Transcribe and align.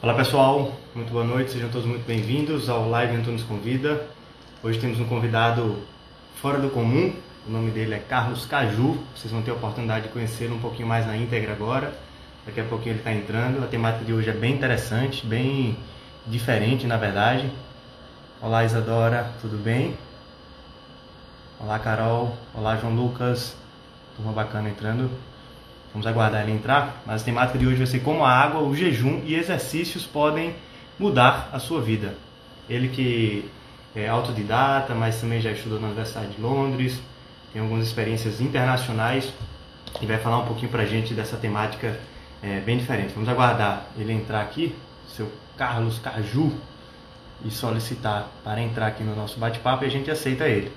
Olá 0.00 0.14
pessoal, 0.14 0.70
muito 0.94 1.10
boa 1.10 1.24
noite, 1.24 1.50
sejam 1.50 1.68
todos 1.70 1.84
muito 1.84 2.06
bem-vindos 2.06 2.68
ao 2.68 2.88
Live 2.88 3.16
Antunes 3.16 3.42
Convida. 3.42 4.06
Hoje 4.62 4.78
temos 4.78 5.00
um 5.00 5.04
convidado 5.04 5.76
fora 6.36 6.60
do 6.60 6.70
comum, 6.70 7.12
o 7.44 7.50
nome 7.50 7.72
dele 7.72 7.94
é 7.94 7.98
Carlos 7.98 8.46
Caju. 8.46 8.96
Vocês 9.12 9.32
vão 9.32 9.42
ter 9.42 9.50
a 9.50 9.54
oportunidade 9.54 10.06
de 10.06 10.12
conhecê-lo 10.12 10.54
um 10.54 10.60
pouquinho 10.60 10.86
mais 10.86 11.04
na 11.04 11.16
íntegra 11.16 11.50
agora. 11.50 11.92
Daqui 12.46 12.60
a 12.60 12.64
pouquinho 12.64 12.92
ele 12.92 13.00
está 13.00 13.12
entrando. 13.12 13.60
A 13.64 13.66
temática 13.66 14.04
de 14.04 14.12
hoje 14.12 14.30
é 14.30 14.32
bem 14.32 14.54
interessante, 14.54 15.26
bem 15.26 15.76
diferente 16.24 16.86
na 16.86 16.96
verdade. 16.96 17.50
Olá 18.40 18.64
Isadora, 18.64 19.32
tudo 19.40 19.56
bem? 19.56 19.98
Olá 21.58 21.76
Carol, 21.80 22.38
olá 22.54 22.76
João 22.76 22.94
Lucas, 22.94 23.56
turma 24.14 24.30
bacana 24.30 24.68
entrando. 24.68 25.10
Vamos 25.92 26.06
aguardar 26.06 26.42
ele 26.42 26.52
entrar, 26.52 27.02
mas 27.06 27.22
a 27.22 27.24
temática 27.24 27.58
de 27.58 27.66
hoje 27.66 27.76
vai 27.76 27.86
ser 27.86 28.00
como 28.00 28.24
a 28.24 28.30
água, 28.30 28.60
o 28.60 28.74
jejum 28.74 29.22
e 29.24 29.34
exercícios 29.34 30.04
podem 30.04 30.54
mudar 30.98 31.48
a 31.52 31.58
sua 31.58 31.80
vida. 31.80 32.14
Ele 32.68 32.88
que 32.88 33.50
é 33.94 34.08
autodidata, 34.08 34.94
mas 34.94 35.20
também 35.20 35.40
já 35.40 35.50
estudou 35.50 35.80
na 35.80 35.86
Universidade 35.86 36.34
de 36.34 36.40
Londres, 36.40 37.00
tem 37.52 37.62
algumas 37.62 37.86
experiências 37.86 38.40
internacionais 38.40 39.32
e 40.00 40.06
vai 40.06 40.18
falar 40.18 40.38
um 40.38 40.46
pouquinho 40.46 40.70
pra 40.70 40.84
gente 40.84 41.14
dessa 41.14 41.36
temática 41.36 41.98
é, 42.42 42.60
bem 42.60 42.76
diferente. 42.76 43.14
Vamos 43.14 43.28
aguardar 43.28 43.86
ele 43.96 44.12
entrar 44.12 44.42
aqui, 44.42 44.74
seu 45.08 45.32
Carlos 45.56 45.98
Caju, 45.98 46.52
e 47.44 47.50
solicitar 47.50 48.28
para 48.42 48.60
entrar 48.60 48.88
aqui 48.88 49.02
no 49.02 49.14
nosso 49.14 49.38
bate-papo 49.38 49.84
e 49.84 49.86
a 49.86 49.90
gente 49.90 50.10
aceita 50.10 50.48
ele. 50.48 50.72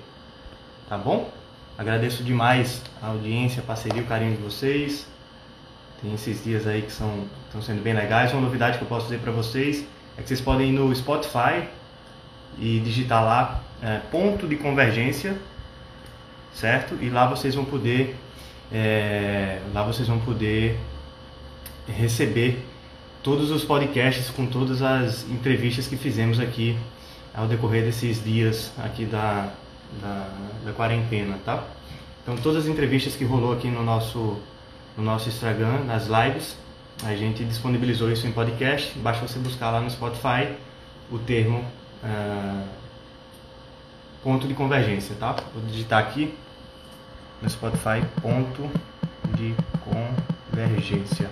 Tá 0.88 0.96
bom? 0.96 1.30
Agradeço 1.76 2.22
demais 2.22 2.82
a 3.00 3.08
audiência, 3.08 3.62
a 3.62 3.66
parceria, 3.66 4.02
o 4.02 4.06
carinho 4.06 4.36
de 4.36 4.42
vocês. 4.42 5.06
Tem 6.02 6.12
esses 6.14 6.42
dias 6.42 6.66
aí 6.66 6.82
que 6.82 6.90
são, 6.90 7.26
estão 7.46 7.62
sendo 7.62 7.80
bem 7.80 7.94
legais. 7.94 8.32
Uma 8.32 8.42
novidade 8.42 8.76
que 8.76 8.82
eu 8.82 8.88
posso 8.88 9.06
dizer 9.06 9.20
para 9.20 9.30
vocês 9.30 9.86
é 10.18 10.22
que 10.22 10.26
vocês 10.26 10.40
podem 10.40 10.70
ir 10.70 10.72
no 10.72 10.92
Spotify 10.94 11.68
e 12.58 12.80
digitar 12.80 13.24
lá 13.24 13.62
é, 13.80 14.00
ponto 14.10 14.48
de 14.48 14.56
convergência, 14.56 15.36
certo? 16.52 16.98
E 17.00 17.08
lá 17.08 17.26
vocês 17.26 17.54
vão 17.54 17.64
poder, 17.64 18.16
é, 18.72 19.60
lá 19.72 19.84
vocês 19.84 20.08
vão 20.08 20.18
poder 20.18 20.76
receber 21.86 22.64
todos 23.22 23.52
os 23.52 23.64
podcasts 23.64 24.28
com 24.28 24.46
todas 24.46 24.82
as 24.82 25.24
entrevistas 25.30 25.86
que 25.86 25.96
fizemos 25.96 26.40
aqui 26.40 26.76
ao 27.32 27.46
decorrer 27.46 27.84
desses 27.84 28.22
dias 28.22 28.72
aqui 28.78 29.04
da, 29.04 29.52
da, 30.00 30.28
da 30.64 30.72
quarentena, 30.72 31.38
tá? 31.44 31.62
Então 32.22 32.36
todas 32.36 32.64
as 32.64 32.68
entrevistas 32.68 33.14
que 33.14 33.24
rolou 33.24 33.52
aqui 33.52 33.68
no 33.68 33.84
nosso 33.84 34.38
no 34.96 35.02
nosso 35.02 35.28
Instagram, 35.28 35.84
nas 35.84 36.06
lives, 36.06 36.56
a 37.04 37.14
gente 37.16 37.44
disponibilizou 37.44 38.10
isso 38.10 38.26
em 38.26 38.32
podcast. 38.32 38.96
Basta 38.98 39.26
você 39.26 39.38
buscar 39.38 39.70
lá 39.70 39.80
no 39.80 39.90
Spotify 39.90 40.54
o 41.10 41.18
termo 41.18 41.64
uh, 42.04 42.68
ponto 44.22 44.46
de 44.46 44.54
convergência, 44.54 45.16
tá? 45.18 45.34
Vou 45.52 45.64
digitar 45.66 46.00
aqui 46.00 46.36
no 47.40 47.50
Spotify 47.50 48.04
ponto 48.20 48.70
de 49.36 49.54
convergência. 49.84 51.28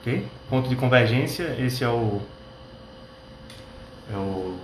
Ok? 0.00 0.28
Ponto 0.48 0.68
de 0.68 0.76
convergência, 0.76 1.56
esse 1.58 1.82
é 1.82 1.88
o 1.88 2.22
é 4.12 4.16
o 4.16 4.56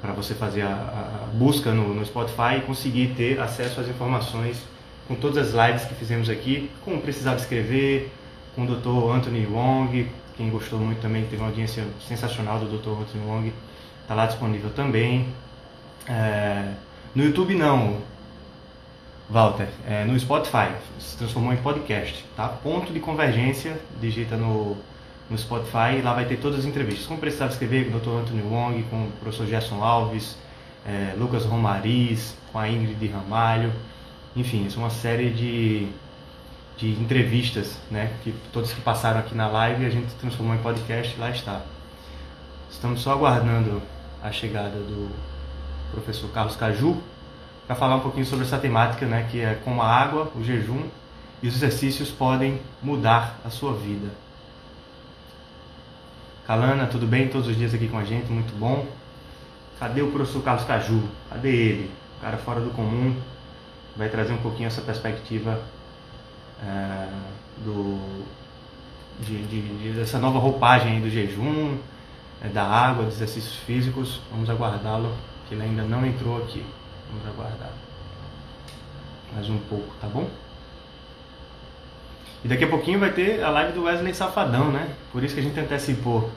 para 0.00 0.11
você 0.22 0.34
fazer 0.34 0.62
a, 0.62 0.74
a 0.74 1.26
busca 1.34 1.72
no, 1.72 1.94
no, 1.94 2.04
Spotify 2.04 2.58
e 2.58 2.60
conseguir 2.62 3.14
ter 3.16 3.40
acesso 3.40 3.80
às 3.80 3.88
informações 3.88 4.62
com 5.08 5.14
todas 5.14 5.54
as 5.54 5.68
lives 5.68 5.84
que 5.84 5.94
fizemos 5.94 6.28
aqui, 6.28 6.70
como 6.84 7.00
precisava 7.00 7.36
escrever, 7.36 8.12
com 8.54 8.62
o 8.62 8.66
Dr. 8.66 9.16
Anthony 9.16 9.46
Wong, 9.46 10.08
quem 10.36 10.50
gostou 10.50 10.78
muito 10.78 11.00
também, 11.00 11.24
teve 11.24 11.36
uma 11.36 11.48
audiência 11.48 11.84
sensacional 12.06 12.58
do 12.58 12.78
Dr. 12.78 13.02
Anthony 13.02 13.24
Wong, 13.26 13.52
está 14.02 14.14
lá 14.14 14.26
disponível 14.26 14.70
também. 14.70 15.26
É, 16.08 16.72
no 17.14 17.24
YouTube 17.24 17.54
não, 17.54 17.98
Walter, 19.28 19.68
é, 19.86 20.04
no 20.04 20.18
Spotify, 20.18 20.72
se 20.98 21.16
transformou 21.16 21.52
em 21.52 21.56
podcast, 21.56 22.24
tá? 22.36 22.48
Ponto 22.48 22.92
de 22.92 23.00
convergência, 23.00 23.80
digita 24.00 24.36
no, 24.36 24.76
no 25.32 25.38
Spotify 25.38 26.02
lá 26.04 26.12
vai 26.12 26.26
ter 26.26 26.36
todas 26.36 26.60
as 26.60 26.64
entrevistas. 26.66 27.06
Como 27.06 27.18
precisava 27.18 27.50
escrever 27.50 27.90
com 27.90 27.96
o 27.96 28.00
Dr. 28.00 28.20
Anthony 28.20 28.42
Wong, 28.42 28.82
com 28.84 29.06
o 29.06 29.12
professor 29.12 29.46
Gerson 29.46 29.82
Alves, 29.82 30.36
é, 30.86 31.14
Lucas 31.18 31.44
Romariz, 31.44 32.36
com 32.52 32.58
a 32.58 32.68
Ingrid 32.68 33.08
Ramalho, 33.08 33.72
enfim, 34.36 34.66
isso 34.66 34.78
é 34.78 34.82
uma 34.82 34.90
série 34.90 35.30
de, 35.30 35.88
de 36.76 36.90
entrevistas, 37.00 37.78
né? 37.90 38.12
Que 38.22 38.34
todas 38.52 38.72
que 38.72 38.80
passaram 38.80 39.20
aqui 39.20 39.34
na 39.34 39.48
live 39.48 39.84
a 39.86 39.90
gente 39.90 40.12
transformou 40.14 40.54
em 40.54 40.58
podcast 40.58 41.14
e 41.16 41.20
lá 41.20 41.30
está. 41.30 41.62
Estamos 42.70 43.00
só 43.00 43.12
aguardando 43.12 43.82
a 44.22 44.30
chegada 44.30 44.78
do 44.78 45.10
professor 45.92 46.30
Carlos 46.30 46.56
Caju, 46.56 47.02
para 47.66 47.76
falar 47.76 47.96
um 47.96 48.00
pouquinho 48.00 48.26
sobre 48.26 48.44
essa 48.44 48.58
temática, 48.58 49.06
né, 49.06 49.26
que 49.30 49.40
é 49.40 49.54
como 49.64 49.82
a 49.82 49.86
água, 49.86 50.30
o 50.34 50.42
jejum 50.42 50.84
e 51.42 51.48
os 51.48 51.54
exercícios 51.54 52.10
podem 52.10 52.60
mudar 52.82 53.38
a 53.44 53.50
sua 53.50 53.74
vida. 53.74 54.08
Calana, 56.46 56.86
tudo 56.86 57.06
bem? 57.06 57.28
Todos 57.28 57.46
os 57.46 57.56
dias 57.56 57.72
aqui 57.72 57.86
com 57.86 57.98
a 57.98 58.04
gente, 58.04 58.30
muito 58.30 58.52
bom. 58.58 58.86
Cadê 59.78 60.02
o 60.02 60.10
professor 60.10 60.42
Carlos 60.42 60.64
Caju? 60.64 61.02
Cadê 61.30 61.48
ele? 61.48 61.90
O 62.18 62.20
cara 62.20 62.36
fora 62.36 62.60
do 62.60 62.70
comum, 62.70 63.16
vai 63.96 64.08
trazer 64.08 64.32
um 64.32 64.38
pouquinho 64.38 64.66
essa 64.66 64.82
perspectiva 64.82 65.60
é, 66.64 67.08
do, 67.64 68.24
de, 69.20 69.42
de, 69.44 69.78
de, 69.78 69.92
dessa 69.92 70.18
nova 70.18 70.38
roupagem 70.38 71.00
do 71.00 71.08
jejum, 71.08 71.78
é, 72.42 72.48
da 72.48 72.64
água, 72.64 73.04
dos 73.04 73.14
exercícios 73.14 73.56
físicos. 73.56 74.20
Vamos 74.30 74.50
aguardá-lo, 74.50 75.14
que 75.48 75.54
ele 75.54 75.62
ainda 75.62 75.84
não 75.84 76.04
entrou 76.04 76.38
aqui. 76.38 76.64
Vamos 77.10 77.26
aguardar 77.26 77.70
mais 79.34 79.48
um 79.48 79.58
pouco, 79.58 79.94
tá 80.00 80.06
bom? 80.08 80.28
E 82.44 82.48
daqui 82.48 82.64
a 82.64 82.68
pouquinho 82.68 82.98
vai 82.98 83.12
ter 83.12 83.42
a 83.42 83.50
live 83.50 83.72
do 83.72 83.84
Wesley 83.84 84.14
Safadão, 84.14 84.70
né? 84.72 84.94
Por 85.12 85.22
isso 85.22 85.34
que 85.34 85.40
a 85.40 85.44
gente 85.44 85.58
antecipou 85.58 86.30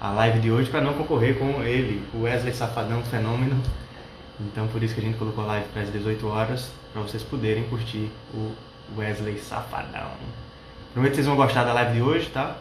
a 0.00 0.10
live 0.10 0.38
de 0.38 0.50
hoje 0.50 0.70
para 0.70 0.80
não 0.80 0.94
concorrer 0.94 1.36
com 1.38 1.62
ele, 1.62 2.02
o 2.14 2.22
Wesley 2.22 2.54
Safadão 2.54 3.02
Fenômeno. 3.02 3.60
Então 4.40 4.68
por 4.68 4.82
isso 4.82 4.94
que 4.94 5.00
a 5.00 5.04
gente 5.04 5.18
colocou 5.18 5.44
a 5.44 5.46
live 5.48 5.68
para 5.72 5.82
as 5.82 5.92
18 5.92 6.26
horas, 6.28 6.70
para 6.92 7.02
vocês 7.02 7.22
poderem 7.22 7.64
curtir 7.64 8.10
o 8.32 8.52
Wesley 8.96 9.38
Safadão. 9.38 10.12
Prometo 10.92 11.10
que 11.10 11.16
vocês 11.16 11.26
vão 11.26 11.36
gostar 11.36 11.64
da 11.64 11.72
live 11.72 11.94
de 11.94 12.02
hoje, 12.02 12.30
tá? 12.30 12.56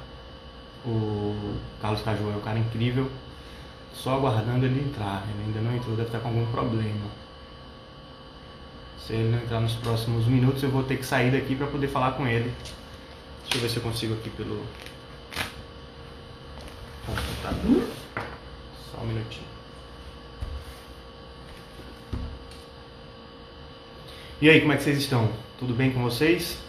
O 0.85 1.35
Carlos 1.81 2.01
Caju 2.01 2.31
é 2.31 2.37
um 2.37 2.41
cara 2.41 2.59
incrível. 2.59 3.09
Só 3.93 4.15
aguardando 4.15 4.65
ele 4.65 4.79
entrar. 4.87 5.23
Ele 5.29 5.47
ainda 5.47 5.61
não 5.61 5.75
entrou, 5.75 5.95
deve 5.95 6.07
estar 6.07 6.19
com 6.19 6.29
algum 6.29 6.45
problema. 6.47 7.07
Se 8.99 9.13
ele 9.13 9.31
não 9.31 9.39
entrar 9.39 9.59
nos 9.59 9.73
próximos 9.75 10.25
minutos, 10.25 10.61
eu 10.61 10.69
vou 10.69 10.83
ter 10.83 10.97
que 10.97 11.05
sair 11.05 11.31
daqui 11.31 11.55
para 11.55 11.67
poder 11.67 11.87
falar 11.87 12.11
com 12.11 12.27
ele. 12.27 12.53
Deixa 13.49 13.57
eu 13.57 13.61
ver 13.61 13.69
se 13.69 13.77
eu 13.77 13.83
consigo 13.83 14.13
aqui 14.13 14.29
pelo 14.29 14.63
computador. 17.03 17.89
Só 18.91 19.01
um 19.01 19.07
minutinho. 19.07 19.47
E 24.39 24.47
aí, 24.47 24.61
como 24.61 24.71
é 24.71 24.77
que 24.77 24.83
vocês 24.83 24.99
estão? 24.99 25.31
Tudo 25.57 25.73
bem 25.73 25.91
com 25.91 25.99
vocês? 26.03 26.59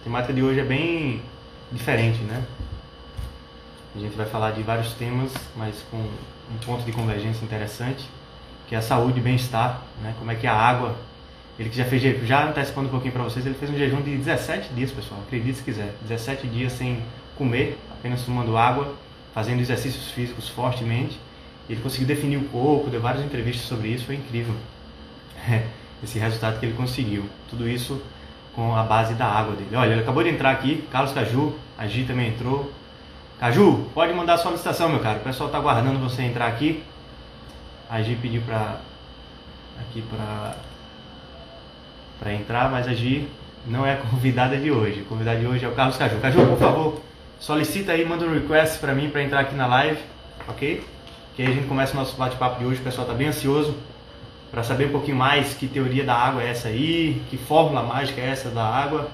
A 0.00 0.04
temática 0.04 0.32
de 0.32 0.42
hoje 0.42 0.60
é 0.60 0.64
bem 0.64 1.22
diferente, 1.70 2.22
né? 2.22 2.42
A 3.94 3.98
gente 3.98 4.16
vai 4.16 4.24
falar 4.24 4.52
de 4.52 4.62
vários 4.62 4.94
temas, 4.94 5.30
mas 5.54 5.84
com 5.90 5.98
um 5.98 6.58
ponto 6.64 6.84
de 6.84 6.92
convergência 6.92 7.44
interessante, 7.44 8.08
que 8.66 8.74
é 8.74 8.78
a 8.78 8.82
saúde 8.82 9.20
e 9.20 9.22
bem-estar, 9.22 9.82
né? 10.02 10.14
Como 10.18 10.30
é 10.30 10.36
que 10.36 10.46
a 10.46 10.54
água 10.54 10.96
ele 11.58 11.68
que 11.68 11.76
já 11.76 11.84
fez, 11.84 12.02
já 12.26 12.48
antecipando 12.48 12.88
um 12.88 12.90
pouquinho 12.90 13.12
para 13.12 13.22
vocês, 13.22 13.44
ele 13.44 13.54
fez 13.54 13.70
um 13.70 13.76
jejum 13.76 14.00
de 14.00 14.16
17 14.16 14.72
dias, 14.72 14.90
pessoal. 14.90 15.20
Acredite 15.26 15.58
se 15.58 15.64
quiser. 15.64 15.94
17 16.02 16.46
dias 16.46 16.72
sem 16.72 17.02
comer, 17.36 17.78
apenas 17.90 18.24
tomando 18.24 18.56
água, 18.56 18.94
fazendo 19.34 19.60
exercícios 19.60 20.10
físicos 20.10 20.48
fortemente. 20.48 21.20
Ele 21.68 21.80
conseguiu 21.80 22.06
definir 22.06 22.38
o 22.38 22.44
corpo, 22.44 22.90
deu 22.90 23.00
várias 23.00 23.24
entrevistas 23.24 23.66
sobre 23.66 23.88
isso, 23.88 24.06
foi 24.06 24.16
incrível. 24.16 24.54
Esse 26.02 26.18
resultado 26.18 26.58
que 26.58 26.66
ele 26.66 26.74
conseguiu. 26.74 27.28
Tudo 27.48 27.68
isso 27.68 28.02
com 28.54 28.74
a 28.74 28.82
base 28.82 29.14
da 29.14 29.26
água 29.26 29.54
dele. 29.54 29.74
Olha, 29.74 29.92
ele 29.92 30.00
acabou 30.00 30.22
de 30.22 30.30
entrar 30.30 30.50
aqui, 30.50 30.86
Carlos 30.90 31.12
Caju, 31.12 31.54
a 31.78 31.86
Gi 31.86 32.04
também 32.04 32.28
entrou. 32.28 32.72
Caju, 33.38 33.88
pode 33.94 34.12
mandar 34.12 34.34
a 34.34 34.38
solicitação, 34.38 34.88
meu 34.88 35.00
cara. 35.00 35.18
O 35.18 35.22
pessoal 35.22 35.48
está 35.48 35.58
aguardando 35.58 35.98
você 35.98 36.22
entrar 36.22 36.46
aqui. 36.46 36.82
A 37.88 38.02
Gi 38.02 38.16
pediu 38.16 38.42
para 38.42 38.80
aqui 39.80 40.02
para 40.02 40.56
para 42.22 42.32
entrar, 42.32 42.70
mas 42.70 42.86
a 42.86 42.94
Gi 42.94 43.28
não 43.66 43.84
é 43.84 43.94
a 43.94 43.96
convidada 44.08 44.56
de 44.56 44.70
hoje. 44.70 45.00
A 45.00 45.08
convidada 45.08 45.40
de 45.40 45.46
hoje 45.46 45.64
é 45.64 45.68
o 45.68 45.72
Carlos 45.72 45.96
Caju. 45.96 46.20
Caju, 46.20 46.46
por 46.46 46.58
favor, 46.58 47.02
solicita 47.40 47.92
aí, 47.92 48.04
manda 48.04 48.24
um 48.24 48.32
request 48.32 48.78
para 48.78 48.94
mim 48.94 49.10
para 49.10 49.22
entrar 49.24 49.40
aqui 49.40 49.56
na 49.56 49.66
live, 49.66 49.98
ok? 50.46 50.84
Que 51.34 51.42
aí 51.42 51.48
a 51.48 51.50
gente 51.50 51.66
começa 51.66 51.94
o 51.94 51.96
nosso 51.96 52.16
bate-papo 52.16 52.60
de 52.60 52.64
hoje. 52.64 52.80
O 52.80 52.84
pessoal 52.84 53.06
está 53.06 53.16
bem 53.16 53.28
ansioso 53.28 53.76
para 54.52 54.62
saber 54.62 54.86
um 54.86 54.92
pouquinho 54.92 55.16
mais 55.16 55.54
que 55.54 55.66
teoria 55.66 56.04
da 56.04 56.14
água 56.14 56.42
é 56.42 56.50
essa 56.50 56.68
aí, 56.68 57.20
que 57.28 57.36
fórmula 57.36 57.82
mágica 57.82 58.20
é 58.20 58.28
essa 58.28 58.50
da 58.50 58.64
água. 58.64 59.08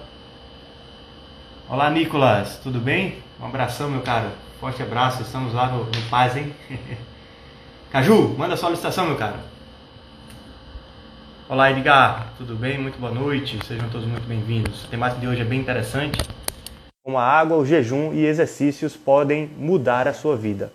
Olá, 1.68 1.88
Nicolas, 1.90 2.58
tudo 2.62 2.78
bem? 2.78 3.22
Um 3.40 3.46
abração, 3.46 3.88
meu 3.88 4.02
caro. 4.02 4.28
Forte 4.60 4.82
abraço, 4.82 5.22
estamos 5.22 5.54
lá 5.54 5.68
no, 5.68 5.84
no 5.84 6.02
Paz, 6.10 6.36
hein? 6.36 6.52
Caju, 7.90 8.34
manda 8.36 8.54
a 8.54 8.56
solicitação, 8.56 9.06
meu 9.06 9.16
caro. 9.16 9.36
Olá, 11.50 11.70
Edgar, 11.70 12.34
tudo 12.36 12.54
bem? 12.54 12.78
Muito 12.78 12.98
boa 12.98 13.10
noite, 13.10 13.58
sejam 13.66 13.88
todos 13.88 14.06
muito 14.06 14.28
bem-vindos. 14.28 14.84
A 14.84 14.88
temática 14.88 15.18
de 15.18 15.26
hoje 15.26 15.40
é 15.40 15.44
bem 15.46 15.58
interessante. 15.58 16.18
Como 17.02 17.16
a 17.16 17.24
água, 17.24 17.56
o 17.56 17.64
jejum 17.64 18.12
e 18.12 18.26
exercícios 18.26 18.94
podem 18.94 19.46
mudar 19.56 20.06
a 20.06 20.12
sua 20.12 20.36
vida. 20.36 20.70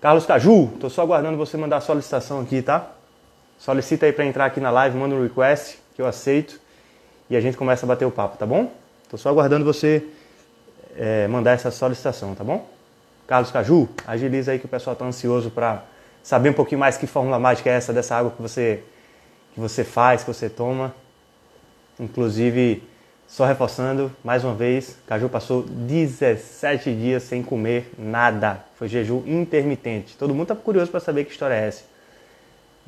Carlos 0.00 0.24
Caju, 0.24 0.70
estou 0.74 0.88
só 0.88 1.02
aguardando 1.02 1.36
você 1.36 1.56
mandar 1.56 1.78
a 1.78 1.80
solicitação 1.80 2.40
aqui, 2.40 2.62
tá? 2.62 2.92
Solicita 3.58 4.06
aí 4.06 4.12
para 4.12 4.24
entrar 4.24 4.46
aqui 4.46 4.60
na 4.60 4.70
live, 4.70 4.96
manda 4.96 5.16
um 5.16 5.22
request 5.24 5.80
que 5.96 6.00
eu 6.00 6.06
aceito 6.06 6.60
e 7.28 7.34
a 7.34 7.40
gente 7.40 7.56
começa 7.56 7.84
a 7.84 7.88
bater 7.88 8.04
o 8.04 8.10
papo, 8.12 8.36
tá 8.36 8.46
bom? 8.46 8.72
Estou 9.02 9.18
só 9.18 9.30
aguardando 9.30 9.64
você 9.64 10.06
é, 10.96 11.26
mandar 11.26 11.54
essa 11.54 11.72
solicitação, 11.72 12.36
tá 12.36 12.44
bom? 12.44 12.70
Carlos 13.26 13.50
Caju, 13.50 13.88
agiliza 14.06 14.52
aí 14.52 14.60
que 14.60 14.66
o 14.66 14.68
pessoal 14.68 14.92
está 14.92 15.04
ansioso 15.04 15.50
para 15.50 15.82
saber 16.22 16.50
um 16.50 16.54
pouquinho 16.54 16.78
mais 16.78 16.96
que 16.96 17.08
fórmula 17.08 17.40
mágica 17.40 17.68
é 17.68 17.72
essa 17.72 17.92
dessa 17.92 18.14
água 18.14 18.30
que 18.30 18.40
você, 18.40 18.84
que 19.54 19.60
você 19.60 19.84
faz, 19.84 20.22
que 20.22 20.32
você 20.32 20.48
toma. 20.48 20.94
Inclusive, 21.98 22.82
só 23.28 23.46
reforçando, 23.46 24.12
mais 24.22 24.44
uma 24.44 24.54
vez, 24.54 24.98
Caju 25.06 25.28
passou 25.28 25.62
17 25.62 26.94
dias 26.94 27.22
sem 27.22 27.42
comer 27.42 27.90
nada. 27.98 28.64
Foi 28.74 28.88
jejum 28.88 29.22
intermitente. 29.26 30.16
Todo 30.16 30.34
mundo 30.34 30.52
está 30.52 30.56
curioso 30.56 30.90
para 30.90 31.00
saber 31.00 31.24
que 31.24 31.32
história 31.32 31.54
é 31.54 31.68
essa. 31.68 31.84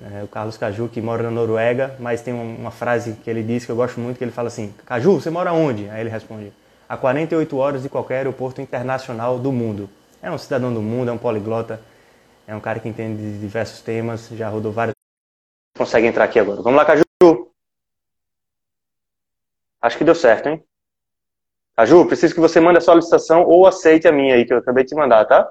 É, 0.02 0.25
o 0.25 0.28
Carlos 0.28 0.56
Caju, 0.56 0.88
que 0.88 1.00
mora 1.00 1.22
na 1.22 1.31
Noruega, 1.31 1.94
mas 2.00 2.20
tem 2.20 2.34
uma 2.34 2.70
frase 2.70 3.12
que 3.22 3.31
ele 3.31 3.43
diz 3.43 3.64
que 3.64 3.70
eu 3.70 3.76
gosto 3.76 4.00
muito, 4.00 4.19
que 4.19 4.25
ele 4.25 4.32
fala 4.32 4.49
assim, 4.49 4.75
Caju, 4.84 5.20
você 5.20 5.31
mora 5.31 5.52
onde? 5.52 5.88
Aí 5.88 6.00
ele 6.00 6.10
responde, 6.10 6.52
a 6.88 6.96
48 6.96 7.56
horas 7.56 7.82
de 7.82 7.88
qualquer 7.88 8.19
aeroporto 8.19 8.60
internacional 8.60 9.38
do 9.38 9.52
mundo. 9.52 9.88
É 10.20 10.31
um 10.31 10.38
cidadão 10.38 10.75
do 10.75 10.82
mundo, 10.82 11.10
é 11.10 11.12
um 11.12 11.19
poliglota, 11.19 11.81
é 12.46 12.55
um 12.55 12.60
cara 12.60 12.81
que 12.81 12.88
entende 12.88 13.22
de 13.22 13.38
diversos 13.38 13.81
temas, 13.81 14.28
já 14.32 14.49
rodou 14.49 14.72
vários... 14.72 15.04
Consegue 15.76 16.06
entrar 16.06 16.25
aqui 16.25 16.38
agora. 16.38 16.62
Vamos 16.62 16.79
lá, 16.79 16.85
Caju! 16.85 17.05
Acho 19.82 19.99
que 19.99 20.05
deu 20.05 20.15
certo, 20.15 20.49
hein? 20.49 20.65
Caju, 21.76 22.06
preciso 22.06 22.32
que 22.32 22.41
você 22.41 22.61
mande 22.61 22.79
a 22.79 22.81
solicitação 22.81 23.44
ou 23.44 23.67
aceite 23.67 24.06
a 24.06 24.12
minha 24.12 24.37
aí, 24.37 24.44
que 24.44 24.55
eu 24.55 24.59
acabei 24.59 24.85
de 24.85 24.91
te 24.91 24.94
mandar, 24.94 25.25
tá? 25.25 25.50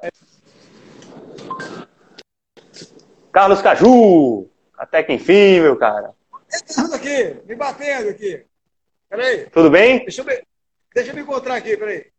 Carlos 3.33 3.61
Caju! 3.61 4.49
Até 4.77 5.03
que 5.03 5.11
enfim, 5.11 5.59
meu 5.59 5.75
cara. 5.77 6.13
Entrando 6.53 6.95
aqui, 6.95 7.41
me 7.45 7.55
batendo 7.55 8.09
aqui. 8.09 8.45
Peraí. 9.09 9.49
Tudo 9.49 9.69
bem? 9.69 9.99
Deixa 9.99 10.21
eu 10.21 10.25
me, 10.25 10.41
deixa 10.95 11.11
eu 11.11 11.15
me 11.15 11.21
encontrar 11.21 11.55
aqui, 11.55 11.75
peraí. 11.75 12.11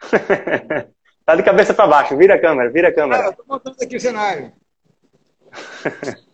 tá 1.26 1.36
de 1.36 1.42
cabeça 1.42 1.74
para 1.74 1.86
baixo, 1.86 2.16
vira 2.16 2.36
a 2.36 2.40
câmera, 2.40 2.70
vira 2.70 2.88
a 2.88 2.94
câmera. 2.94 3.22
Ah, 3.22 3.26
eu 3.26 3.32
tô 3.34 3.44
montando 3.46 3.76
aqui 3.82 3.96
o 3.96 4.00
cenário. 4.00 4.50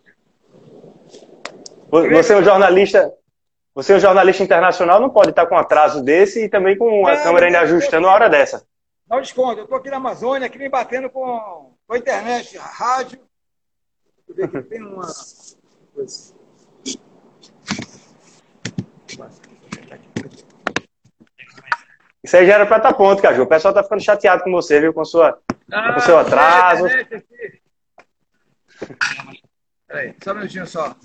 Você 1.91 2.33
é 2.33 2.37
um 2.37 2.43
jornalista. 2.43 3.13
Você 3.75 3.93
é 3.93 3.95
um 3.97 3.99
jornalista 3.99 4.43
internacional, 4.43 4.99
não 4.99 5.09
pode 5.09 5.29
estar 5.29 5.45
com 5.45 5.55
um 5.55 5.57
atraso 5.57 6.03
desse 6.03 6.45
e 6.45 6.49
também 6.49 6.77
com 6.77 7.07
a 7.07 7.13
é, 7.13 7.23
câmera 7.23 7.45
ainda 7.45 7.61
ajustando 7.61 8.07
a 8.07 8.13
hora 8.13 8.29
dessa. 8.29 8.65
Um 9.09 9.21
desconto. 9.21 9.59
Eu 9.59 9.63
estou 9.63 9.77
aqui 9.77 9.89
na 9.89 9.97
Amazônia, 9.97 10.47
aqui 10.47 10.57
me 10.57 10.69
batendo 10.69 11.09
com, 11.09 11.75
com 11.87 11.93
a 11.93 11.97
internet, 11.97 12.57
a 12.57 12.63
rádio 12.63 13.19
ver 14.33 14.49
que 14.49 14.61
tem 14.69 14.81
uma 14.81 15.07
coisa. 15.93 16.33
Isso 22.23 22.37
aí 22.37 22.45
já 22.45 22.53
era 22.53 22.65
para 22.65 22.77
estar 22.77 22.91
tá 22.91 22.95
pronto, 22.95 23.21
Caju. 23.21 23.43
O 23.43 23.47
pessoal 23.47 23.73
tá 23.73 23.83
ficando 23.83 24.01
chateado 24.01 24.43
com 24.43 24.51
você, 24.51 24.79
viu? 24.79 24.93
Com, 24.93 25.03
sua, 25.03 25.39
ah, 25.71 25.93
com 25.93 25.99
o 25.99 26.01
seu 26.01 26.17
atraso. 26.19 26.85
Peraí, 29.87 30.15
só 30.23 30.31
um 30.31 30.35
minutinho 30.35 30.67
só. 30.67 30.95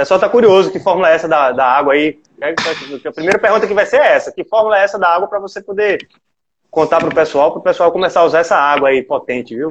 Pessoal 0.00 0.18
tá 0.18 0.30
curioso 0.30 0.72
que 0.72 0.80
fórmula 0.80 1.10
é 1.10 1.14
essa 1.14 1.28
da, 1.28 1.52
da 1.52 1.66
água 1.66 1.92
aí. 1.92 2.18
A 2.40 3.12
primeira 3.12 3.38
pergunta 3.38 3.66
que 3.66 3.74
vai 3.74 3.84
ser 3.84 3.98
é 3.98 4.12
essa: 4.14 4.32
que 4.32 4.42
fórmula 4.44 4.78
é 4.78 4.84
essa 4.84 4.98
da 4.98 5.08
água 5.08 5.28
para 5.28 5.38
você 5.38 5.62
poder 5.62 6.08
contar 6.70 7.00
pro 7.00 7.14
pessoal, 7.14 7.52
pro 7.52 7.60
pessoal 7.60 7.92
começar 7.92 8.20
a 8.20 8.24
usar 8.24 8.38
essa 8.38 8.56
água 8.56 8.88
aí 8.88 9.02
potente, 9.02 9.54
viu? 9.54 9.70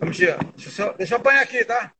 Deixa 0.00 0.82
eu, 0.82 0.94
deixa 0.94 1.14
eu 1.14 1.18
apanhar 1.18 1.42
aqui, 1.42 1.64
tá? 1.64 1.92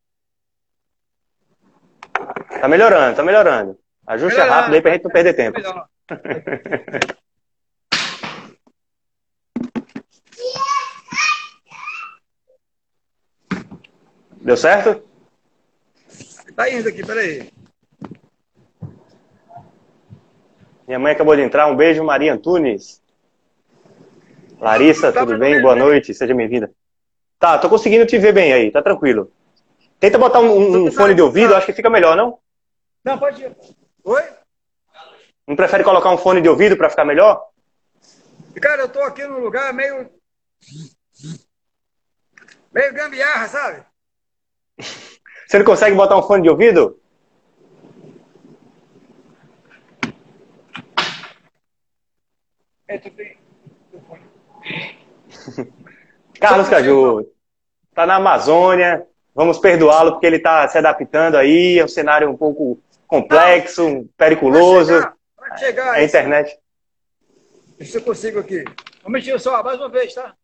Tá 2.61 2.67
melhorando, 2.67 3.17
tá 3.17 3.23
melhorando. 3.23 3.79
Ajuste 4.05 4.37
melhorando. 4.37 4.61
rápido 4.61 4.75
aí 4.75 4.83
pra 4.83 4.93
gente 4.93 5.05
não 5.05 5.11
perder 5.13 5.35
tempo. 5.35 5.61
Deu 14.41 14.57
certo? 14.57 15.14
Tá 16.55 16.71
indo 16.71 16.89
aqui, 16.89 17.05
peraí. 17.05 17.53
Minha 20.87 20.99
mãe 20.99 21.13
acabou 21.13 21.35
de 21.35 21.43
entrar. 21.43 21.67
Um 21.67 21.77
beijo, 21.77 22.05
Maria 22.05 22.33
Antunes. 22.33 23.03
Larissa, 24.61 25.13
tá 25.13 25.27
tudo 25.27 25.39
bem? 25.39 25.61
Boa 25.61 25.75
noite, 25.75 26.15
seja 26.15 26.35
bem-vinda. 26.35 26.71
Tá, 27.39 27.59
tô 27.59 27.69
conseguindo 27.69 28.07
te 28.07 28.19
ver 28.19 28.33
bem 28.33 28.53
aí, 28.53 28.71
tá 28.71 28.81
tranquilo. 28.81 29.31
Tenta 29.99 30.17
botar 30.17 30.41
um, 30.41 30.87
um 30.87 30.93
fone 30.93 31.15
de 31.15 31.23
ouvido, 31.23 31.55
acho 31.55 31.67
que 31.67 31.73
fica 31.73 31.91
melhor, 31.91 32.17
não? 32.17 32.39
Não, 33.05 33.19
pode 33.19 33.43
ir. 33.43 33.57
Oi? 34.05 34.23
Não 35.47 35.57
prefere 35.57 35.83
colocar 35.85 36.11
um 36.11 36.19
fone 36.19 36.41
de 36.41 36.49
ouvido 36.49 36.77
para 36.77 36.89
ficar 36.89 37.05
melhor? 37.05 37.45
Cara, 38.61 38.83
eu 38.83 38.89
tô 38.89 39.01
aqui 39.03 39.27
num 39.27 39.41
lugar 39.41 39.75
meio. 39.75 40.09
meio 42.73 42.95
gambiarra, 42.95 43.49
sabe? 43.49 43.83
Você 45.47 45.59
não 45.59 45.65
consegue 45.65 45.95
botar 45.97 46.17
um 46.17 46.23
fone 46.23 46.43
de 46.43 46.51
ouvido? 46.51 46.99
É, 52.89 52.99
tu 52.99 53.11
tem. 53.11 53.37
Carlos 56.41 56.69
Caju, 56.69 57.31
tá 57.95 58.07
na 58.07 58.17
Amazônia, 58.17 59.07
vamos 59.35 59.59
perdoá-lo 59.59 60.13
porque 60.13 60.27
ele 60.27 60.37
está 60.37 60.67
se 60.69 60.77
adaptando 60.79 61.37
aí, 61.37 61.79
é 61.79 61.85
um 61.85 61.89
cenário 61.89 62.31
um 62.31 62.37
pouco 62.37 62.79
complexo, 63.07 63.89
Não, 63.89 64.09
periculoso. 64.17 64.93
Vai 64.93 65.01
chegar, 65.01 65.17
vai 65.37 65.59
chegar 65.59 65.99
é 65.99 66.01
a 66.01 66.05
internet. 66.05 66.59
Deixa 67.79 67.93
se 67.93 67.99
eu 67.99 68.03
consigo 68.03 68.39
aqui. 68.39 68.65
Um 69.05 69.11
minutinho 69.11 69.39
só, 69.39 69.63
mais 69.63 69.79
uma 69.79 69.89
vez, 69.89 70.15
tá? 70.15 70.35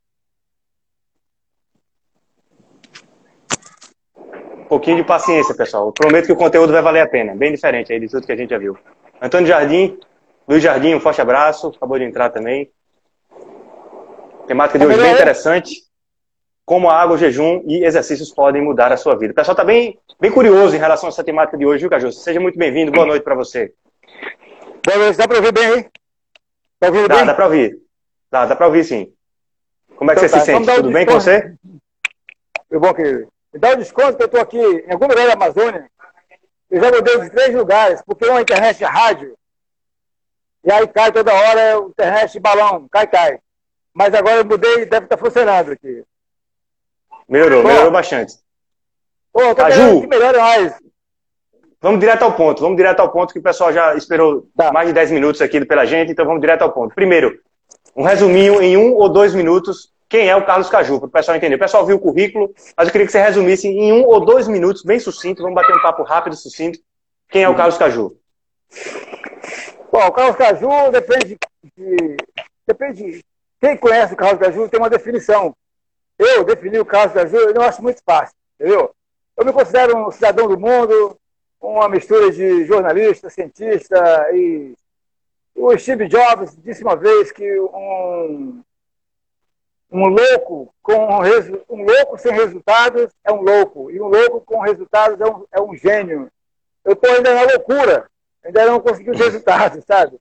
Pouquinho 4.70 4.98
de 4.98 5.04
paciência, 5.04 5.52
pessoal. 5.52 5.88
Eu 5.88 5.92
prometo 5.92 6.26
que 6.26 6.32
o 6.32 6.36
conteúdo 6.36 6.72
vai 6.72 6.80
valer 6.80 7.00
a 7.00 7.08
pena. 7.08 7.34
Bem 7.34 7.52
diferente 7.52 7.92
aí 7.92 7.98
de 7.98 8.08
tudo 8.08 8.24
que 8.24 8.30
a 8.30 8.36
gente 8.36 8.50
já 8.50 8.58
viu. 8.58 8.78
Antônio 9.20 9.48
Jardim, 9.48 9.98
Luiz 10.48 10.62
Jardim, 10.62 10.94
um 10.94 11.00
forte 11.00 11.20
abraço. 11.20 11.72
Acabou 11.76 11.98
de 11.98 12.04
entrar 12.04 12.30
também. 12.30 12.70
Temática 14.46 14.78
de 14.78 14.86
hoje 14.86 15.00
bem 15.00 15.12
interessante. 15.12 15.74
Como 16.64 16.88
a 16.88 17.02
água, 17.02 17.16
o 17.16 17.18
jejum 17.18 17.64
e 17.66 17.84
exercícios 17.84 18.32
podem 18.32 18.62
mudar 18.62 18.92
a 18.92 18.96
sua 18.96 19.16
vida. 19.16 19.32
O 19.32 19.34
pessoal 19.34 19.54
está 19.54 19.64
bem, 19.64 19.98
bem 20.20 20.30
curioso 20.30 20.76
em 20.76 20.78
relação 20.78 21.08
a 21.08 21.10
essa 21.10 21.24
temática 21.24 21.58
de 21.58 21.66
hoje, 21.66 21.80
viu, 21.80 21.90
Caju? 21.90 22.12
Seja 22.12 22.38
muito 22.38 22.56
bem-vindo. 22.56 22.92
Boa 22.92 23.06
noite 23.06 23.24
para 23.24 23.34
você. 23.34 23.72
Boa 24.86 24.98
noite. 24.98 25.18
Dá 25.18 25.26
para 25.26 25.38
ouvir 25.38 25.52
bem 25.52 25.66
aí? 25.66 25.86
Dá, 26.80 26.86
ouvir 26.86 27.08
dá, 27.08 27.16
bem? 27.16 27.26
dá 27.26 27.34
para 27.34 27.44
ouvir. 27.44 27.76
Dá, 28.30 28.46
dá 28.46 28.54
para 28.54 28.66
ouvir 28.68 28.84
sim. 28.84 29.12
Como 29.96 30.12
é 30.12 30.14
que 30.14 30.24
então, 30.24 30.28
você 30.28 30.52
tá. 30.52 30.58
se 30.58 30.64
sente? 30.64 30.76
Tudo 30.76 30.92
bem 30.92 31.04
com 31.04 31.14
você? 31.14 31.54
Tudo 32.68 32.80
bom, 32.80 32.94
querido. 32.94 33.26
Me 33.52 33.59
dá 33.59 33.71
um 33.71 33.76
desconto 33.76 34.16
que 34.16 34.23
eu 34.23 34.26
estou 34.26 34.40
aqui 34.40 34.59
em 34.59 34.92
algum 34.92 35.07
lugar 35.07 35.26
da 35.26 35.33
Amazônia. 35.33 35.90
Eu 36.71 36.80
já 36.80 36.90
mudei 36.90 37.21
de 37.21 37.30
três 37.30 37.54
lugares, 37.54 38.00
porque 38.07 38.26
uma 38.26 38.40
internet 38.40 38.83
rádio. 38.85 39.37
E 40.64 40.71
aí 40.71 40.87
cai 40.87 41.11
toda 41.11 41.33
hora 41.33 41.80
o 41.80 41.88
internet 41.88 42.33
de 42.33 42.40
balão. 42.40 42.87
Cai, 42.90 43.07
cai. 43.07 43.38
Mas 43.92 44.14
agora 44.14 44.37
eu 44.37 44.45
mudei 44.45 44.83
e 44.83 44.87
deve 44.87 45.07
estar 45.07 45.19
funcionando 45.19 45.73
aqui. 45.73 46.04
Melhorou, 47.28 47.64
melhorou 47.64 47.90
bastante. 47.90 48.35
Pô, 49.33 49.54
tá 49.54 49.71
Ju, 49.71 50.07
melhora 50.07 50.40
mais. 50.40 50.75
Vamos 51.80 52.00
direto 52.00 52.23
ao 52.23 52.35
ponto. 52.35 52.61
Vamos 52.61 52.76
direto 52.76 53.00
ao 53.00 53.11
ponto 53.11 53.33
que 53.33 53.38
o 53.38 53.42
pessoal 53.42 53.73
já 53.73 53.95
esperou 53.95 54.47
tá. 54.57 54.73
mais 54.73 54.88
de 54.88 54.92
10 54.92 55.11
minutos 55.12 55.40
aqui 55.40 55.64
pela 55.64 55.87
gente, 55.87 56.12
então 56.12 56.26
vamos 56.26 56.40
direto 56.40 56.62
ao 56.62 56.73
ponto. 56.73 56.95
Primeiro, 56.95 57.40
um 57.97 58.02
resuminho 58.02 58.61
em 58.61 58.76
um 58.76 58.95
ou 58.95 59.09
dois 59.09 59.35
minutos. 59.35 59.92
Quem 60.10 60.28
é 60.28 60.36
o 60.36 60.44
Carlos 60.44 60.68
Caju, 60.68 60.98
para 60.98 61.06
o 61.06 61.10
pessoal 61.10 61.36
entender. 61.36 61.54
O 61.54 61.58
pessoal 61.58 61.86
viu 61.86 61.96
o 61.96 62.00
currículo, 62.00 62.52
mas 62.76 62.88
eu 62.88 62.92
queria 62.92 63.06
que 63.06 63.12
você 63.12 63.22
resumisse 63.22 63.68
em 63.68 63.92
um 63.92 64.04
ou 64.04 64.22
dois 64.22 64.48
minutos, 64.48 64.82
bem 64.82 64.98
sucinto. 64.98 65.40
Vamos 65.40 65.54
bater 65.54 65.74
um 65.74 65.80
papo 65.80 66.02
rápido, 66.02 66.36
sucinto. 66.36 66.78
Quem 67.28 67.44
é 67.44 67.48
o 67.48 67.54
Carlos 67.54 67.78
Caju? 67.78 68.18
Bom, 69.92 70.06
o 70.06 70.12
Carlos 70.12 70.36
Caju 70.36 70.90
depende 70.90 71.38
de, 71.76 72.16
depende 72.66 73.24
quem 73.60 73.76
conhece 73.76 74.14
o 74.14 74.16
Carlos 74.16 74.40
Caju 74.40 74.68
tem 74.68 74.80
uma 74.80 74.88
definição. 74.88 75.54
eu 76.18 76.44
definir 76.44 76.80
o 76.80 76.84
caso 76.84 77.14
da 77.14 77.26
Ju, 77.26 77.36
eu 77.36 77.54
não 77.54 77.62
acho 77.62 77.82
muito 77.82 78.02
fácil, 78.04 78.34
entendeu? 78.58 78.94
Eu 79.36 79.44
me 79.44 79.52
considero 79.52 79.96
um 79.96 80.10
cidadão 80.10 80.48
do 80.48 80.58
mundo, 80.58 81.16
uma 81.60 81.88
mistura 81.88 82.32
de 82.32 82.64
jornalista, 82.64 83.28
cientista 83.28 84.28
e 84.32 84.74
o 85.54 85.76
Steve 85.76 86.08
Jobs 86.08 86.56
disse 86.56 86.82
uma 86.82 86.96
vez 86.96 87.30
que 87.30 87.60
um, 87.60 88.62
um 89.90 90.06
louco 90.06 90.73
com 90.82 90.94
um 91.68 91.85
louco 91.85 92.16
sem 92.18 92.32
resultados 92.32 93.11
é 93.25 93.32
um 93.32 93.42
louco 93.42 93.90
e 93.90 94.00
um 94.00 94.06
louco 94.06 94.40
com 94.40 94.61
resultados 94.61 95.20
é 95.20 95.26
um, 95.26 95.44
é 95.52 95.61
um 95.61 95.75
gênio. 95.75 96.30
Eu 96.85 96.92
estou 96.92 97.11
ainda 97.11 97.35
na 97.35 97.42
loucura, 97.42 98.09
ainda 98.44 98.66
não 98.66 98.80
consegui 98.80 99.11
os 99.11 99.18
resultados, 99.18 99.85
sabe? 99.85 100.18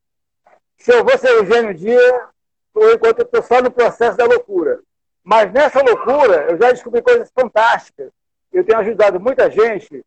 Se 0.77 0.91
eu 0.91 1.03
vou 1.03 1.17
ser 1.17 1.41
um 1.41 1.45
gênio 1.45 1.71
um 1.71 1.73
dia, 1.73 2.27
por 2.73 2.91
enquanto 2.93 3.19
eu 3.19 3.25
estou 3.25 3.43
só 3.43 3.61
no 3.61 3.69
processo 3.69 4.17
da 4.17 4.25
loucura. 4.25 4.79
Mas 5.23 5.51
nessa 5.51 5.83
loucura 5.83 6.47
eu 6.49 6.57
já 6.57 6.71
descobri 6.71 7.01
coisas 7.01 7.29
fantásticas. 7.31 8.11
Eu 8.51 8.65
tenho 8.65 8.79
ajudado 8.79 9.19
muita 9.19 9.51
gente 9.51 10.03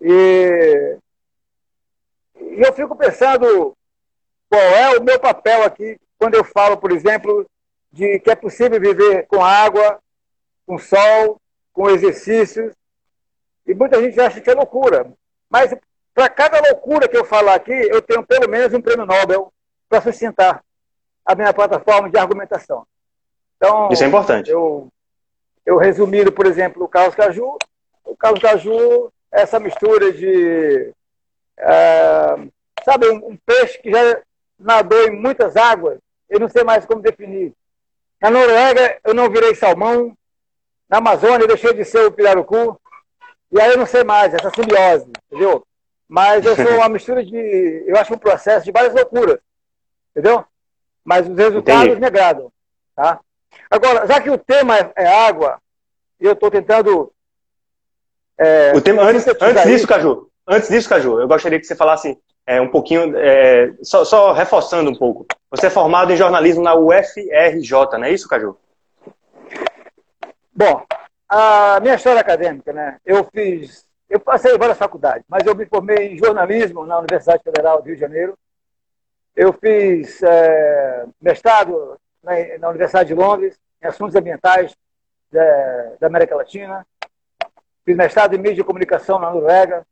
e, 0.00 0.96
e 2.36 2.60
eu 2.60 2.72
fico 2.72 2.94
pensando 2.94 3.76
qual 4.48 4.62
é 4.62 4.96
o 4.96 5.02
meu 5.02 5.18
papel 5.18 5.64
aqui 5.64 5.98
quando 6.16 6.34
eu 6.34 6.44
falo, 6.44 6.76
por 6.76 6.92
exemplo, 6.92 7.44
de 7.94 8.18
que 8.18 8.30
é 8.30 8.34
possível 8.34 8.80
viver 8.80 9.24
com 9.28 9.42
água, 9.42 10.00
com 10.66 10.76
sol, 10.76 11.40
com 11.72 11.88
exercícios. 11.88 12.74
E 13.64 13.72
muita 13.72 14.02
gente 14.02 14.20
acha 14.20 14.40
que 14.40 14.50
é 14.50 14.54
loucura. 14.54 15.12
Mas 15.48 15.72
para 16.12 16.28
cada 16.28 16.60
loucura 16.60 17.06
que 17.06 17.16
eu 17.16 17.24
falar 17.24 17.54
aqui, 17.54 17.72
eu 17.72 18.02
tenho 18.02 18.26
pelo 18.26 18.50
menos 18.50 18.74
um 18.74 18.80
prêmio 18.80 19.06
Nobel 19.06 19.52
para 19.88 20.00
sustentar 20.00 20.62
a 21.24 21.34
minha 21.36 21.54
plataforma 21.54 22.10
de 22.10 22.18
argumentação. 22.18 22.84
Então, 23.56 23.88
Isso 23.92 24.02
é 24.02 24.08
importante. 24.08 24.50
Eu, 24.50 24.88
eu 25.64 25.78
resumindo, 25.78 26.32
por 26.32 26.46
exemplo, 26.46 26.84
o 26.84 26.88
Carlos 26.88 27.14
Caju. 27.14 27.56
O 28.04 28.16
Carlos 28.16 28.42
Caju 28.42 29.12
é 29.32 29.42
essa 29.42 29.60
mistura 29.60 30.12
de. 30.12 30.92
É, 31.56 32.34
sabe, 32.84 33.08
um, 33.08 33.28
um 33.28 33.36
peixe 33.46 33.78
que 33.78 33.92
já 33.92 34.20
nadou 34.58 35.06
em 35.06 35.12
muitas 35.12 35.56
águas, 35.56 35.98
eu 36.28 36.40
não 36.40 36.48
sei 36.48 36.64
mais 36.64 36.84
como 36.84 37.00
definir. 37.00 37.54
Na 38.24 38.30
Noruega, 38.30 38.98
eu 39.04 39.12
não 39.12 39.28
virei 39.28 39.54
salmão. 39.54 40.16
Na 40.88 40.96
Amazônia, 40.96 41.44
eu 41.44 41.48
deixei 41.48 41.74
de 41.74 41.84
ser 41.84 42.06
o 42.06 42.10
pirarucu. 42.10 42.80
E 43.52 43.60
aí 43.60 43.70
eu 43.72 43.76
não 43.76 43.84
sei 43.84 44.02
mais, 44.02 44.32
essa 44.32 44.50
simbiose, 44.50 45.12
entendeu? 45.26 45.62
Mas 46.08 46.42
eu 46.46 46.56
sou 46.56 46.76
uma 46.76 46.88
mistura 46.88 47.22
de. 47.22 47.84
Eu 47.86 47.94
acho 47.98 48.14
um 48.14 48.18
processo 48.18 48.64
de 48.64 48.72
várias 48.72 48.94
loucuras, 48.94 49.38
entendeu? 50.10 50.42
Mas 51.04 51.28
os 51.28 51.36
resultados 51.36 51.84
Entendi. 51.84 52.00
me 52.00 52.06
agradam. 52.06 52.50
Tá? 52.96 53.20
Agora, 53.70 54.06
já 54.06 54.18
que 54.18 54.30
o 54.30 54.38
tema 54.38 54.78
é, 54.78 54.90
é 54.96 55.06
água, 55.06 55.60
e 56.18 56.24
eu 56.24 56.32
estou 56.32 56.50
tentando. 56.50 57.12
É, 58.38 58.72
o 58.74 58.80
tema, 58.80 59.02
antes, 59.02 59.26
antes 59.28 59.64
disso, 59.64 59.86
Caju, 59.86 60.30
antes 60.48 60.70
disso, 60.70 60.88
Caju, 60.88 61.20
eu 61.20 61.28
gostaria 61.28 61.60
que 61.60 61.66
você 61.66 61.76
falasse 61.76 62.18
é, 62.46 62.60
um 62.60 62.68
pouquinho, 62.68 63.16
é, 63.16 63.72
só, 63.82 64.04
só, 64.04 64.32
reforçando 64.32 64.90
um 64.90 64.94
pouco. 64.94 65.26
Você 65.50 65.66
é 65.66 65.70
formado 65.70 66.12
em 66.12 66.16
jornalismo 66.16 66.62
na 66.62 66.74
UFRJ, 66.74 67.72
não 67.92 68.04
é 68.04 68.10
isso, 68.10 68.28
Caju? 68.28 68.56
Bom, 70.52 70.84
a 71.28 71.80
minha 71.80 71.94
história 71.94 72.20
acadêmica, 72.20 72.72
né? 72.72 72.98
Eu 73.04 73.24
fiz, 73.32 73.86
eu 74.08 74.20
passei 74.20 74.56
várias 74.58 74.78
faculdades, 74.78 75.24
mas 75.28 75.46
eu 75.46 75.54
me 75.54 75.66
formei 75.66 76.12
em 76.12 76.18
jornalismo 76.18 76.84
na 76.84 76.98
Universidade 76.98 77.42
Federal 77.42 77.80
do 77.80 77.86
Rio 77.86 77.94
de 77.94 78.00
Janeiro. 78.00 78.38
Eu 79.34 79.52
fiz 79.52 80.22
é, 80.22 81.06
mestrado 81.20 81.98
na, 82.22 82.32
na, 82.58 82.68
Universidade 82.68 83.08
de 83.08 83.14
Londres 83.14 83.58
em 83.82 83.86
assuntos 83.86 84.14
ambientais 84.14 84.76
da, 85.32 85.92
da 85.98 86.06
América 86.06 86.36
Latina. 86.36 86.86
Fiz 87.84 87.96
mestrado 87.96 88.34
em 88.34 88.38
mídia 88.38 88.60
e 88.60 88.64
comunicação 88.64 89.18
na 89.18 89.30
Noruega 89.30 89.84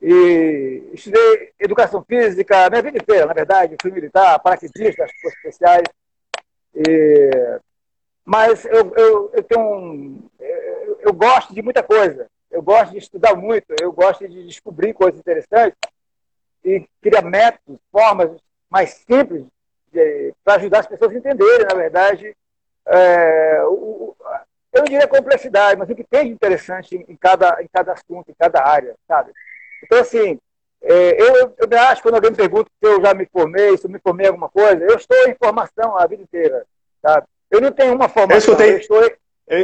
e 0.00 0.90
estudei 0.92 1.52
educação 1.58 2.04
física 2.04 2.68
minha 2.68 2.82
vida 2.82 2.98
inteira, 2.98 3.26
na 3.26 3.32
verdade. 3.32 3.76
Fui 3.80 3.90
militar, 3.90 4.38
paraquedista 4.40 5.06
forças 5.20 5.38
especiais. 5.38 5.84
E... 6.74 7.60
Mas 8.24 8.64
eu, 8.64 8.92
eu, 8.96 9.30
eu 9.34 9.42
tenho 9.42 9.60
um... 9.60 10.28
eu, 10.40 10.98
eu 11.02 11.12
gosto 11.12 11.54
de 11.54 11.62
muita 11.62 11.82
coisa. 11.82 12.26
Eu 12.50 12.62
gosto 12.62 12.92
de 12.92 12.98
estudar 12.98 13.34
muito, 13.34 13.74
eu 13.80 13.90
gosto 13.90 14.28
de 14.28 14.46
descobrir 14.46 14.94
coisas 14.94 15.18
interessantes 15.18 15.76
e 16.64 16.86
criar 17.02 17.22
métodos, 17.22 17.80
formas 17.90 18.30
mais 18.70 18.90
simples 18.90 19.44
para 20.44 20.54
ajudar 20.54 20.80
as 20.80 20.86
pessoas 20.86 21.12
a 21.12 21.18
entenderem, 21.18 21.66
na 21.66 21.74
verdade, 21.74 22.36
é, 22.86 23.62
o, 23.64 24.16
eu 24.72 24.80
não 24.80 24.84
diria 24.84 25.06
complexidade, 25.06 25.78
mas 25.78 25.88
o 25.88 25.94
que 25.94 26.04
tem 26.04 26.26
de 26.26 26.32
interessante 26.32 26.96
em, 26.96 27.16
cada, 27.16 27.62
em 27.62 27.68
cada 27.72 27.92
assunto, 27.92 28.30
em 28.30 28.34
cada 28.34 28.64
área, 28.64 28.94
sabe? 29.06 29.32
Então, 29.84 29.98
assim, 29.98 30.38
é, 30.82 31.22
eu, 31.22 31.54
eu 31.58 31.68
me 31.68 31.76
acho, 31.76 32.02
quando 32.02 32.16
alguém 32.16 32.30
me 32.30 32.36
pergunta 32.36 32.70
se 32.82 32.88
eu 32.88 33.00
já 33.00 33.14
me 33.14 33.26
formei, 33.32 33.76
se 33.76 33.86
eu 33.86 33.90
me 33.90 33.98
formei 33.98 34.26
em 34.26 34.28
alguma 34.28 34.48
coisa, 34.48 34.84
eu 34.84 34.96
estou 34.96 35.16
em 35.28 35.34
formação 35.34 35.96
a 35.96 36.06
vida 36.06 36.22
inteira, 36.22 36.64
sabe? 37.00 37.26
Eu 37.50 37.60
não 37.60 37.72
tenho 37.72 37.94
uma 37.94 38.08
formação. 38.08 38.34
Eu 38.34 38.38
escutei, 38.38 38.72
eu, 38.72 38.78
estou... 38.78 39.02
eu, 39.48 39.58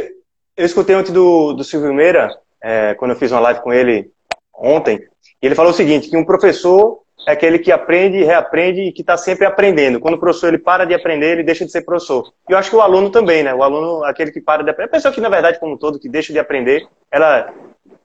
eu 0.56 0.66
escutei 0.66 0.96
ontem 0.96 1.12
do, 1.12 1.52
do 1.52 1.64
Silvio 1.64 1.92
Meira, 1.92 2.30
é, 2.62 2.94
quando 2.94 3.12
eu 3.12 3.16
fiz 3.16 3.30
uma 3.32 3.40
live 3.40 3.60
com 3.60 3.72
ele 3.72 4.10
ontem, 4.54 5.06
e 5.42 5.46
ele 5.46 5.54
falou 5.54 5.72
o 5.72 5.74
seguinte, 5.74 6.08
que 6.08 6.16
um 6.16 6.24
professor 6.24 7.00
é 7.26 7.32
aquele 7.32 7.58
que 7.58 7.70
aprende 7.70 8.24
reaprende 8.24 8.80
e 8.80 8.92
que 8.92 9.02
está 9.02 9.16
sempre 9.16 9.46
aprendendo. 9.46 10.00
Quando 10.00 10.14
o 10.14 10.18
professor 10.18 10.48
ele 10.48 10.58
para 10.58 10.84
de 10.84 10.94
aprender, 10.94 11.32
ele 11.32 11.42
deixa 11.42 11.64
de 11.64 11.72
ser 11.72 11.82
professor. 11.82 12.32
E 12.48 12.52
eu 12.52 12.58
acho 12.58 12.70
que 12.70 12.76
o 12.76 12.80
aluno 12.80 13.10
também, 13.10 13.42
né? 13.42 13.54
O 13.54 13.62
aluno, 13.62 14.04
aquele 14.04 14.32
que 14.32 14.40
para 14.40 14.62
de 14.62 14.70
aprender. 14.70 14.88
A 14.88 14.92
pessoa 14.92 15.12
que, 15.12 15.20
na 15.20 15.28
verdade, 15.28 15.58
como 15.58 15.74
um 15.74 15.78
todo, 15.78 15.98
que 15.98 16.08
deixa 16.08 16.32
de 16.32 16.38
aprender, 16.38 16.86
ela 17.10 17.52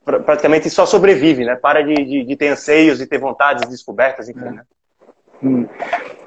praticamente 0.04 0.70
só 0.70 0.86
sobrevive, 0.86 1.44
né? 1.44 1.56
Para 1.56 1.82
de, 1.82 1.94
de, 1.94 2.24
de 2.24 2.36
ter 2.36 2.48
anseios, 2.48 2.98
de 2.98 3.06
ter 3.06 3.18
vontades 3.18 3.68
descobertas, 3.68 4.28
enfim, 4.28 4.40
né? 4.40 4.62
Hum. 5.42 5.66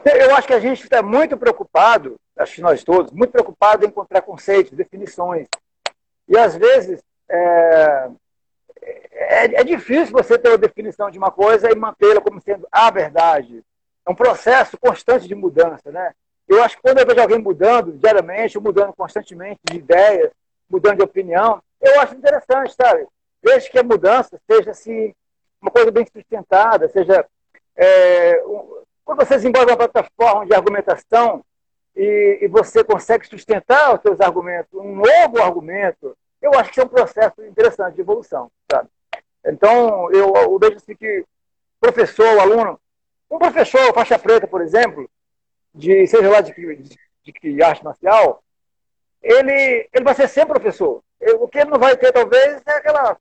Eu 0.05 0.35
acho 0.35 0.47
que 0.47 0.53
a 0.53 0.59
gente 0.59 0.83
está 0.83 1.01
muito 1.01 1.37
preocupado, 1.37 2.15
acho 2.37 2.55
que 2.55 2.61
nós 2.61 2.83
todos, 2.83 3.11
muito 3.11 3.31
preocupado 3.31 3.85
em 3.85 3.87
encontrar 3.87 4.21
conceitos, 4.21 4.77
definições. 4.77 5.47
E 6.27 6.37
às 6.37 6.55
vezes 6.55 7.01
é, 7.29 8.09
é, 9.11 9.61
é 9.61 9.63
difícil 9.63 10.11
você 10.11 10.37
ter 10.37 10.53
a 10.53 10.57
definição 10.57 11.09
de 11.09 11.17
uma 11.17 11.31
coisa 11.31 11.71
e 11.71 11.75
mantê-la 11.75 12.21
como 12.21 12.41
sendo 12.41 12.67
a 12.71 12.89
verdade. 12.89 13.63
É 14.05 14.11
um 14.11 14.15
processo 14.15 14.77
constante 14.77 15.27
de 15.27 15.35
mudança, 15.35 15.91
né? 15.91 16.13
Eu 16.47 16.63
acho 16.63 16.75
que 16.75 16.81
quando 16.81 16.97
eu 16.97 17.05
vejo 17.05 17.21
alguém 17.21 17.37
mudando 17.37 17.91
diariamente, 17.91 18.59
mudando 18.59 18.93
constantemente 18.93 19.59
de 19.69 19.77
ideias, 19.77 20.31
mudando 20.69 20.97
de 20.97 21.03
opinião, 21.03 21.61
eu 21.79 22.01
acho 22.01 22.15
interessante, 22.15 22.73
sabe? 22.73 23.05
Desde 23.41 23.69
que 23.69 23.79
a 23.79 23.83
mudança 23.83 24.39
seja 24.49 24.71
assim, 24.71 25.13
uma 25.61 25.71
coisa 25.71 25.91
bem 25.91 26.05
sustentada, 26.05 26.87
seja. 26.89 27.25
É, 27.75 28.43
um, 28.45 28.79
quando 29.05 29.25
você 29.25 29.35
desenvolve 29.35 29.71
uma 29.71 29.77
plataforma 29.77 30.45
de 30.45 30.53
argumentação 30.53 31.43
e, 31.95 32.39
e, 32.41 32.47
você 32.47 32.83
consegue 32.83 33.25
sustentar 33.25 33.95
os 33.95 34.01
seus 34.01 34.21
argumentos, 34.21 34.71
um 34.73 34.95
novo 34.95 35.41
argumento, 35.41 36.15
eu 36.41 36.53
acho 36.53 36.71
que 36.71 36.79
é 36.79 36.83
um 36.83 36.89
processo 36.89 37.43
interessante 37.43 37.95
de 37.95 38.01
evolução, 38.01 38.51
sabe? 38.69 38.87
Então, 39.45 40.11
eu, 40.11 40.33
eu 40.35 40.59
vejo 40.59 40.75
assim 40.75 40.95
que 40.95 41.25
professor, 41.79 42.39
aluno, 42.39 42.79
um 43.31 43.39
professor 43.39 43.93
faixa 43.93 44.19
preta, 44.19 44.45
por 44.45 44.61
exemplo, 44.61 45.09
de 45.73 46.05
seja 46.07 46.29
lá 46.29 46.41
de, 46.41 46.53
de, 46.53 46.97
de 47.41 47.63
arte 47.63 47.83
marcial, 47.83 48.43
ele, 49.21 49.89
ele 49.91 50.03
vai 50.03 50.13
ser 50.13 50.27
sempre 50.27 50.59
professor. 50.59 51.01
o 51.39 51.47
que 51.47 51.59
ele 51.59 51.69
não 51.69 51.79
vai 51.79 51.95
ter, 51.97 52.11
talvez, 52.11 52.61
é 52.65 52.71
aquela 52.71 53.17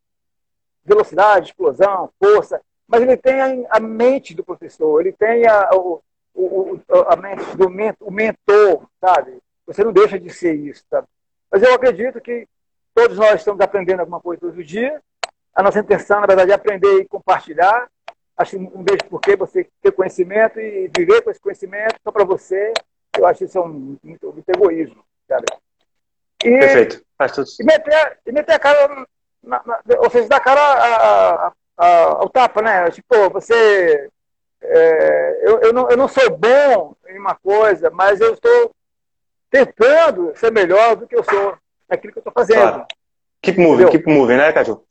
velocidade, 0.88 1.48
explosão, 1.48 2.10
força, 2.18 2.60
mas 2.88 3.02
ele 3.02 3.16
tem 3.16 3.66
a, 3.68 3.78
mente 3.78 4.34
do 4.34 4.42
professor, 4.42 5.00
ele 5.00 5.12
tem 5.12 5.46
a, 5.46 5.68
o, 5.74 6.02
o, 6.34 6.80
a 7.06 7.16
mente 7.16 7.44
do 7.56 7.66
o 8.00 8.10
mentor, 8.10 8.88
sabe? 9.00 9.38
Você 9.66 9.84
não 9.84 9.92
deixa 9.92 10.18
de 10.18 10.30
ser 10.30 10.54
isso, 10.54 10.82
sabe? 10.88 11.06
Mas 11.50 11.62
eu 11.62 11.74
acredito 11.74 12.20
que 12.20 12.46
todos 12.94 13.18
nós 13.18 13.34
estamos 13.34 13.60
aprendendo 13.60 14.00
alguma 14.00 14.20
coisa 14.20 14.40
todos 14.40 14.58
os 14.58 14.66
dias. 14.66 15.00
A 15.54 15.62
nossa 15.62 15.80
intenção, 15.80 16.20
na 16.20 16.26
verdade, 16.26 16.50
é 16.50 16.54
aprender 16.54 17.00
e 17.00 17.08
compartilhar. 17.08 17.88
Acho 18.36 18.52
que 18.52 18.58
não 18.58 18.84
vejo 18.84 19.04
por 19.10 19.20
que 19.20 19.36
você 19.36 19.68
ter 19.82 19.92
conhecimento 19.92 20.58
e 20.58 20.90
viver 20.96 21.22
com 21.22 21.30
esse 21.30 21.40
conhecimento 21.40 21.96
só 22.02 22.10
para 22.10 22.24
você. 22.24 22.72
Eu 23.16 23.26
acho 23.26 23.38
que 23.38 23.44
isso 23.44 23.58
é 23.58 23.60
um, 23.60 23.98
muito, 24.02 24.32
muito 24.32 24.48
egoísmo, 24.48 25.04
sabe? 25.26 25.44
E, 26.44 26.58
Perfeito. 26.58 27.02
Faz 27.18 27.32
tudo. 27.32 27.48
E 27.60 27.64
meter, 27.64 28.18
e 28.24 28.32
meter 28.32 28.52
a 28.52 28.58
cara 28.58 29.06
na, 29.42 29.62
na, 29.64 29.80
ou 29.98 30.10
seja, 30.10 30.28
dá 30.28 30.40
cara 30.40 30.60
a, 30.60 31.46
a, 31.46 31.52
a, 31.76 32.04
ao 32.04 32.28
tapa, 32.28 32.62
né? 32.62 32.90
Tipo, 32.90 33.30
você. 33.30 34.08
É, 34.60 35.40
eu, 35.42 35.60
eu, 35.60 35.72
não, 35.72 35.88
eu 35.88 35.96
não 35.96 36.08
sou 36.08 36.36
bom 36.36 36.94
em 37.08 37.18
uma 37.18 37.34
coisa, 37.36 37.90
mas 37.90 38.20
eu 38.20 38.34
estou 38.34 38.72
tentando 39.50 40.32
ser 40.34 40.50
melhor 40.50 40.96
do 40.96 41.06
que 41.06 41.16
eu 41.16 41.22
sou 41.22 41.56
naquilo 41.88 42.12
que 42.12 42.18
eu 42.18 42.20
estou 42.20 42.32
fazendo. 42.32 42.60
Claro. 42.60 42.86
Keep 43.40 43.60
moving, 43.60 43.82
Entendeu? 43.84 43.90
keep 43.90 44.12
moving, 44.12 44.36
né, 44.36 44.52
Caju? 44.52 44.82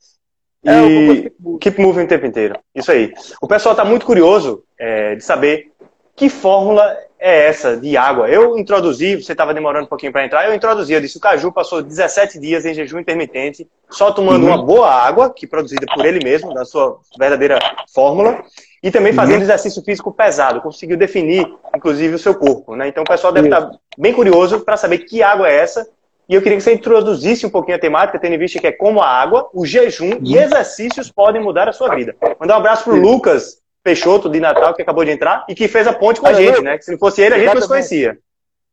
E 0.64 0.68
é, 0.68 1.22
keep, 1.22 1.36
moving. 1.38 1.58
keep 1.58 1.80
moving 1.80 2.04
o 2.04 2.08
tempo 2.08 2.26
inteiro. 2.26 2.58
Isso 2.74 2.90
aí. 2.90 3.12
O 3.40 3.46
pessoal 3.46 3.74
está 3.74 3.84
muito 3.84 4.06
curioso 4.06 4.64
é, 4.78 5.14
de 5.14 5.22
saber 5.22 5.70
que 6.16 6.28
fórmula 6.28 6.96
é 7.18 7.46
essa 7.46 7.76
de 7.76 7.96
água? 7.96 8.28
Eu 8.28 8.56
introduzi, 8.58 9.16
você 9.16 9.32
estava 9.32 9.52
demorando 9.52 9.86
um 9.86 9.88
pouquinho 9.88 10.12
para 10.12 10.24
entrar, 10.24 10.46
eu 10.46 10.54
introduzi, 10.54 10.92
eu 10.92 11.00
disse 11.00 11.18
o 11.18 11.20
Caju 11.20 11.52
passou 11.52 11.82
17 11.82 12.38
dias 12.38 12.64
em 12.64 12.74
jejum 12.74 12.98
intermitente, 12.98 13.68
só 13.90 14.10
tomando 14.12 14.44
uhum. 14.44 14.54
uma 14.54 14.62
boa 14.62 14.90
água, 14.90 15.32
que 15.32 15.46
produzida 15.46 15.86
por 15.94 16.04
ele 16.04 16.22
mesmo, 16.22 16.54
da 16.54 16.64
sua 16.64 16.98
verdadeira 17.18 17.58
fórmula, 17.94 18.42
e 18.82 18.90
também 18.90 19.12
fazendo 19.12 19.36
uhum. 19.36 19.42
exercício 19.42 19.82
físico 19.82 20.12
pesado, 20.12 20.60
conseguiu 20.60 20.96
definir, 20.96 21.46
inclusive, 21.74 22.14
o 22.14 22.18
seu 22.18 22.34
corpo. 22.34 22.76
Né? 22.76 22.88
Então 22.88 23.02
o 23.02 23.06
pessoal 23.06 23.32
deve 23.32 23.48
estar 23.48 23.70
bem 23.96 24.12
curioso 24.12 24.60
para 24.60 24.76
saber 24.76 24.98
que 24.98 25.22
água 25.22 25.48
é 25.48 25.56
essa, 25.56 25.88
e 26.28 26.34
eu 26.34 26.42
queria 26.42 26.58
que 26.58 26.62
você 26.62 26.74
introduzisse 26.74 27.46
um 27.46 27.50
pouquinho 27.50 27.78
a 27.78 27.80
temática, 27.80 28.18
tendo 28.18 28.34
em 28.34 28.38
vista 28.38 28.60
que 28.60 28.66
é 28.66 28.72
como 28.72 29.00
a 29.00 29.08
água, 29.08 29.48
o 29.54 29.64
jejum 29.64 30.10
uhum. 30.10 30.20
e 30.22 30.36
exercícios 30.36 31.10
podem 31.10 31.42
mudar 31.42 31.68
a 31.68 31.72
sua 31.72 31.94
vida. 31.94 32.14
Mandar 32.38 32.54
um 32.54 32.58
abraço 32.58 32.84
para 32.84 32.92
o 32.92 33.00
Lucas 33.00 33.58
Peixoto 33.82 34.28
de 34.28 34.40
Natal, 34.40 34.74
que 34.74 34.82
acabou 34.82 35.04
de 35.04 35.10
entrar, 35.10 35.44
e 35.48 35.54
que 35.54 35.68
fez 35.68 35.86
a 35.86 35.92
ponte 35.92 36.20
com 36.20 36.26
a 36.26 36.32
gente, 36.32 36.60
né? 36.60 36.76
Que 36.76 36.84
se 36.84 36.92
não 36.92 36.98
fosse 36.98 37.22
ele, 37.22 37.34
a 37.34 37.38
gente 37.38 37.54
não 37.54 37.62
se 37.62 37.68
conhecia. 37.68 38.18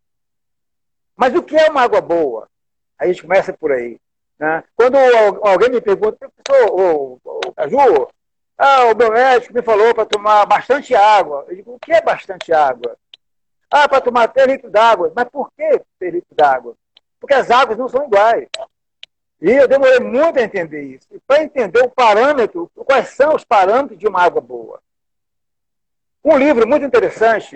Mas 1.14 1.32
o 1.32 1.44
que 1.44 1.56
é 1.56 1.70
uma 1.70 1.82
água 1.82 2.00
boa? 2.00 2.48
Aí 2.98 3.10
a 3.10 3.12
gente 3.12 3.22
começa 3.22 3.52
por 3.52 3.70
aí. 3.70 4.00
Né? 4.36 4.64
Quando 4.74 4.96
alguém 5.42 5.70
me 5.70 5.80
pergunta, 5.80 6.18
professor, 6.18 6.72
ô, 6.72 7.20
ô, 7.24 7.40
ah, 8.56 8.84
o 8.86 8.96
meu 8.96 9.12
médico 9.12 9.52
me 9.52 9.62
falou 9.62 9.94
para 9.94 10.06
tomar 10.06 10.46
bastante 10.46 10.94
água. 10.94 11.44
Eu 11.48 11.56
digo, 11.56 11.74
o 11.74 11.78
que 11.78 11.92
é 11.92 12.00
bastante 12.00 12.52
água? 12.52 12.96
Ah, 13.70 13.88
para 13.88 14.00
tomar 14.00 14.28
3 14.28 14.46
litros 14.46 14.70
d'água. 14.70 15.12
Mas 15.14 15.28
por 15.28 15.50
que 15.56 15.80
3 15.98 16.14
litros 16.14 16.36
d'água? 16.36 16.76
Porque 17.18 17.34
as 17.34 17.50
águas 17.50 17.76
não 17.76 17.88
são 17.88 18.04
iguais. 18.04 18.48
E 19.40 19.50
eu 19.50 19.66
demorei 19.66 19.98
muito 20.00 20.38
a 20.38 20.42
entender 20.42 20.82
isso. 20.82 21.08
E 21.10 21.18
para 21.20 21.42
entender 21.42 21.82
o 21.82 21.90
parâmetro, 21.90 22.70
quais 22.74 23.08
são 23.08 23.34
os 23.34 23.44
parâmetros 23.44 23.98
de 23.98 24.06
uma 24.06 24.22
água 24.22 24.40
boa. 24.40 24.80
Um 26.24 26.38
livro 26.38 26.66
muito 26.66 26.86
interessante 26.86 27.52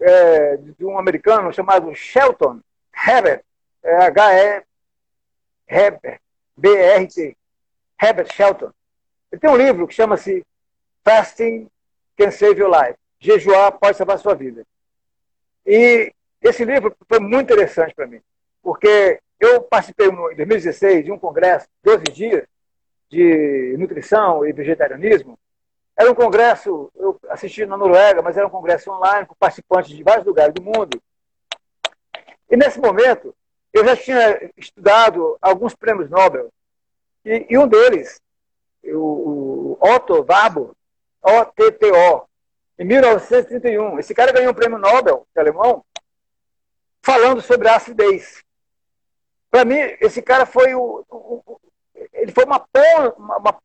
é, 0.00 0.56
de 0.56 0.84
um 0.84 0.98
americano 0.98 1.52
chamado 1.52 1.94
Shelton 1.94 2.60
Herbert, 3.06 3.44
é, 3.82 3.96
H-E 4.06 4.64
Herbert, 5.68 6.20
B-R-T, 6.56 7.36
Herbert 8.02 8.32
Shelton. 8.32 8.72
Ele 9.30 9.40
tem 9.40 9.50
um 9.50 9.56
livro 9.56 9.86
que 9.86 9.94
chama-se 9.94 10.44
Fasting 11.04 11.68
Can 12.16 12.30
Save 12.30 12.60
Your 12.60 12.70
Life. 12.70 12.98
Jejuar 13.18 13.72
pode 13.72 13.96
salvar 13.96 14.16
a 14.16 14.18
sua 14.18 14.34
vida. 14.34 14.64
E 15.64 16.12
esse 16.40 16.64
livro 16.64 16.94
foi 17.08 17.18
muito 17.18 17.52
interessante 17.52 17.94
para 17.94 18.06
mim, 18.06 18.20
porque 18.62 19.18
eu 19.40 19.62
participei 19.62 20.08
em 20.08 20.36
2016 20.36 21.04
de 21.04 21.12
um 21.12 21.18
congresso, 21.18 21.66
12 21.82 22.04
dias, 22.04 22.46
de 23.08 23.74
nutrição 23.78 24.46
e 24.46 24.52
vegetarianismo, 24.52 25.38
era 25.96 26.12
um 26.12 26.14
congresso, 26.14 26.90
eu 26.94 27.18
assisti 27.30 27.64
na 27.64 27.76
Noruega, 27.76 28.20
mas 28.20 28.36
era 28.36 28.46
um 28.46 28.50
congresso 28.50 28.90
online 28.90 29.26
com 29.26 29.34
participantes 29.34 29.96
de 29.96 30.02
vários 30.02 30.26
lugares 30.26 30.52
do 30.52 30.62
mundo. 30.62 31.00
E 32.50 32.56
nesse 32.56 32.78
momento, 32.78 33.34
eu 33.72 33.82
já 33.82 33.96
tinha 33.96 34.50
estudado 34.58 35.38
alguns 35.40 35.74
prêmios 35.74 36.10
Nobel. 36.10 36.50
E, 37.24 37.46
e 37.48 37.56
um 37.56 37.66
deles, 37.66 38.20
o, 38.94 39.78
Otto 39.80 40.24
Warburg, 40.28 40.72
OTTO, 41.22 42.28
em 42.78 42.84
1931. 42.84 43.98
Esse 43.98 44.14
cara 44.14 44.32
ganhou 44.32 44.52
um 44.52 44.54
prêmio 44.54 44.78
Nobel, 44.78 45.26
alemão, 45.36 45.84
falando 47.02 47.40
sobre 47.40 47.68
a 47.68 47.76
acidez. 47.76 48.42
Para 49.50 49.64
mim, 49.64 49.78
esse 50.00 50.20
cara 50.20 50.44
foi 50.44 50.74
o, 50.74 51.04
o, 51.08 51.60
ele 52.12 52.32
foi 52.32 52.44
uma, 52.44 52.66
uma, 53.16 53.58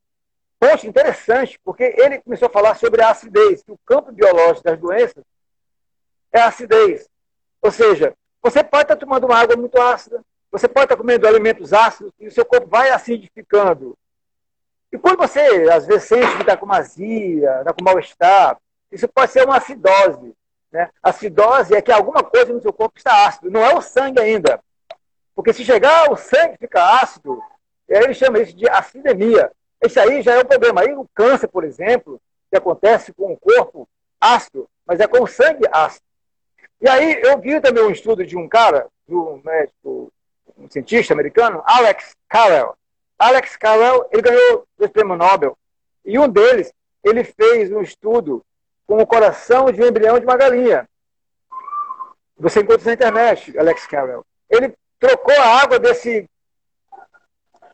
ponte 0.59 0.87
interessante, 0.87 1.59
porque 1.63 1.83
ele 1.97 2.21
começou 2.21 2.47
a 2.47 2.51
falar 2.51 2.75
sobre 2.75 3.01
a 3.01 3.09
acidez, 3.09 3.63
que 3.63 3.71
o 3.71 3.79
campo 3.85 4.11
biológico 4.11 4.63
das 4.63 4.79
doenças 4.79 5.23
é 6.31 6.39
a 6.39 6.47
acidez. 6.47 7.09
Ou 7.61 7.71
seja, 7.71 8.13
você 8.41 8.63
pode 8.63 8.83
estar 8.83 8.95
tomando 8.95 9.25
uma 9.25 9.37
água 9.37 9.55
muito 9.55 9.79
ácida, 9.81 10.23
você 10.51 10.67
pode 10.67 10.85
estar 10.85 10.97
comendo 10.97 11.27
alimentos 11.27 11.73
ácidos 11.73 12.13
e 12.19 12.27
o 12.27 12.31
seu 12.31 12.45
corpo 12.45 12.67
vai 12.67 12.91
acidificando. 12.91 13.97
E 14.91 14.97
quando 14.97 15.19
você, 15.19 15.39
às 15.71 15.85
vezes, 15.85 16.03
sente 16.03 16.35
que 16.35 16.41
está 16.41 16.57
com 16.57 16.71
azia, 16.71 17.59
está 17.59 17.73
com 17.73 17.83
mal-estar, 17.83 18.57
isso 18.91 19.07
pode 19.07 19.31
ser 19.31 19.45
uma 19.45 19.57
acidose. 19.57 20.33
Né? 20.71 20.89
Acidose 21.01 21.75
é 21.75 21.81
que 21.81 21.91
alguma 21.91 22.23
coisa 22.23 22.53
no 22.53 22.61
seu 22.61 22.73
corpo 22.73 22.97
está 22.97 23.27
ácido, 23.27 23.49
não 23.49 23.63
é 23.63 23.73
o 23.75 23.81
sangue 23.81 24.19
ainda. 24.19 24.59
Porque 25.33 25.53
se 25.53 25.63
chegar 25.63 26.11
o 26.11 26.15
sangue 26.15 26.57
fica 26.59 27.01
ácido, 27.01 27.41
ele 27.87 28.13
chama 28.13 28.39
isso 28.39 28.55
de 28.55 28.69
acidemia. 28.69 29.51
Esse 29.81 29.99
aí 29.99 30.21
já 30.21 30.35
é 30.35 30.39
um 30.39 30.45
problema. 30.45 30.81
Aí 30.81 30.93
o 30.93 31.07
câncer, 31.13 31.47
por 31.47 31.63
exemplo, 31.63 32.21
que 32.49 32.57
acontece 32.57 33.13
com 33.13 33.33
o 33.33 33.39
corpo 33.39 33.87
ácido, 34.19 34.69
mas 34.85 34.99
é 34.99 35.07
com 35.07 35.23
o 35.23 35.27
sangue 35.27 35.67
ácido. 35.71 36.05
E 36.79 36.89
aí 36.89 37.21
eu 37.21 37.37
vi 37.39 37.59
também 37.59 37.83
um 37.83 37.91
estudo 37.91 38.25
de 38.25 38.37
um 38.37 38.47
cara, 38.47 38.87
de 39.07 39.15
um 39.15 39.41
médico, 39.43 40.11
um 40.57 40.69
cientista 40.69 41.13
americano, 41.13 41.61
Alex 41.65 42.15
Carrel. 42.29 42.75
Alex 43.21 43.55
Carrel, 43.55 44.07
ele 44.11 44.23
ganhou 44.23 44.65
dois 44.75 44.89
prêmios 44.89 45.17
Nobel. 45.17 45.55
E 46.03 46.17
um 46.17 46.27
deles, 46.27 46.73
ele 47.03 47.23
fez 47.23 47.71
um 47.71 47.81
estudo 47.81 48.43
com 48.87 48.97
o 48.99 49.05
coração 49.05 49.71
de 49.71 49.79
um 49.79 49.85
embrião 49.85 50.19
de 50.19 50.25
uma 50.25 50.35
galinha. 50.35 50.89
Você 52.35 52.61
encontra 52.61 52.83
na 52.85 52.93
internet, 52.93 53.55
Alex 53.59 53.85
Carrel. 53.85 54.25
Ele 54.49 54.73
trocou 54.99 55.35
a 55.39 55.61
água 55.61 55.77
desse 55.77 56.27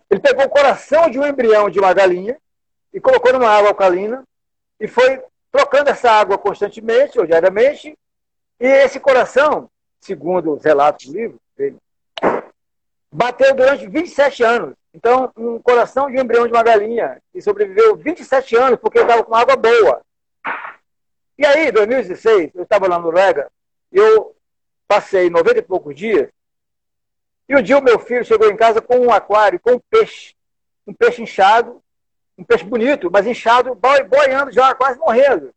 ele 0.09 0.19
pegou 0.19 0.45
o 0.45 0.49
coração 0.49 1.09
de 1.09 1.17
um 1.17 1.25
embrião 1.25 1.69
de 1.69 1.79
uma 1.79 1.93
galinha 1.93 2.37
e 2.93 2.99
colocou 2.99 3.31
numa 3.31 3.49
água 3.49 3.69
alcalina 3.69 4.23
e 4.79 4.87
foi 4.87 5.21
trocando 5.51 5.89
essa 5.89 6.11
água 6.11 6.37
constantemente 6.37 7.19
ou 7.19 7.25
diariamente. 7.25 7.97
E 8.59 8.65
esse 8.65 8.99
coração, 8.99 9.69
segundo 10.01 10.53
os 10.53 10.63
relatos 10.63 11.07
do 11.07 11.13
livro 11.13 11.39
dele, 11.55 11.77
bateu 13.11 13.53
durante 13.55 13.87
27 13.87 14.43
anos. 14.43 14.75
Então, 14.97 15.31
um 15.37 15.59
coração 15.59 16.09
de 16.09 16.17
um 16.17 16.21
embrião 16.21 16.47
de 16.47 16.53
uma 16.53 16.63
galinha 16.63 17.21
que 17.31 17.39
sobreviveu 17.39 17.95
27 17.95 18.55
anos 18.55 18.79
porque 18.79 18.97
estava 18.97 19.23
com 19.23 19.35
água 19.35 19.55
boa. 19.55 20.01
E 21.37 21.45
aí, 21.45 21.67
em 21.67 21.71
2016, 21.71 22.55
eu 22.55 22.63
estava 22.63 22.87
lá 22.87 22.97
no 22.97 23.03
Noruega, 23.03 23.47
eu 23.91 24.35
passei 24.87 25.29
90 25.29 25.59
e 25.59 25.61
poucos 25.61 25.95
dias 25.95 26.29
e 27.47 27.55
um 27.55 27.61
dia 27.61 27.77
o 27.77 27.83
meu 27.83 27.99
filho 27.99 28.25
chegou 28.25 28.49
em 28.49 28.57
casa 28.57 28.81
com 28.81 28.97
um 28.97 29.11
aquário, 29.11 29.59
com 29.59 29.73
um 29.73 29.79
peixe. 29.79 30.33
Um 30.87 30.93
peixe 30.95 31.21
inchado, 31.21 31.79
um 32.35 32.43
peixe 32.43 32.63
bonito, 32.63 33.11
mas 33.11 33.27
inchado, 33.27 33.75
boiando 33.75 34.51
já, 34.51 34.73
quase 34.73 34.97
morrendo. 34.97 35.53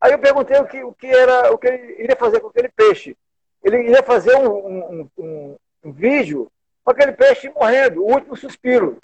Aí 0.00 0.10
eu 0.10 0.18
perguntei 0.18 0.58
o 0.58 0.66
que, 0.66 0.82
o 0.82 0.92
que 0.92 1.06
era, 1.06 1.52
o 1.52 1.58
que 1.58 1.68
ele 1.68 2.02
iria 2.02 2.16
fazer 2.16 2.40
com 2.40 2.48
aquele 2.48 2.68
peixe. 2.68 3.16
Ele 3.62 3.78
iria 3.78 4.02
fazer 4.02 4.34
um, 4.34 4.48
um, 4.48 5.10
um, 5.16 5.56
um 5.84 5.92
vídeo 5.92 6.50
com 6.84 6.90
aquele 6.90 7.12
peixe 7.12 7.48
morrendo, 7.50 8.02
o 8.02 8.12
último 8.12 8.36
suspiro. 8.36 8.98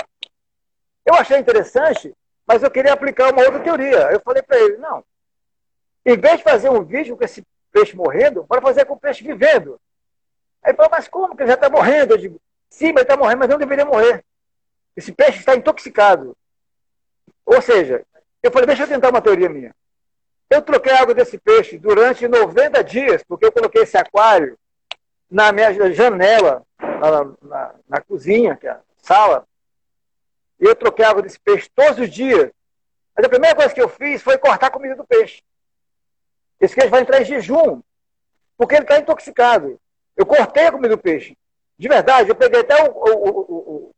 Eu 1.05 1.15
achei 1.15 1.39
interessante, 1.39 2.13
mas 2.47 2.63
eu 2.63 2.71
queria 2.71 2.93
aplicar 2.93 3.33
uma 3.33 3.43
outra 3.43 3.61
teoria. 3.61 4.11
Eu 4.11 4.21
falei 4.21 4.43
para 4.43 4.59
ele, 4.59 4.77
não. 4.79 5.05
Em 6.05 6.17
vez 6.17 6.39
de 6.39 6.45
fazer 6.45 6.71
um 6.71 6.85
vídeo 6.85 7.17
com 7.17 7.25
esse 7.25 7.45
peixe 7.73 7.97
morrendo, 7.97 8.45
bora 8.45 8.61
fazer 8.61 8.85
com 8.85 8.95
o 8.95 9.01
peixe 9.01 9.23
vivendo. 9.23 9.81
Aí 10.63 10.71
ele 10.71 10.77
falou, 10.77 10.91
mas 10.91 11.09
como 11.09 11.37
que 11.37 11.43
ele 11.43 11.51
já 11.51 11.55
está 11.55 11.71
morrendo? 11.71 12.15
Eu 12.15 12.19
digo, 12.19 12.41
sim, 12.69 12.93
mas 12.93 13.03
está 13.03 13.17
morrendo, 13.17 13.39
mas 13.39 13.49
não 13.49 13.59
deveria 13.59 13.85
morrer. 13.85 14.25
Esse 14.97 15.13
peixe 15.13 15.39
está 15.39 15.55
intoxicado. 15.55 16.37
Ou 17.45 17.63
seja, 17.63 18.05
eu 18.43 18.51
falei, 18.51 18.67
deixa 18.67 18.83
eu 18.83 18.89
tentar 18.89 19.11
uma 19.11 19.23
teoria 19.23 19.49
minha. 19.49 19.75
Eu 20.51 20.63
troquei 20.63 20.93
a 20.93 21.01
água 21.01 21.15
desse 21.15 21.39
peixe 21.39 21.79
durante 21.79 22.27
90 22.27 22.83
dias, 22.83 23.23
porque 23.25 23.47
eu 23.47 23.53
coloquei 23.53 23.83
esse 23.83 23.97
aquário 23.97 24.59
na 25.31 25.53
minha 25.53 25.93
janela, 25.93 26.66
na, 26.79 27.25
na, 27.43 27.75
na 27.89 28.01
cozinha, 28.01 28.57
que 28.57 28.67
é 28.67 28.71
a 28.71 28.81
sala, 28.99 29.47
e 30.61 30.65
eu 30.65 30.75
troquei 30.75 31.05
desse 31.23 31.39
peixe 31.39 31.71
todos 31.75 31.99
os 31.99 32.11
dias. 32.11 32.51
Mas 33.15 33.27
a 33.27 33.29
primeira 33.29 33.55
coisa 33.55 33.75
que 33.75 33.81
eu 33.81 33.89
fiz 33.89 34.23
foi 34.23 34.37
cortar 34.39 34.67
a 34.67 34.71
comida 34.71 34.95
do 34.95 35.05
peixe. 35.05 35.43
Esse 36.61 36.75
peixe 36.75 36.91
vai 36.91 37.01
entrar 37.01 37.21
em 37.21 37.25
jejum. 37.25 37.83
porque 38.57 38.75
ele 38.75 38.83
está 38.83 38.99
intoxicado. 38.99 39.79
Eu 40.17 40.25
cortei 40.25 40.67
a 40.67 40.73
comida 40.73 40.97
do 40.97 41.03
peixe. 41.03 41.37
De 41.79 41.89
verdade, 41.89 42.31
eu 42.31 42.35
peguei 42.35 42.61
até 42.61 42.75
o, 42.85 42.93
o, 42.93 43.93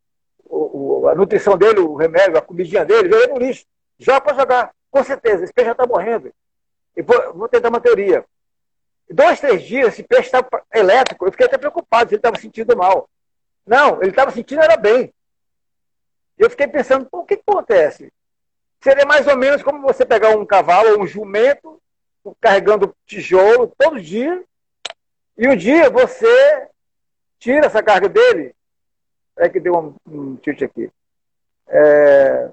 o, 0.45 1.09
a 1.09 1.15
nutrição 1.15 1.57
dele, 1.57 1.79
o 1.79 1.95
remédio, 1.95 2.37
a 2.37 2.43
comidinha 2.43 2.85
dele, 2.85 3.11
joguei 3.11 3.29
no 3.29 3.39
lixo. 3.39 3.65
Já 3.99 4.21
para 4.21 4.37
jogar. 4.37 4.75
Com 4.91 5.05
certeza, 5.05 5.45
esse 5.45 5.53
peixe 5.53 5.67
já 5.67 5.73
está 5.73 5.87
morrendo. 5.87 6.33
E 6.97 7.03
vou, 7.03 7.35
vou, 7.35 7.49
tentar 7.49 7.69
uma 7.69 7.81
teoria. 7.81 8.25
Dois, 9.11 9.41
três 9.41 9.63
dias, 9.63 9.89
esse 9.89 10.03
peixe 10.03 10.27
estava 10.27 10.49
elétrico. 10.75 11.27
Eu 11.27 11.31
fiquei 11.33 11.47
até 11.47 11.57
preocupado 11.57 12.09
se 12.09 12.15
ele 12.15 12.19
estava 12.19 12.39
sentindo 12.39 12.77
mal. 12.77 13.09
Não, 13.67 14.01
ele 14.01 14.11
estava 14.11 14.31
sentindo 14.31 14.63
era 14.63 14.77
bem. 14.77 15.13
Eu 16.39 16.49
fiquei 16.51 16.69
pensando, 16.69 17.09
o 17.11 17.25
que, 17.25 17.37
que 17.37 17.43
acontece? 17.47 18.13
Seria 18.81 19.05
mais 19.05 19.27
ou 19.27 19.37
menos 19.37 19.63
como 19.63 19.83
você 19.83 20.05
pegar 20.05 20.31
um 20.37 20.47
cavalo 20.47 20.93
ou 20.93 21.03
um 21.03 21.07
jumento 21.07 21.81
carregando 22.41 22.95
tijolo 23.07 23.73
todo 23.79 24.01
dia, 24.01 24.45
e 25.37 25.49
um 25.49 25.57
dia 25.57 25.89
você 25.89 26.69
tira 27.39 27.67
essa 27.67 27.83
carga 27.83 28.09
dele. 28.09 28.55
É 29.37 29.49
que 29.49 29.61
deu 29.61 29.77
um, 29.77 29.95
um 30.07 30.37
tilt 30.37 30.63
aqui. 30.63 30.91
É... 31.69 32.51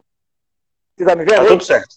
Você 0.95 1.03
está 1.03 1.15
me 1.15 1.25
vendo? 1.25 1.41
Tá 1.41 1.47
tudo 1.47 1.63
certo. 1.63 1.95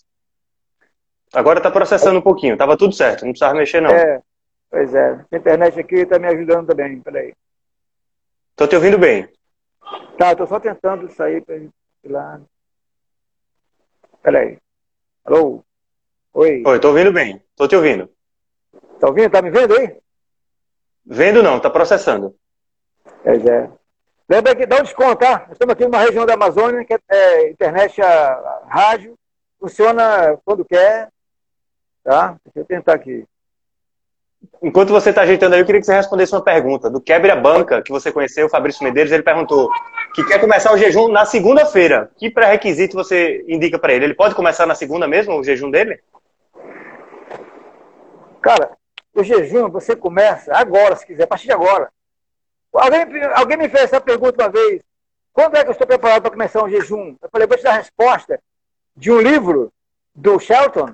Agora 1.32 1.58
está 1.58 1.70
processando 1.70 2.18
um 2.18 2.22
pouquinho. 2.22 2.56
Tava 2.56 2.76
tudo 2.76 2.94
certo, 2.94 3.24
não 3.24 3.32
precisava 3.32 3.54
mexer 3.54 3.82
não. 3.82 3.90
É, 3.90 4.22
pois 4.70 4.94
é. 4.94 5.24
A 5.30 5.36
internet 5.36 5.78
aqui 5.80 5.96
está 5.96 6.18
me 6.18 6.26
ajudando 6.26 6.68
também. 6.68 7.00
Peraí. 7.00 7.34
Estou 8.50 8.66
te 8.66 8.76
ouvindo 8.76 8.98
bem. 8.98 9.28
Tá, 10.18 10.32
estou 10.32 10.46
só 10.46 10.58
tentando 10.58 11.10
sair 11.10 11.44
para 11.44 11.56
lá. 12.04 12.40
Peraí. 14.22 14.58
Alô? 15.24 15.62
Oi. 16.34 16.62
Oi, 16.66 16.80
tô 16.80 16.88
ouvindo 16.88 17.12
bem. 17.12 17.42
Tô 17.56 17.66
te 17.66 17.76
ouvindo. 17.76 18.10
Tá 19.00 19.08
ouvindo? 19.08 19.30
Tá 19.30 19.42
me 19.42 19.50
vendo 19.50 19.76
aí? 19.76 19.98
Vendo 21.04 21.42
não, 21.42 21.58
tá 21.58 21.70
processando. 21.70 22.34
Pois 23.22 23.44
é. 23.46 23.70
Lembra 24.28 24.54
que 24.54 24.66
dá 24.66 24.76
um 24.76 24.82
desconto, 24.82 25.16
tá? 25.16 25.40
Nós 25.40 25.52
estamos 25.52 25.72
aqui 25.72 25.84
numa 25.84 26.00
região 26.00 26.26
da 26.26 26.34
Amazônia, 26.34 26.84
que 26.84 26.92
é, 26.92 26.98
é 27.10 27.50
internet 27.50 28.02
a, 28.02 28.66
rádio, 28.68 29.18
funciona 29.58 30.36
quando 30.44 30.66
quer, 30.66 31.08
tá? 32.04 32.36
Deixa 32.44 32.58
eu 32.58 32.64
tentar 32.66 32.92
aqui. 32.92 33.24
Enquanto 34.60 34.90
você 34.90 35.10
está 35.10 35.22
ajeitando 35.22 35.54
aí, 35.54 35.60
eu 35.60 35.66
queria 35.66 35.80
que 35.80 35.86
você 35.86 35.94
respondesse 35.94 36.34
uma 36.34 36.42
pergunta. 36.42 36.90
Do 36.90 37.00
Quebra-Banca, 37.00 37.80
que 37.80 37.92
você 37.92 38.10
conheceu, 38.10 38.46
o 38.46 38.50
Fabrício 38.50 38.82
Medeiros, 38.82 39.12
ele 39.12 39.22
perguntou 39.22 39.70
que 40.14 40.24
quer 40.24 40.40
começar 40.40 40.72
o 40.72 40.78
jejum 40.78 41.08
na 41.08 41.24
segunda-feira. 41.24 42.10
Que 42.16 42.28
pré-requisito 42.28 42.96
você 42.96 43.44
indica 43.46 43.78
para 43.78 43.92
ele? 43.92 44.06
Ele 44.06 44.14
pode 44.14 44.34
começar 44.34 44.66
na 44.66 44.74
segunda 44.74 45.06
mesmo, 45.06 45.38
o 45.38 45.44
jejum 45.44 45.70
dele? 45.70 46.00
Cara, 48.42 48.72
o 49.14 49.22
jejum 49.22 49.68
você 49.70 49.94
começa 49.94 50.52
agora, 50.56 50.96
se 50.96 51.06
quiser, 51.06 51.24
a 51.24 51.28
partir 51.28 51.46
de 51.46 51.52
agora. 51.52 51.90
Alguém, 52.72 53.22
alguém 53.34 53.56
me 53.56 53.68
fez 53.68 53.84
essa 53.84 54.00
pergunta 54.00 54.42
uma 54.42 54.50
vez. 54.50 54.82
Quando 55.32 55.56
é 55.56 55.62
que 55.62 55.68
eu 55.68 55.72
estou 55.72 55.86
preparado 55.86 56.22
para 56.22 56.30
começar 56.32 56.64
um 56.64 56.68
jejum? 56.68 57.16
Eu 57.22 57.28
falei, 57.30 57.46
vou 57.46 57.56
te 57.56 57.62
dar 57.62 57.74
a 57.74 57.78
resposta 57.78 58.40
de 58.96 59.12
um 59.12 59.20
livro 59.20 59.72
do 60.12 60.40
Shelton, 60.40 60.92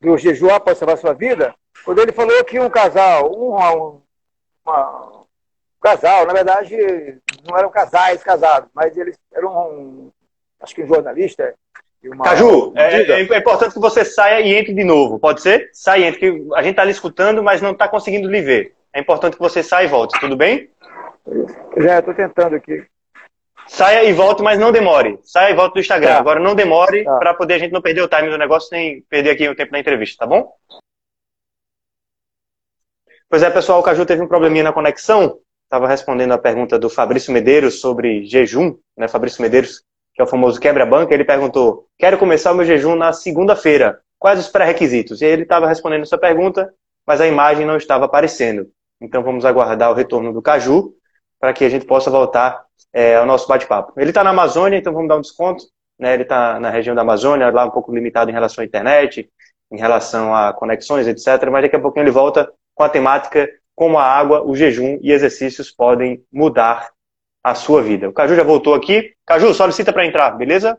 do 0.00 0.18
Jejum 0.18 0.50
Após 0.50 0.76
Salvar 0.76 0.98
Sua 0.98 1.14
Vida, 1.14 1.54
quando 1.84 2.00
ele 2.00 2.12
falou 2.12 2.44
que 2.44 2.58
um 2.58 2.70
casal, 2.70 3.30
um, 3.30 3.54
um, 3.54 4.02
uma, 4.64 5.06
um 5.06 5.80
casal, 5.80 6.26
na 6.26 6.32
verdade, 6.32 6.76
não 7.48 7.56
eram 7.56 7.70
casais 7.70 8.22
casados, 8.22 8.68
mas 8.74 8.96
eles 8.96 9.16
eram, 9.32 9.70
um, 9.70 10.10
acho 10.60 10.74
que 10.74 10.82
um 10.82 10.88
jornalista, 10.88 11.54
uma... 12.04 12.24
Caju, 12.24 12.72
é, 12.76 13.02
é, 13.02 13.20
é, 13.20 13.38
importante 13.38 13.74
que 13.74 13.80
você 13.80 14.04
saia 14.04 14.40
e 14.40 14.54
entre 14.54 14.72
de 14.72 14.84
novo, 14.84 15.18
pode 15.18 15.42
ser? 15.42 15.70
Sai 15.72 16.02
e 16.02 16.04
entre, 16.04 16.20
que 16.20 16.48
a 16.54 16.62
gente 16.62 16.72
está 16.72 16.84
lhe 16.84 16.92
escutando, 16.92 17.42
mas 17.42 17.60
não 17.60 17.72
está 17.72 17.88
conseguindo 17.88 18.30
lhe 18.30 18.40
ver. 18.40 18.74
É 18.92 19.00
importante 19.00 19.34
que 19.34 19.42
você 19.42 19.62
saia 19.62 19.84
e 19.84 19.88
volte, 19.88 20.18
tudo 20.20 20.36
bem? 20.36 20.70
Já, 21.76 21.98
estou 21.98 22.14
tentando 22.14 22.56
aqui. 22.56 22.84
Saia 23.66 24.02
e 24.04 24.12
volte, 24.14 24.42
mas 24.42 24.58
não 24.58 24.72
demore. 24.72 25.18
Saia 25.22 25.52
e 25.52 25.54
volte 25.54 25.74
do 25.74 25.80
Instagram. 25.80 26.14
Tá. 26.14 26.18
Agora 26.18 26.40
não 26.40 26.54
demore 26.54 27.04
tá. 27.04 27.18
para 27.18 27.34
poder 27.34 27.54
a 27.54 27.58
gente 27.58 27.72
não 27.72 27.82
perder 27.82 28.00
o 28.00 28.08
time 28.08 28.30
do 28.30 28.38
negócio 28.38 28.70
nem 28.72 29.02
perder 29.02 29.30
aqui 29.30 29.46
o 29.46 29.54
tempo 29.54 29.72
da 29.72 29.78
entrevista, 29.78 30.24
tá 30.24 30.26
bom? 30.26 30.50
Pois 33.30 33.42
é, 33.42 33.50
pessoal, 33.50 33.80
o 33.80 33.82
Caju 33.82 34.06
teve 34.06 34.22
um 34.22 34.28
probleminha 34.28 34.64
na 34.64 34.72
conexão. 34.72 35.38
Estava 35.64 35.86
respondendo 35.86 36.32
a 36.32 36.38
pergunta 36.38 36.78
do 36.78 36.88
Fabrício 36.88 37.32
Medeiros 37.32 37.80
sobre 37.80 38.24
jejum, 38.24 38.76
né? 38.96 39.06
Fabrício 39.06 39.42
Medeiros 39.42 39.82
que 40.18 40.22
é 40.22 40.24
o 40.24 40.26
famoso 40.26 40.58
quebra-banca, 40.58 41.14
ele 41.14 41.24
perguntou: 41.24 41.86
Quero 41.96 42.18
começar 42.18 42.50
o 42.50 42.54
meu 42.56 42.66
jejum 42.66 42.96
na 42.96 43.12
segunda-feira. 43.12 44.00
Quais 44.18 44.40
os 44.40 44.48
pré-requisitos? 44.48 45.22
E 45.22 45.24
ele 45.24 45.42
estava 45.42 45.68
respondendo 45.68 46.02
essa 46.02 46.18
pergunta, 46.18 46.74
mas 47.06 47.20
a 47.20 47.26
imagem 47.28 47.64
não 47.64 47.76
estava 47.76 48.06
aparecendo. 48.06 48.68
Então 49.00 49.22
vamos 49.22 49.44
aguardar 49.44 49.92
o 49.92 49.94
retorno 49.94 50.32
do 50.32 50.42
Caju 50.42 50.92
para 51.38 51.52
que 51.52 51.64
a 51.64 51.68
gente 51.68 51.86
possa 51.86 52.10
voltar 52.10 52.64
é, 52.92 53.14
ao 53.14 53.24
nosso 53.24 53.46
bate-papo. 53.46 53.92
Ele 53.96 54.10
está 54.10 54.24
na 54.24 54.30
Amazônia, 54.30 54.76
então 54.76 54.92
vamos 54.92 55.08
dar 55.08 55.18
um 55.18 55.20
desconto. 55.20 55.62
Né? 55.96 56.14
Ele 56.14 56.24
está 56.24 56.58
na 56.58 56.68
região 56.68 56.96
da 56.96 57.02
Amazônia, 57.02 57.48
lá 57.50 57.66
um 57.66 57.70
pouco 57.70 57.94
limitado 57.94 58.28
em 58.28 58.34
relação 58.34 58.62
à 58.62 58.64
internet, 58.64 59.30
em 59.70 59.78
relação 59.78 60.34
a 60.34 60.52
conexões, 60.52 61.06
etc. 61.06 61.48
Mas 61.48 61.62
daqui 61.62 61.76
a 61.76 61.80
pouquinho 61.80 62.02
ele 62.02 62.10
volta 62.10 62.52
com 62.78 62.84
a 62.84 62.88
temática 62.88 63.50
como 63.74 63.98
a 63.98 64.04
água, 64.04 64.40
o 64.44 64.54
jejum 64.54 65.00
e 65.02 65.10
exercícios 65.10 65.68
podem 65.68 66.24
mudar 66.32 66.92
a 67.42 67.52
sua 67.52 67.82
vida. 67.82 68.08
O 68.08 68.12
Caju 68.12 68.36
já 68.36 68.44
voltou 68.44 68.72
aqui. 68.72 69.14
Caju, 69.26 69.52
solicita 69.52 69.92
para 69.92 70.06
entrar, 70.06 70.30
beleza? 70.30 70.78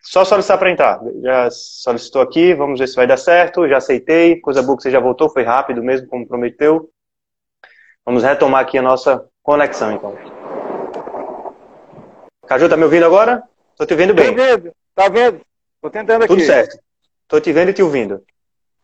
Só 0.00 0.24
solicitar 0.24 0.56
para 0.56 0.70
entrar. 0.70 1.00
Já 1.20 1.50
solicitou 1.50 2.22
aqui, 2.22 2.54
vamos 2.54 2.78
ver 2.78 2.86
se 2.86 2.94
vai 2.94 3.08
dar 3.08 3.16
certo. 3.16 3.68
Já 3.68 3.78
aceitei. 3.78 4.40
Coisa 4.40 4.62
boa 4.62 4.76
que 4.76 4.84
você 4.84 4.90
já 4.90 5.00
voltou, 5.00 5.28
foi 5.28 5.42
rápido 5.42 5.82
mesmo, 5.82 6.06
como 6.06 6.28
prometeu. 6.28 6.88
Vamos 8.06 8.22
retomar 8.22 8.62
aqui 8.62 8.78
a 8.78 8.82
nossa 8.82 9.26
conexão, 9.42 9.92
então. 9.92 10.16
Caju, 12.46 12.68
tá 12.68 12.76
me 12.76 12.84
ouvindo 12.84 13.04
agora? 13.04 13.42
Tô 13.76 13.84
te 13.84 13.96
vendo 13.96 14.14
bem. 14.14 14.28
Tô 14.28 14.34
vendo, 14.34 14.72
tá 14.94 15.08
vendo? 15.08 15.40
Tô 15.82 15.90
tentando 15.90 16.22
aqui. 16.22 16.34
Tudo 16.34 16.46
certo. 16.46 16.78
Tô 17.26 17.40
te 17.40 17.52
vendo 17.52 17.70
e 17.70 17.74
te 17.74 17.82
ouvindo. 17.82 18.22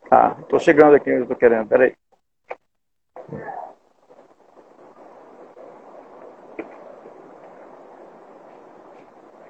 Tá, 0.08 0.36
tô 0.48 0.58
chegando 0.58 0.94
aqui 0.94 1.12
onde 1.12 1.26
tô 1.26 1.36
querendo, 1.36 1.68
peraí. 1.68 1.94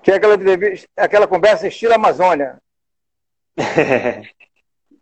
que 0.07 0.13
é 0.13 0.15
aquela, 0.15 0.37
aquela 0.97 1.27
conversa 1.27 1.67
estilo 1.67 1.95
Amazônia. 1.95 2.59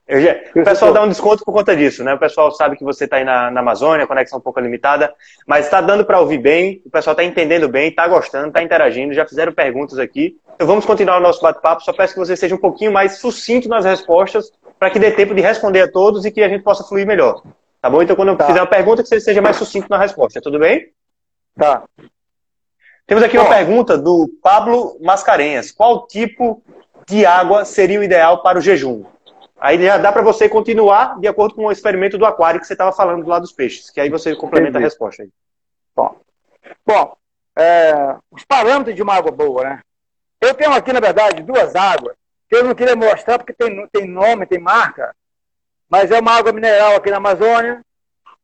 O 0.07 0.63
pessoal 0.63 0.93
dá 0.93 1.03
um 1.03 1.09
desconto 1.09 1.43
por 1.45 1.53
conta 1.53 1.75
disso, 1.75 2.05
né? 2.05 2.13
O 2.13 2.19
pessoal 2.19 2.51
sabe 2.53 2.77
que 2.77 2.85
você 2.85 3.05
está 3.05 3.17
aí 3.17 3.25
na, 3.25 3.51
na 3.51 3.61
Amazônia, 3.61 4.05
a 4.05 4.07
conexão 4.07 4.39
um 4.39 4.43
pouco 4.43 4.61
limitada, 4.61 5.15
mas 5.47 5.65
está 5.65 5.81
dando 5.81 6.05
para 6.05 6.21
ouvir 6.21 6.37
bem, 6.39 6.83
o 6.85 6.91
pessoal 6.91 7.13
está 7.13 7.25
entendendo 7.25 7.69
bem, 7.71 7.89
está 7.89 8.07
gostando, 8.07 8.49
está 8.49 8.63
interagindo, 8.63 9.15
já 9.15 9.27
fizeram 9.27 9.53
perguntas 9.53 9.99
aqui. 9.99 10.37
Então 10.55 10.67
vamos 10.67 10.85
continuar 10.85 11.17
o 11.17 11.23
nosso 11.23 11.41
bate-papo, 11.41 11.83
só 11.83 11.93
peço 11.93 12.13
que 12.13 12.21
você 12.21 12.37
seja 12.37 12.55
um 12.55 12.59
pouquinho 12.59 12.93
mais 12.93 13.17
sucinto 13.19 13.67
nas 13.67 13.87
respostas, 13.87 14.53
para 14.79 14.91
que 14.91 14.99
dê 14.99 15.11
tempo 15.11 15.35
de 15.35 15.41
responder 15.41 15.81
a 15.81 15.91
todos 15.91 16.27
e 16.27 16.31
que 16.31 16.43
a 16.43 16.49
gente 16.51 16.63
possa 16.63 16.85
fluir 16.85 17.07
melhor. 17.07 17.43
Tá 17.81 17.89
bom? 17.89 18.03
Então 18.03 18.15
quando 18.15 18.29
eu 18.29 18.37
tá. 18.37 18.47
fizer 18.47 18.61
uma 18.61 18.67
pergunta, 18.67 19.03
que 19.03 19.09
você 19.09 19.21
seja 19.21 19.41
mais 19.41 19.57
sucinto 19.57 19.87
na 19.89 19.97
resposta, 19.97 20.39
tudo 20.39 20.59
bem? 20.59 20.93
Tá. 21.57 21.83
Temos 23.07 23.25
aqui 23.25 23.39
uma 23.39 23.49
pergunta 23.49 23.97
do 23.97 24.29
Pablo 24.43 24.99
Mascarenhas. 25.01 25.71
Qual 25.71 26.07
tipo 26.07 26.63
de 27.09 27.25
água 27.25 27.65
seria 27.65 28.01
o 28.01 28.03
ideal 28.03 28.43
para 28.43 28.59
o 28.59 28.61
jejum? 28.61 29.05
Aí 29.65 29.83
já 29.83 29.97
dá 29.97 30.13
para 30.13 30.21
você 30.21 30.49
continuar 30.49 31.19
de 31.19 31.27
acordo 31.27 31.55
com 31.55 31.65
o 31.65 31.73
experimento 31.73 32.19
do 32.19 32.27
aquário 32.27 32.61
que 32.61 32.67
você 32.67 32.75
estava 32.75 32.93
falando 32.93 33.23
do 33.23 33.31
lado 33.31 33.43
dos 33.43 33.53
peixes, 33.53 33.91
que 33.91 33.99
aí 33.99 34.11
você 34.11 34.37
complementa 34.37 34.73
Entendi. 34.73 34.85
a 34.85 34.89
resposta. 34.89 35.23
Aí. 35.23 35.31
Bom, 35.97 36.21
Bom 36.87 37.17
é, 37.57 38.17
os 38.31 38.45
parâmetros 38.45 38.95
de 38.95 39.03
uma 39.03 39.15
água 39.15 39.33
boa, 39.33 39.65
né? 39.65 39.81
Eu 40.39 40.53
tenho 40.53 40.73
aqui, 40.73 40.93
na 40.93 41.01
verdade, 41.01 41.43
duas 41.43 41.75
águas 41.75 42.15
que 42.49 42.57
eu 42.57 42.65
não 42.65 42.75
queria 42.75 42.95
mostrar 42.95 43.39
porque 43.39 43.55
tem, 43.55 43.87
tem 43.89 44.07
nome, 44.07 44.45
tem 44.45 44.59
marca, 44.59 45.17
mas 45.89 46.11
é 46.11 46.21
uma 46.21 46.33
água 46.33 46.53
mineral 46.53 46.97
aqui 46.97 47.11
na 47.11 47.17
Amazônia 47.17 47.81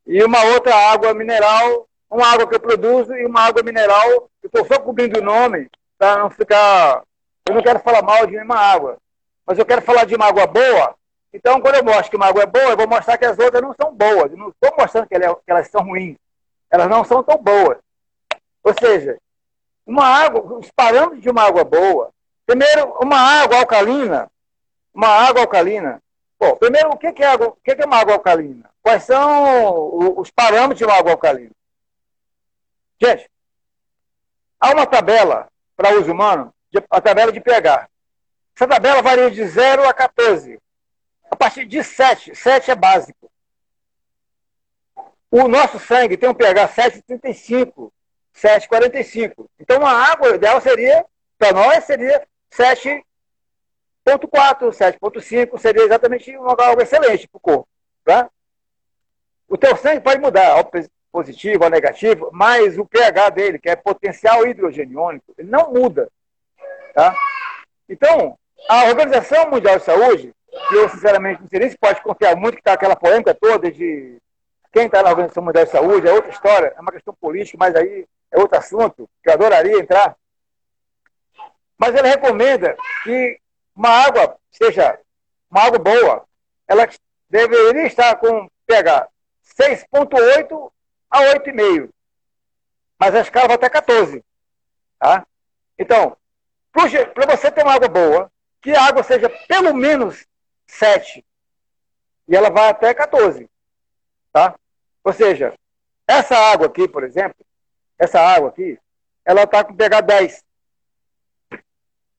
e 0.06 0.24
uma 0.24 0.42
outra 0.44 0.74
água 0.74 1.12
mineral 1.12 1.86
uma 2.10 2.26
água 2.26 2.46
que 2.46 2.54
eu 2.54 2.60
produzo 2.60 3.14
e 3.14 3.24
uma 3.24 3.42
água 3.42 3.62
mineral. 3.62 4.28
Eu 4.42 4.46
estou 4.46 4.66
só 4.66 4.80
cobrindo 4.80 5.20
o 5.20 5.22
nome 5.22 5.70
para 5.96 6.18
não 6.18 6.30
ficar. 6.30 7.02
Eu 7.46 7.54
não 7.54 7.62
quero 7.62 7.78
falar 7.78 8.02
mal 8.02 8.26
de 8.26 8.32
nenhuma 8.32 8.56
água, 8.56 8.98
mas 9.46 9.58
eu 9.58 9.64
quero 9.64 9.82
falar 9.82 10.04
de 10.04 10.16
uma 10.16 10.26
água 10.26 10.46
boa. 10.46 10.96
Então, 11.32 11.60
quando 11.60 11.76
eu 11.76 11.84
mostro 11.84 12.10
que 12.10 12.16
uma 12.16 12.26
água 12.26 12.42
é 12.42 12.46
boa, 12.46 12.70
eu 12.70 12.76
vou 12.76 12.88
mostrar 12.88 13.16
que 13.16 13.24
as 13.24 13.38
outras 13.38 13.62
não 13.62 13.74
são 13.74 13.94
boas. 13.94 14.32
Não 14.32 14.48
estou 14.48 14.74
mostrando 14.76 15.06
que 15.06 15.14
elas, 15.14 15.36
que 15.44 15.50
elas 15.50 15.68
são 15.68 15.82
ruins. 15.82 16.16
Elas 16.70 16.88
não 16.88 17.04
são 17.04 17.22
tão 17.22 17.36
boas. 17.36 17.78
Ou 18.62 18.74
seja, 18.78 19.18
uma 19.86 20.04
água, 20.04 20.58
os 20.58 20.70
parâmetros 20.70 21.22
de 21.22 21.30
uma 21.30 21.42
água 21.42 21.64
boa. 21.64 22.10
Primeiro, 22.46 22.96
uma 23.00 23.16
água 23.16 23.58
alcalina. 23.58 24.30
Uma 24.92 25.08
água 25.08 25.42
alcalina. 25.42 26.02
Bom, 26.38 26.56
primeiro, 26.56 26.90
o 26.90 26.96
que 26.96 27.06
é, 27.06 27.26
água, 27.26 27.48
o 27.48 27.56
que 27.62 27.70
é 27.70 27.84
uma 27.84 27.98
água 27.98 28.14
alcalina? 28.14 28.68
Quais 28.82 29.04
são 29.04 30.18
os 30.18 30.30
parâmetros 30.30 30.78
de 30.78 30.84
uma 30.84 30.94
água 30.94 31.12
alcalina? 31.12 31.50
Gente, 33.00 33.30
há 34.58 34.72
uma 34.72 34.86
tabela 34.86 35.48
para 35.76 35.98
uso 35.98 36.12
humano, 36.12 36.52
a 36.90 37.00
tabela 37.00 37.30
de 37.30 37.40
pH. 37.40 37.88
Essa 38.56 38.66
tabela 38.66 39.00
varia 39.00 39.30
de 39.30 39.46
0 39.46 39.88
a 39.88 39.94
14. 39.94 40.58
Partir 41.40 41.64
de 41.64 41.82
7. 41.82 42.34
7 42.34 42.70
é 42.70 42.74
básico. 42.74 43.32
O 45.30 45.48
nosso 45.48 45.78
sangue 45.78 46.18
tem 46.18 46.28
um 46.28 46.34
pH 46.34 46.68
7,35, 46.68 47.90
7,45. 48.36 49.48
Então, 49.58 49.86
a 49.86 49.92
água 50.12 50.34
ideal 50.34 50.60
seria, 50.60 51.06
para 51.38 51.52
nós, 51.54 51.84
seria 51.84 52.26
7,4, 52.52 53.02
7,5. 54.04 55.58
Seria 55.58 55.84
exatamente 55.84 56.36
uma 56.36 56.52
água 56.52 56.82
excelente 56.82 57.26
para 57.26 57.38
o 57.38 57.40
corpo. 57.40 57.68
Tá? 58.04 58.28
O 59.48 59.56
teu 59.56 59.74
sangue 59.76 60.02
pode 60.02 60.20
mudar, 60.20 60.50
ao 60.50 60.70
positivo, 61.10 61.64
ao 61.64 61.70
negativo, 61.70 62.28
mas 62.32 62.76
o 62.76 62.84
pH 62.84 63.30
dele, 63.30 63.58
que 63.58 63.70
é 63.70 63.76
potencial 63.76 64.46
hidrogeniônico, 64.46 65.34
ele 65.38 65.48
não 65.48 65.72
muda. 65.72 66.10
Tá? 66.92 67.16
Então, 67.88 68.38
a 68.68 68.84
Organização 68.84 69.48
Mundial 69.50 69.78
de 69.78 69.84
Saúde, 69.84 70.34
eu 70.72 70.88
sinceramente 70.88 71.40
não 71.40 71.48
sei 71.48 71.60
nem 71.60 71.70
se 71.70 71.78
pode 71.78 72.02
confiar 72.02 72.36
muito, 72.36 72.54
que 72.54 72.60
está 72.60 72.72
aquela 72.72 72.96
polêmica 72.96 73.34
toda 73.34 73.70
de 73.70 74.18
quem 74.72 74.86
está 74.86 75.02
na 75.02 75.10
Organização 75.10 75.42
Mundial 75.42 75.64
de 75.64 75.70
Saúde, 75.70 76.08
é 76.08 76.12
outra 76.12 76.30
história, 76.30 76.72
é 76.76 76.80
uma 76.80 76.92
questão 76.92 77.14
política, 77.14 77.58
mas 77.58 77.74
aí 77.74 78.06
é 78.30 78.38
outro 78.38 78.58
assunto, 78.58 79.08
que 79.22 79.28
eu 79.28 79.34
adoraria 79.34 79.78
entrar. 79.78 80.16
Mas 81.76 81.94
ele 81.94 82.08
recomenda 82.08 82.76
que 83.02 83.40
uma 83.74 83.88
água, 83.88 84.36
seja 84.50 84.98
uma 85.50 85.62
água 85.62 85.78
boa, 85.78 86.24
ela 86.68 86.88
deveria 87.28 87.86
estar 87.86 88.14
com 88.16 88.48
pH 88.66 89.08
6,8 89.58 90.70
a 91.10 91.18
8,5. 91.34 91.88
Mas 92.98 93.14
a 93.14 93.20
escala 93.20 93.48
vai 93.48 93.56
até 93.56 93.68
14. 93.68 94.24
Tá? 94.98 95.26
Então, 95.78 96.16
para 96.70 97.26
você 97.26 97.50
ter 97.50 97.62
uma 97.62 97.74
água 97.74 97.88
boa, 97.88 98.30
que 98.60 98.72
a 98.72 98.84
água 98.84 99.02
seja 99.02 99.28
pelo 99.48 99.74
menos 99.74 100.26
7. 100.70 101.24
E 102.28 102.36
ela 102.36 102.50
vai 102.50 102.68
até 102.68 102.94
14. 102.94 103.48
Tá? 104.32 104.54
Ou 105.02 105.12
seja, 105.12 105.54
essa 106.06 106.36
água 106.36 106.66
aqui, 106.66 106.86
por 106.88 107.04
exemplo, 107.04 107.44
essa 107.98 108.20
água 108.20 108.48
aqui, 108.48 108.78
ela 109.24 109.42
está 109.42 109.64
com 109.64 109.74
pH 109.74 110.00
10. 110.00 110.44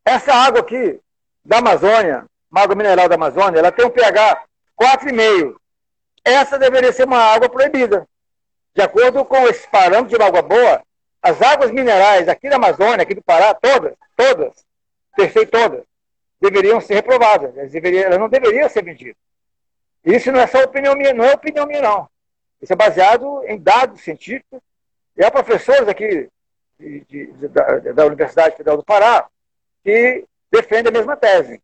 Essa 0.06 0.34
água 0.34 0.62
aqui, 0.62 1.00
da 1.44 1.58
Amazônia, 1.60 2.26
água 2.54 2.76
mineral 2.76 3.08
da 3.08 3.16
Amazônia, 3.16 3.60
ela 3.60 3.72
tem 3.72 3.86
um 3.86 3.90
pH 3.90 4.46
4,5. 4.80 5.56
Essa 6.24 6.60
deveria 6.60 6.92
ser 6.92 7.06
uma 7.06 7.18
água 7.18 7.50
proibida. 7.50 8.08
De 8.74 8.82
acordo 8.82 9.26
com 9.26 9.48
esse 9.48 9.68
parâmetro 9.70 10.18
de 10.18 10.24
água 10.24 10.42
boa, 10.42 10.82
as 11.22 11.42
águas 11.42 11.72
minerais 11.72 12.28
aqui 12.28 12.50
da 12.50 12.56
Amazônia, 12.56 13.04
aqui 13.04 13.14
do 13.14 13.22
Pará, 13.22 13.54
todas, 13.54 13.94
todas, 14.16 14.66
tercei 15.16 15.46
todas, 15.46 15.84
deveriam 16.41 16.82
ser 16.82 16.95
reprovadas. 16.95 17.56
Elas, 17.56 17.71
deveriam, 17.71 18.04
elas 18.04 18.19
não 18.19 18.27
deveriam 18.27 18.67
ser 18.67 18.84
vendidas. 18.84 19.15
Isso 20.04 20.32
não 20.32 20.39
é 20.39 20.47
só 20.47 20.63
opinião 20.63 20.95
minha, 20.95 21.13
não 21.13 21.23
é 21.23 21.34
opinião 21.34 21.67
minha, 21.67 21.82
não. 21.82 22.10
Isso 22.60 22.73
é 22.73 22.75
baseado 22.75 23.43
em 23.45 23.60
dados 23.60 24.01
científicos. 24.01 24.60
E 25.15 25.23
há 25.23 25.30
professores 25.30 25.88
aqui 25.88 26.27
de, 26.80 27.01
de, 27.01 27.32
de, 27.34 27.47
da, 27.47 27.80
da, 27.80 28.06
Universidade 28.06 28.58
Federal 28.58 28.77
do 28.77 28.84
Pará 28.84 29.27
que 29.84 30.25
defendem 30.51 30.89
a 30.89 30.97
mesma 30.97 31.15
tese. 31.15 31.62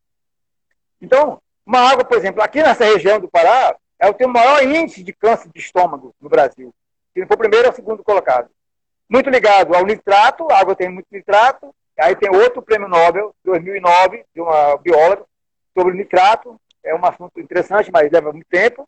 Então, 1.02 1.42
uma 1.66 1.80
água, 1.80 2.06
por 2.06 2.18
exemplo, 2.18 2.42
aqui 2.42 2.62
nessa 2.62 2.86
região 2.86 3.20
do 3.20 3.28
Pará, 3.28 3.76
é 4.00 4.08
o 4.08 4.14
tem 4.14 4.28
o 4.28 4.30
maior 4.30 4.64
índice 4.64 5.04
de 5.04 5.14
câncer 5.14 5.50
de 5.50 5.60
estômago 5.60 6.14
no 6.22 6.30
Brasil. 6.30 6.74
Se 7.14 7.20
não 7.20 7.28
for 7.28 7.34
o 7.34 7.40
primeiro, 7.40 7.68
é 7.68 7.72
o 7.72 7.76
segundo 7.76 8.04
colocado. 8.04 8.50
Muito 9.10 9.30
ligado 9.30 9.74
ao 9.74 9.86
nitrato, 9.86 10.48
a 10.52 10.60
água 10.60 10.76
tem 10.76 10.90
muito 10.90 11.08
nitrato, 11.12 11.74
Aí 12.00 12.16
tem 12.16 12.30
outro 12.30 12.62
prêmio 12.62 12.88
Nobel, 12.88 13.36
2009, 13.44 14.24
de 14.34 14.40
uma 14.40 14.78
bióloga, 14.78 15.26
sobre 15.74 15.96
nitrato. 15.96 16.60
É 16.84 16.94
um 16.94 17.04
assunto 17.04 17.40
interessante, 17.40 17.92
mas 17.92 18.12
leva 18.12 18.32
muito 18.32 18.48
tempo. 18.48 18.88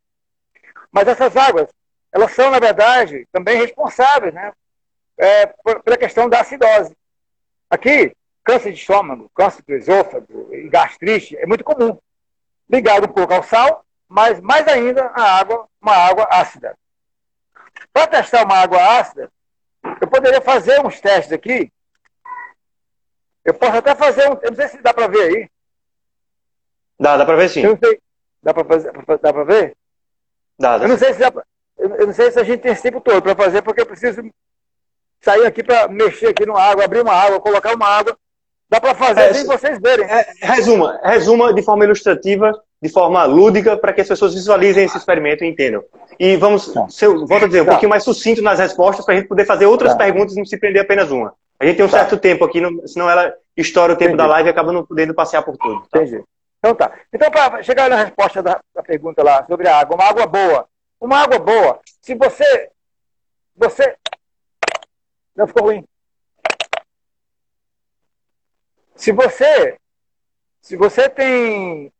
Mas 0.91 1.07
essas 1.07 1.35
águas, 1.35 1.67
elas 2.11 2.31
são, 2.33 2.51
na 2.51 2.59
verdade, 2.59 3.27
também 3.31 3.57
responsáveis 3.57 4.33
né, 4.33 4.53
é, 5.17 5.47
pela 5.83 5.97
questão 5.97 6.29
da 6.29 6.41
acidose. 6.41 6.95
Aqui, 7.69 8.15
câncer 8.43 8.71
de 8.71 8.79
estômago, 8.79 9.29
câncer 9.33 9.63
do 9.63 9.73
esôfago 9.73 10.49
e 10.53 10.69
gastrite 10.69 11.35
é 11.37 11.45
muito 11.45 11.63
comum. 11.63 11.97
Ligado 12.69 13.05
um 13.05 13.13
pouco 13.13 13.33
ao 13.33 13.43
sal, 13.43 13.83
mas 14.07 14.39
mais 14.39 14.67
ainda 14.67 15.07
a 15.07 15.39
água, 15.39 15.67
uma 15.81 15.93
água 15.93 16.27
ácida. 16.31 16.77
Para 17.91 18.07
testar 18.07 18.45
uma 18.45 18.57
água 18.57 18.99
ácida, 18.99 19.31
eu 19.99 20.07
poderia 20.07 20.41
fazer 20.41 20.79
uns 20.85 20.99
testes 20.99 21.33
aqui 21.33 21.71
eu 23.49 23.53
posso 23.53 23.77
até 23.77 23.95
fazer 23.95 24.29
um. 24.29 24.37
Eu 24.41 24.51
não 24.51 24.55
sei 24.55 24.67
se 24.67 24.81
dá 24.81 24.93
para 24.93 25.07
ver 25.07 25.21
aí. 25.21 25.49
Dá, 26.99 27.17
dá 27.17 27.25
para 27.25 27.35
ver 27.35 27.49
sim. 27.49 27.61
Eu 27.61 27.71
não 27.71 27.79
sei. 27.79 27.99
Dá 28.41 28.53
para 28.53 28.65
fazer, 28.65 28.91
dá 29.21 29.33
para 29.33 29.43
ver? 29.43 29.75
Dá, 30.57 30.77
dá. 30.77 30.85
Eu 30.85 30.89
não 30.89 30.97
sei 30.97 31.13
se 31.13 31.19
dá 31.19 31.31
pra, 31.31 31.43
eu 31.77 32.07
não 32.07 32.13
sei 32.13 32.31
se 32.31 32.39
a 32.39 32.43
gente 32.43 32.61
tem 32.61 32.71
esse 32.71 32.83
tempo 32.83 32.99
todo 32.99 33.21
para 33.21 33.35
fazer, 33.35 33.61
porque 33.61 33.81
eu 33.81 33.85
preciso 33.85 34.21
sair 35.21 35.45
aqui 35.45 35.63
para 35.63 35.87
mexer 35.87 36.27
aqui 36.27 36.45
no 36.45 36.57
água, 36.57 36.83
abrir 36.83 37.01
uma 37.01 37.13
água, 37.13 37.39
colocar 37.39 37.73
uma 37.73 37.87
água. 37.87 38.17
Dá 38.69 38.79
para 38.79 38.93
fazer 38.93 39.21
é, 39.21 39.33
sem 39.33 39.45
vocês 39.45 39.79
verem. 39.79 40.05
É, 40.05 40.27
resuma, 40.41 40.99
resuma 41.03 41.53
de 41.53 41.63
forma 41.63 41.85
ilustrativa, 41.85 42.53
de 42.81 42.89
forma 42.89 43.23
lúdica, 43.25 43.75
para 43.77 43.91
que 43.93 44.01
as 44.01 44.07
pessoas 44.07 44.33
visualizem 44.33 44.85
esse 44.85 44.97
experimento 44.97 45.43
e 45.43 45.47
entendam. 45.47 45.83
E 46.19 46.35
vamos, 46.35 46.71
tá. 46.71 46.87
se 46.87 47.05
eu, 47.05 47.25
volto 47.25 47.45
a 47.45 47.47
dizer, 47.47 47.61
um 47.61 47.65
tá. 47.65 47.71
pouquinho 47.71 47.89
mais 47.89 48.03
sucinto 48.03 48.41
nas 48.43 48.59
respostas, 48.59 49.05
para 49.05 49.15
a 49.15 49.17
gente 49.17 49.27
poder 49.27 49.45
fazer 49.45 49.65
outras 49.65 49.93
tá. 49.93 49.97
perguntas 49.97 50.35
e 50.35 50.37
não 50.37 50.45
se 50.45 50.57
prender 50.57 50.83
apenas 50.83 51.09
uma. 51.09 51.33
A 51.59 51.65
gente 51.65 51.75
tem 51.75 51.85
um 51.85 51.89
tá. 51.89 51.97
certo 51.99 52.17
tempo 52.17 52.45
aqui, 52.45 52.61
senão 52.87 53.09
ela 53.09 53.35
estoura 53.55 53.91
o 53.91 53.97
tempo 53.97 54.13
Entendi. 54.13 54.23
da 54.23 54.33
live 54.33 54.47
e 54.47 54.51
acaba 54.51 54.71
não 54.71 54.85
podendo 54.85 55.13
passear 55.13 55.43
por 55.43 55.57
tudo. 55.57 55.85
Tá? 55.89 55.99
Entendi. 55.99 56.23
Então 56.59 56.73
tá. 56.73 56.97
Então, 57.11 57.29
para 57.29 57.61
chegar 57.61 57.89
na 57.89 57.97
resposta 57.97 58.41
da, 58.41 58.61
da, 58.73 58.81
pergunta 58.81 59.21
lá 59.21 59.45
sobre 59.45 59.67
a 59.67 59.77
água, 59.77 59.95
uma 59.95 60.05
água 60.05 60.25
boa. 60.25 60.69
Uma 60.99 61.17
água 61.17 61.39
boa, 61.39 61.79
se 62.01 62.15
você. 62.15 62.71
Você. 63.55 63.97
Não 65.35 65.47
ficou 65.47 65.63
ruim. 65.63 65.85
Se 68.95 69.11
você. 69.11 69.77
Se 70.61 70.77
você 70.77 71.09
tem. 71.09 71.91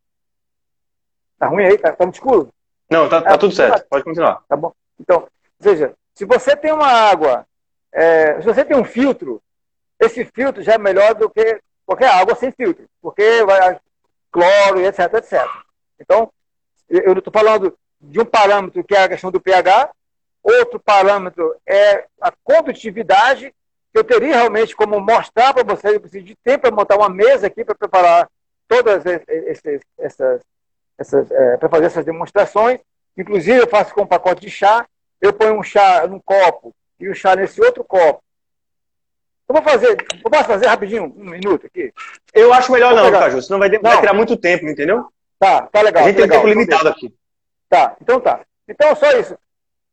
Tá 1.38 1.48
ruim 1.48 1.64
aí? 1.64 1.78
Tá, 1.78 1.92
tá 1.92 2.04
muito 2.04 2.16
escuro? 2.16 2.52
Não, 2.90 3.08
tá, 3.08 3.22
tá 3.22 3.38
tudo 3.38 3.54
certo. 3.54 3.86
Pode 3.88 4.04
continuar. 4.04 4.42
Tá 4.48 4.56
bom. 4.56 4.72
Então, 4.98 5.26
veja, 5.58 5.94
se 6.14 6.24
você 6.24 6.56
tem 6.56 6.72
uma 6.72 6.88
água. 6.88 7.46
É, 7.92 8.40
se 8.40 8.46
você 8.46 8.64
tem 8.64 8.76
um 8.76 8.84
filtro 8.84 9.42
esse 10.00 10.24
filtro 10.24 10.62
já 10.62 10.74
é 10.74 10.78
melhor 10.78 11.14
do 11.14 11.28
que 11.28 11.60
qualquer 11.84 12.10
água 12.10 12.34
sem 12.34 12.50
filtro, 12.50 12.86
porque 13.02 13.44
vai 13.44 13.78
cloro 14.32 14.80
etc, 14.80 15.14
etc. 15.14 15.46
Então, 16.00 16.32
eu 16.88 17.12
estou 17.12 17.32
falando 17.32 17.76
de 18.00 18.20
um 18.20 18.24
parâmetro 18.24 18.82
que 18.82 18.94
é 18.94 19.04
a 19.04 19.08
questão 19.08 19.30
do 19.30 19.40
pH, 19.40 19.90
outro 20.42 20.80
parâmetro 20.80 21.54
é 21.66 22.06
a 22.20 22.32
condutividade, 22.42 23.54
que 23.92 23.98
eu 23.98 24.04
teria 24.04 24.36
realmente 24.36 24.74
como 24.74 25.00
mostrar 25.00 25.52
para 25.52 25.64
vocês, 25.64 25.94
eu 25.94 26.00
preciso 26.00 26.24
de 26.24 26.36
tempo 26.36 26.62
para 26.62 26.70
montar 26.70 26.96
uma 26.96 27.08
mesa 27.08 27.46
aqui 27.46 27.64
para 27.64 27.74
preparar 27.74 28.28
todas 28.66 29.04
essas, 29.04 29.82
essas, 29.98 30.40
essas 30.96 31.30
é, 31.30 31.56
para 31.56 31.68
fazer 31.68 31.86
essas 31.86 32.04
demonstrações. 32.04 32.80
Inclusive, 33.16 33.58
eu 33.58 33.68
faço 33.68 33.92
com 33.92 34.02
um 34.02 34.06
pacote 34.06 34.42
de 34.42 34.50
chá, 34.50 34.86
eu 35.20 35.32
ponho 35.32 35.58
um 35.58 35.62
chá 35.62 36.06
num 36.06 36.20
copo 36.20 36.72
e 36.98 37.08
o 37.08 37.10
um 37.10 37.14
chá 37.14 37.34
nesse 37.34 37.60
outro 37.60 37.82
copo. 37.82 38.22
Eu 39.50 39.54
vou 39.54 39.62
fazer, 39.64 40.06
eu 40.24 40.30
posso 40.30 40.44
fazer 40.44 40.66
rapidinho, 40.68 41.12
um 41.16 41.24
minuto 41.24 41.66
aqui? 41.66 41.92
Eu 42.32 42.54
acho 42.54 42.70
melhor 42.70 42.94
não, 42.94 43.10
Caju, 43.10 43.42
senão 43.42 43.58
vai, 43.58 43.68
não. 43.68 43.80
vai 43.80 43.98
tirar 43.98 44.14
muito 44.14 44.36
tempo, 44.36 44.64
entendeu? 44.64 45.08
Tá, 45.40 45.62
tá 45.62 45.82
legal. 45.82 46.04
A 46.04 46.06
gente 46.06 46.18
tá 46.18 46.22
tem 46.22 46.30
tempo 46.30 46.46
limitado 46.46 46.88
aqui. 46.88 47.12
Tá, 47.68 47.96
então 48.00 48.20
tá. 48.20 48.42
Então 48.68 48.94
só 48.94 49.10
isso. 49.10 49.36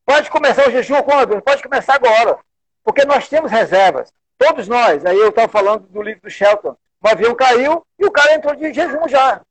Pode 0.06 0.30
começar 0.30 0.68
o 0.68 0.72
jejum 0.72 1.02
quando? 1.02 1.42
Pode 1.42 1.64
começar 1.64 1.96
agora. 1.96 2.38
Porque 2.84 3.04
nós 3.04 3.28
temos 3.28 3.50
reservas. 3.50 4.14
Todos 4.38 4.68
nós. 4.68 5.04
Aí 5.04 5.18
eu 5.18 5.30
estava 5.30 5.48
falando 5.48 5.88
do 5.88 6.04
livro 6.04 6.22
do 6.22 6.30
Shelton. 6.30 6.78
O 7.04 7.08
avião 7.08 7.34
caiu 7.34 7.84
e 7.98 8.06
o 8.06 8.12
cara 8.12 8.36
entrou 8.36 8.54
de 8.54 8.72
jejum 8.72 9.08
já. 9.08 9.42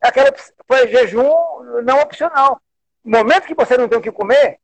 Aquela 0.00 0.34
foi 0.66 0.88
jejum 0.88 1.30
não 1.84 2.00
opcional. 2.00 2.60
No 3.04 3.18
momento 3.18 3.46
que 3.46 3.54
você 3.54 3.76
não 3.76 3.86
tem 3.86 3.96
o 3.96 4.02
que 4.02 4.10
comer, 4.10 4.58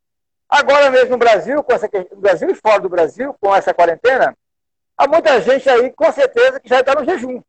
agora 0.49 0.91
mesmo 0.91 1.11
no 1.11 1.19
Brasil, 1.19 1.63
com 1.63 1.73
essa, 1.73 1.89
no 2.11 2.21
Brasil 2.21 2.51
e 2.51 2.55
fora 2.57 2.81
do 2.81 2.89
Brasil, 2.89 3.33
com 3.41 3.55
essa 3.55 3.73
quarentena, 3.73 4.37
Há 4.99 5.07
muita 5.07 5.41
gente 5.41 5.69
aí, 5.71 5.93
com 5.93 6.13
certeza, 6.13 6.59
que 6.59 6.69
já 6.69 6.81
está 6.81 6.95
no 6.95 7.05
jejum. 7.05 7.41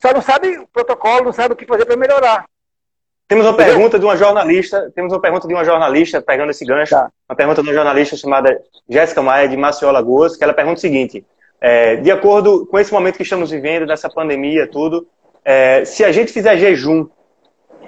Só 0.00 0.14
não 0.14 0.22
sabe 0.22 0.58
o 0.58 0.66
protocolo, 0.66 1.26
não 1.26 1.32
sabe 1.32 1.52
o 1.52 1.56
que 1.56 1.66
fazer 1.66 1.84
para 1.84 1.96
melhorar. 1.96 2.46
Temos 3.28 3.46
uma 3.46 3.54
pergunta 3.54 3.98
de 3.98 4.04
uma 4.04 4.16
jornalista, 4.16 4.90
temos 4.94 5.12
uma 5.12 5.20
pergunta 5.20 5.46
de 5.46 5.54
uma 5.54 5.64
jornalista, 5.64 6.22
pegando 6.22 6.50
esse 6.50 6.64
gancho, 6.64 6.94
tá. 6.94 7.10
uma 7.28 7.36
pergunta 7.36 7.62
de 7.62 7.68
uma 7.68 7.74
jornalista 7.74 8.16
chamada 8.16 8.58
Jéssica 8.88 9.22
Maia, 9.22 9.48
de 9.48 9.56
Maceió, 9.56 9.90
Lagoas, 9.90 10.36
que 10.36 10.44
ela 10.44 10.52
pergunta 10.52 10.78
o 10.78 10.80
seguinte, 10.80 11.24
é, 11.60 11.96
de 11.96 12.10
acordo 12.10 12.66
com 12.66 12.78
esse 12.78 12.92
momento 12.92 13.16
que 13.16 13.22
estamos 13.22 13.50
vivendo, 13.50 13.86
dessa 13.86 14.08
pandemia, 14.10 14.66
tudo, 14.66 15.06
é, 15.44 15.84
se 15.84 16.04
a 16.04 16.12
gente 16.12 16.32
fizer 16.32 16.56
jejum 16.56 17.06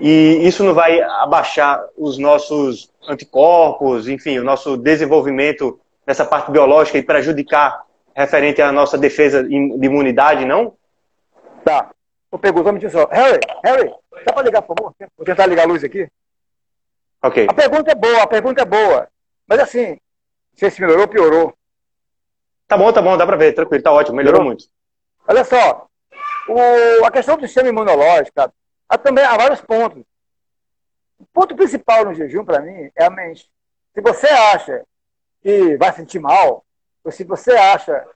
e 0.01 0.47
isso 0.47 0.63
não 0.65 0.75
vai 0.75 1.01
abaixar 1.01 1.83
os 1.97 2.19
nossos 2.19 2.91
anticorpos, 3.09 4.09
enfim, 4.09 4.39
o 4.39 4.45
nosso 4.45 4.77
desenvolvimento 4.77 5.79
nessa 6.07 6.25
parte 6.25 6.51
biológica 6.51 6.99
e 6.99 7.03
prejudicar 7.03 7.86
referente 8.17 8.63
à 8.63 8.73
nossa 8.73 8.97
defesa 8.97 9.45
de 9.45 9.55
imunidade, 9.55 10.47
não? 10.47 10.75
Tá. 11.63 11.91
Ou 12.31 12.39
pegou, 12.39 12.65
vamos 12.65 12.81
dizer 12.81 12.93
só, 12.93 13.07
Harry, 13.09 13.41
Harry, 13.63 13.95
dá 14.25 14.33
para 14.33 14.43
ligar, 14.43 14.63
por 14.63 14.75
favor? 14.75 14.95
Vou 15.17 15.27
tentar 15.27 15.47
ligar 15.47 15.65
a 15.65 15.69
luz 15.69 15.85
aqui. 15.85 16.09
Ok. 17.23 17.47
A 17.49 17.53
pergunta 17.53 17.93
é 17.93 17.95
boa, 17.95 18.23
a 18.23 18.27
pergunta 18.27 18.63
é 18.63 18.65
boa. 18.65 19.09
Mas 19.47 19.61
assim, 19.61 19.91
não 19.91 19.99
sei 20.57 20.71
se 20.71 20.81
melhorou 20.81 21.03
ou 21.03 21.09
piorou. 21.09 21.55
Tá 22.67 22.77
bom, 22.77 22.91
tá 22.93 23.03
bom, 23.03 23.17
dá 23.17 23.27
para 23.27 23.37
ver, 23.37 23.53
tranquilo, 23.53 23.83
tá 23.83 23.93
ótimo, 23.93 24.17
melhorou, 24.17 24.41
melhorou? 24.41 24.57
muito. 24.57 24.65
Olha 25.29 25.45
só, 25.45 25.87
o, 26.49 27.05
a 27.05 27.11
questão 27.11 27.37
do 27.37 27.43
sistema 27.43 27.69
imunológico, 27.69 28.41
há 28.89 28.99
também 28.99 29.25
há 29.25 29.37
vários 29.37 29.61
pontos. 29.61 30.03
O 31.19 31.25
ponto 31.33 31.55
principal 31.55 32.05
no 32.05 32.15
jejum, 32.15 32.45
para 32.45 32.61
mim, 32.61 32.91
é 32.97 33.05
a 33.05 33.11
mente. 33.11 33.49
Se 33.95 34.01
você 34.01 34.27
acha 34.27 34.85
que 35.43 35.77
vai 35.77 35.93
sentir 35.93 36.19
mal, 36.19 36.66
se 37.11 37.25
você 37.25 37.53
acha, 37.53 38.07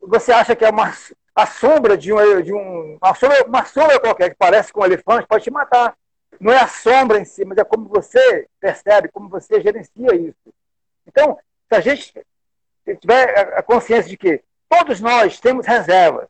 você 0.00 0.32
acha 0.32 0.54
que 0.56 0.64
é 0.64 0.70
uma 0.70 0.92
a 1.34 1.46
sombra 1.46 1.96
de 1.96 2.12
um, 2.12 2.42
de 2.42 2.52
um 2.52 2.96
uma, 3.02 3.14
sombra, 3.14 3.44
uma 3.44 3.64
sombra 3.64 3.98
qualquer 3.98 4.30
que 4.30 4.36
parece 4.36 4.72
com 4.72 4.82
um 4.82 4.84
elefante 4.84 5.26
pode 5.26 5.44
te 5.44 5.50
matar. 5.50 5.96
Não 6.38 6.52
é 6.52 6.60
a 6.60 6.68
sombra 6.68 7.18
em 7.18 7.24
si, 7.24 7.44
mas 7.44 7.58
é 7.58 7.64
como 7.64 7.88
você 7.88 8.46
percebe, 8.60 9.08
como 9.08 9.28
você 9.28 9.60
gerencia 9.60 10.14
isso. 10.14 10.54
Então, 11.06 11.38
se 11.68 11.76
a 11.76 11.80
gente 11.80 12.12
tiver 13.00 13.56
a 13.56 13.62
consciência 13.62 14.10
de 14.10 14.16
que 14.16 14.42
todos 14.68 15.00
nós 15.00 15.40
temos 15.40 15.66
reservas, 15.66 16.28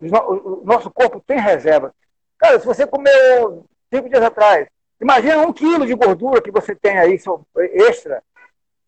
o 0.00 0.62
nosso 0.64 0.90
corpo 0.90 1.20
tem 1.20 1.38
reserva. 1.38 1.94
Cara, 2.38 2.58
se 2.58 2.66
você 2.66 2.86
comeu 2.86 3.66
cinco 3.92 4.08
dias 4.08 4.22
atrás, 4.22 4.66
imagina 5.00 5.42
um 5.42 5.52
quilo 5.52 5.86
de 5.86 5.94
gordura 5.94 6.40
que 6.40 6.50
você 6.50 6.74
tem 6.74 6.98
aí 6.98 7.18
extra. 7.54 8.22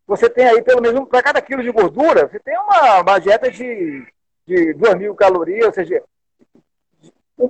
Você 0.05 0.29
tem 0.29 0.45
aí 0.45 0.61
pelo 0.61 0.81
menos 0.81 1.07
para 1.07 1.23
cada 1.23 1.41
quilo 1.41 1.63
de 1.63 1.71
gordura, 1.71 2.27
você 2.27 2.39
tem 2.39 2.57
uma, 2.57 3.01
uma 3.01 3.19
dieta 3.19 3.49
de, 3.49 4.05
de 4.45 4.73
2 4.73 4.95
mil 4.95 5.15
calorias, 5.15 5.65
ou 5.65 5.73
seja, 5.73 6.03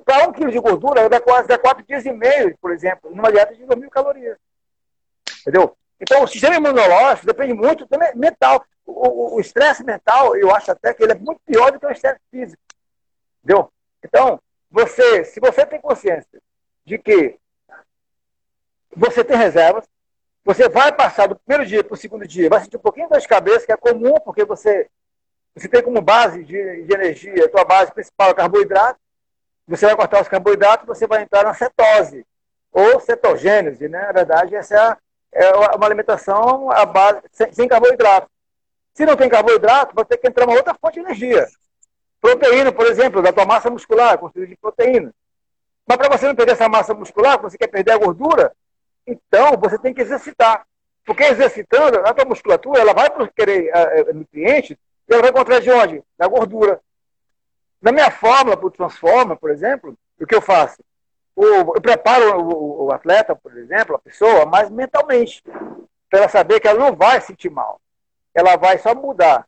para 0.06 0.28
um 0.28 0.32
quilo 0.32 0.52
de 0.52 0.60
gordura 0.60 1.10
dá 1.10 1.20
quase 1.20 1.48
dá 1.48 1.58
quatro 1.58 1.84
dias 1.84 2.06
e 2.06 2.12
meio, 2.12 2.58
por 2.60 2.72
exemplo, 2.72 3.10
numa 3.10 3.32
dieta 3.32 3.56
de 3.56 3.66
2 3.66 3.80
mil 3.80 3.90
calorias. 3.90 4.38
Entendeu? 5.42 5.76
Então, 6.00 6.24
o 6.24 6.28
sistema 6.28 6.56
imunológico 6.56 7.28
depende 7.28 7.54
muito 7.54 7.86
do 7.86 7.98
mental. 8.16 8.66
O 8.86 9.40
estresse 9.40 9.84
mental, 9.84 10.36
eu 10.36 10.54
acho 10.54 10.72
até 10.72 10.94
que 10.94 11.02
ele 11.02 11.14
é 11.14 11.16
muito 11.16 11.40
pior 11.46 11.72
do 11.72 11.80
que 11.80 11.86
o 11.86 11.92
estresse 11.92 12.20
físico. 12.30 12.62
Entendeu? 13.44 13.72
Então, 14.04 14.40
você, 14.70 15.24
se 15.24 15.40
você 15.40 15.66
tem 15.66 15.80
consciência 15.80 16.42
de 16.86 16.98
que 16.98 17.38
você 18.96 19.24
tem 19.24 19.38
reservas, 19.38 19.86
você 20.44 20.68
vai 20.68 20.92
passar 20.92 21.28
do 21.28 21.36
primeiro 21.36 21.66
dia 21.66 21.84
para 21.84 21.94
o 21.94 21.98
segundo 21.98 22.28
dia, 22.28 22.50
vai 22.50 22.62
sentir 22.62 22.78
um 22.78 22.82
pouquinho 22.82 23.08
de 23.10 23.28
cabeça, 23.28 23.66
que 23.66 23.72
é 23.72 23.78
comum, 23.78 24.16
porque 24.26 24.44
você, 24.44 24.90
você 25.56 25.68
tem 25.68 25.82
como 25.82 26.02
base 26.02 26.44
de, 26.44 26.84
de 26.84 26.94
energia, 26.94 27.46
a 27.46 27.50
tua 27.50 27.64
base 27.64 27.94
principal 27.94 28.32
é 28.32 28.34
carboidrato, 28.34 29.00
você 29.68 29.86
vai 29.86 29.96
cortar 29.96 30.22
os 30.22 30.28
carboidratos, 30.28 30.86
você 30.86 31.08
vai 31.08 31.24
entrar 31.24 31.44
na 31.44 31.54
cetose, 31.54 32.26
ou 32.72 33.00
cetogênese, 33.00 33.88
né? 33.88 34.02
Na 34.08 34.12
verdade, 34.12 34.56
essa 34.56 34.98
é, 35.32 35.46
é 35.46 35.56
uma 35.56 35.86
alimentação 35.86 36.70
à 36.72 36.86
base, 36.86 37.22
sem, 37.32 37.54
sem 37.54 37.68
carboidrato. 37.68 38.30
Se 38.94 39.06
não 39.06 39.16
tem 39.16 39.30
carboidrato, 39.30 39.96
vai 39.96 40.04
ter 40.06 40.18
que 40.18 40.28
entrar 40.28 40.46
uma 40.46 40.56
outra 40.56 40.76
fonte 40.76 40.96
de 40.96 41.00
energia. 41.00 41.48
Proteína, 42.20 42.72
por 42.72 42.86
exemplo, 42.86 43.22
da 43.22 43.32
tua 43.32 43.46
massa 43.46 43.70
muscular, 43.70 44.18
construída 44.18 44.50
de 44.50 44.58
proteína. 44.58 45.14
Mas 45.88 45.98
para 45.98 46.10
você 46.10 46.28
não 46.28 46.36
perder 46.36 46.54
essa 46.54 46.70
massa 46.70 46.94
muscular, 46.94 47.42
você 47.42 47.58
quer 47.58 47.68
perder 47.68 47.92
a 47.92 47.98
gordura, 47.98 48.54
então 49.06 49.58
você 49.58 49.78
tem 49.78 49.94
que 49.94 50.02
exercitar. 50.02 50.66
Porque 51.06 51.24
exercitando, 51.24 52.00
a 52.00 52.14
tua 52.14 52.26
musculatura 52.26 52.80
ela 52.80 52.94
vai 52.94 53.10
querer 53.30 53.72
uh, 53.72 54.14
nutrientes 54.14 54.78
e 55.08 55.14
ela 55.14 55.22
vai 55.22 55.32
encontrar 55.32 55.60
de 55.60 55.70
onde? 55.70 56.04
Da 56.18 56.28
gordura. 56.28 56.80
Na 57.82 57.92
minha 57.92 58.10
fórmula 58.10 58.56
para 58.56 58.68
o 58.68 58.72
Transforma, 58.72 59.36
por 59.36 59.52
exemplo, 59.52 59.98
o 60.20 60.26
que 60.26 60.34
eu 60.34 60.42
faço? 60.42 60.82
Eu 61.36 61.66
preparo 61.82 62.40
o, 62.40 62.92
atleta, 62.92 63.36
por 63.36 63.58
exemplo, 63.58 63.96
a 63.96 64.00
pessoa, 64.00 64.46
mais 64.46 64.70
mentalmente, 64.70 65.44
para 66.10 66.20
ela 66.20 66.30
saber 66.30 66.60
que 66.60 66.68
ela 66.68 66.80
não 66.80 66.96
vai 66.96 67.20
sentir 67.20 67.50
mal. 67.50 67.82
Ela 68.34 68.56
vai 68.56 68.78
só 68.78 68.96
mudar 68.96 69.46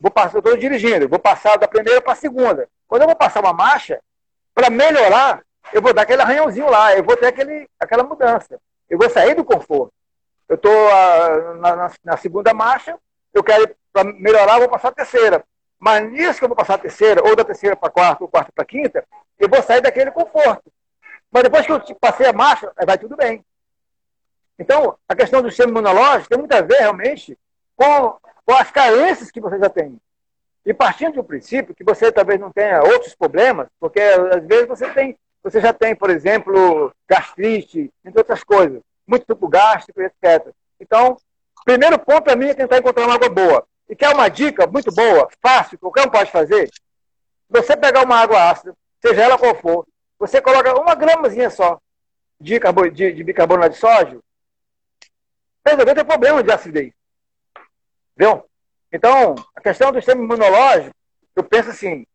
vou 0.00 0.10
passar, 0.10 0.36
eu 0.36 0.38
estou 0.38 0.56
dirigindo, 0.56 1.08
vou 1.08 1.18
passar 1.18 1.56
da 1.58 1.66
primeira 1.66 2.00
para 2.00 2.12
a 2.12 2.16
segunda. 2.16 2.68
Quando 2.86 3.02
eu 3.02 3.08
vou 3.08 3.16
passar 3.16 3.40
uma 3.40 3.52
marcha, 3.52 4.00
para 4.54 4.70
melhorar, 4.70 5.42
eu 5.72 5.82
vou 5.82 5.92
dar 5.92 6.02
aquele 6.02 6.22
arranhãozinho 6.22 6.70
lá, 6.70 6.96
eu 6.96 7.02
vou 7.02 7.16
ter 7.16 7.26
aquele, 7.26 7.68
aquela 7.78 8.02
mudança. 8.02 8.60
Eu 8.88 8.98
vou 8.98 9.10
sair 9.10 9.34
do 9.34 9.44
conforto. 9.44 9.92
Eu 10.48 10.56
estou 10.56 10.72
uh, 10.72 11.54
na, 11.56 11.76
na, 11.76 11.92
na, 12.04 12.16
segunda 12.16 12.54
marcha, 12.54 12.98
eu 13.34 13.44
quero, 13.44 13.74
para 13.92 14.04
melhorar, 14.04 14.58
vou 14.58 14.68
passar 14.68 14.88
a 14.88 14.92
terceira. 14.92 15.44
Mas 15.78 16.10
nisso 16.10 16.38
que 16.38 16.44
eu 16.44 16.48
vou 16.48 16.56
passar 16.56 16.74
a 16.74 16.78
terceira, 16.78 17.22
ou 17.22 17.36
da 17.36 17.44
terceira 17.44 17.76
para 17.76 17.90
quarta, 17.90 18.24
ou 18.24 18.28
quarta 18.28 18.50
para 18.52 18.64
quinta, 18.64 19.04
eu 19.38 19.48
vou 19.48 19.62
sair 19.62 19.80
daquele 19.80 20.10
conforto. 20.10 20.72
Mas 21.30 21.42
depois 21.42 21.66
que 21.66 21.72
eu 21.72 21.80
passei 22.00 22.26
a 22.26 22.32
marcha, 22.32 22.72
vai 22.86 22.96
tudo 22.96 23.16
bem. 23.16 23.44
Então, 24.58 24.98
a 25.08 25.14
questão 25.14 25.42
do 25.42 25.50
sistema 25.50 25.70
imunológico 25.70 26.30
tem 26.30 26.38
muito 26.38 26.52
a 26.52 26.62
ver, 26.62 26.78
realmente, 26.78 27.38
com 27.76 28.18
com 28.48 28.54
as 28.54 28.70
carências 28.70 29.30
que 29.30 29.42
você 29.42 29.58
já 29.58 29.68
tem. 29.68 30.00
E 30.64 30.72
partindo 30.72 31.16
do 31.16 31.24
princípio 31.24 31.74
que 31.74 31.84
você 31.84 32.10
talvez 32.10 32.40
não 32.40 32.50
tenha 32.50 32.82
outros 32.82 33.14
problemas, 33.14 33.68
porque 33.78 34.00
às 34.00 34.42
vezes 34.46 34.66
você 34.66 34.88
tem, 34.88 35.18
você 35.50 35.60
já 35.60 35.72
tem, 35.72 35.94
por 35.94 36.10
exemplo, 36.10 36.92
gastrite, 37.08 37.90
entre 38.04 38.20
outras 38.20 38.44
coisas, 38.44 38.82
muito 39.06 39.24
suco 39.26 39.48
gástrico, 39.48 40.00
etc. 40.02 40.52
Então, 40.78 41.16
primeiro 41.64 41.98
ponto 41.98 42.22
para 42.22 42.36
mim 42.36 42.48
é 42.48 42.54
tentar 42.54 42.78
encontrar 42.78 43.06
uma 43.06 43.14
água 43.14 43.28
boa. 43.28 43.66
E 43.88 43.96
quer 43.96 44.14
uma 44.14 44.28
dica 44.28 44.66
muito 44.66 44.92
boa, 44.92 45.28
fácil, 45.40 45.78
que 45.78 45.78
qualquer 45.78 46.06
um 46.06 46.10
pode 46.10 46.30
fazer? 46.30 46.70
Você 47.48 47.76
pegar 47.76 48.04
uma 48.04 48.16
água 48.16 48.50
ácida, 48.50 48.74
seja 49.00 49.22
ela 49.22 49.38
qual 49.38 49.54
for, 49.54 49.86
você 50.18 50.42
coloca 50.42 50.78
uma 50.78 50.94
gramazinha 50.94 51.48
só 51.48 51.80
de, 52.38 52.60
de, 52.92 53.12
de 53.12 53.24
bicarbonato 53.24 53.70
de 53.70 53.78
sódio, 53.78 54.22
resolver 55.66 55.94
ter 55.94 56.04
problema 56.04 56.42
de 56.42 56.52
acidez. 56.52 56.92
Entendeu? 58.14 58.44
Então, 58.92 59.34
a 59.54 59.60
questão 59.60 59.90
do 59.90 59.98
sistema 59.98 60.22
imunológico, 60.22 60.94
eu 61.34 61.44
penso 61.44 61.70
assim, 61.70 62.06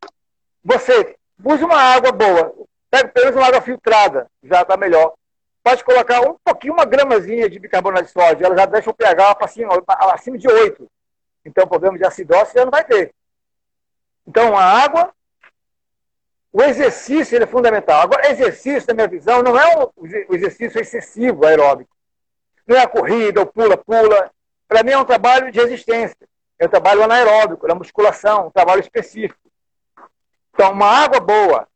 você 0.63 1.15
usa 1.43 1.65
uma 1.65 1.81
água 1.81 2.11
boa, 2.11 2.53
pega 2.93 3.11
menos 3.15 3.35
uma 3.35 3.47
água 3.47 3.61
filtrada, 3.61 4.29
já 4.43 4.61
está 4.61 4.77
melhor. 4.77 5.13
Pode 5.63 5.83
colocar 5.83 6.21
um 6.21 6.35
pouquinho, 6.43 6.73
uma 6.73 6.85
gramazinha 6.85 7.49
de 7.49 7.57
bicarbonato 7.57 8.05
de 8.05 8.11
sódio, 8.11 8.45
ela 8.45 8.55
já 8.55 8.67
deixa 8.67 8.91
o 8.91 8.93
pH 8.93 9.37
acima, 9.41 9.83
acima 10.13 10.37
de 10.37 10.47
8. 10.47 10.87
Então, 11.43 11.67
problema 11.67 11.97
de 11.97 12.05
acidose 12.05 12.53
já 12.53 12.63
não 12.63 12.71
vai 12.71 12.83
ter. 12.83 13.11
Então, 14.27 14.55
a 14.55 14.63
água, 14.63 15.11
o 16.51 16.61
exercício 16.61 17.35
ele 17.35 17.45
é 17.45 17.47
fundamental. 17.47 18.01
Agora, 18.01 18.29
exercício, 18.29 18.87
na 18.87 18.93
minha 18.93 19.07
visão, 19.07 19.41
não 19.41 19.57
é 19.57 19.75
o 19.75 20.35
exercício 20.35 20.79
excessivo 20.79 21.45
aeróbico. 21.45 21.95
Não 22.67 22.77
é 22.77 22.83
a 22.83 22.87
corrida, 22.87 23.41
o 23.41 23.47
pula-pula. 23.47 24.31
Para 24.67 24.83
mim 24.83 24.91
é 24.91 24.97
um 24.97 25.05
trabalho 25.05 25.51
de 25.51 25.59
resistência. 25.59 26.27
É 26.59 26.67
um 26.67 26.69
trabalho 26.69 27.03
anaeróbico, 27.03 27.67
na 27.67 27.73
musculação, 27.73 28.47
um 28.47 28.51
trabalho 28.51 28.81
específico. 28.81 29.49
Então, 30.53 30.71
uma 30.71 30.87
água 30.87 31.19
boa 31.19 31.67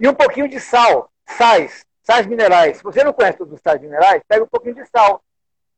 e 0.00 0.08
um 0.08 0.14
pouquinho 0.14 0.48
de 0.48 0.58
sal, 0.58 1.10
sais, 1.26 1.84
sais 2.02 2.26
minerais. 2.26 2.78
Se 2.78 2.82
você 2.82 3.04
não 3.04 3.12
conhece 3.12 3.38
todos 3.38 3.52
os 3.52 3.60
sais 3.60 3.80
minerais, 3.80 4.22
pega 4.26 4.42
um 4.42 4.48
pouquinho 4.48 4.74
de 4.74 4.86
sal. 4.86 5.22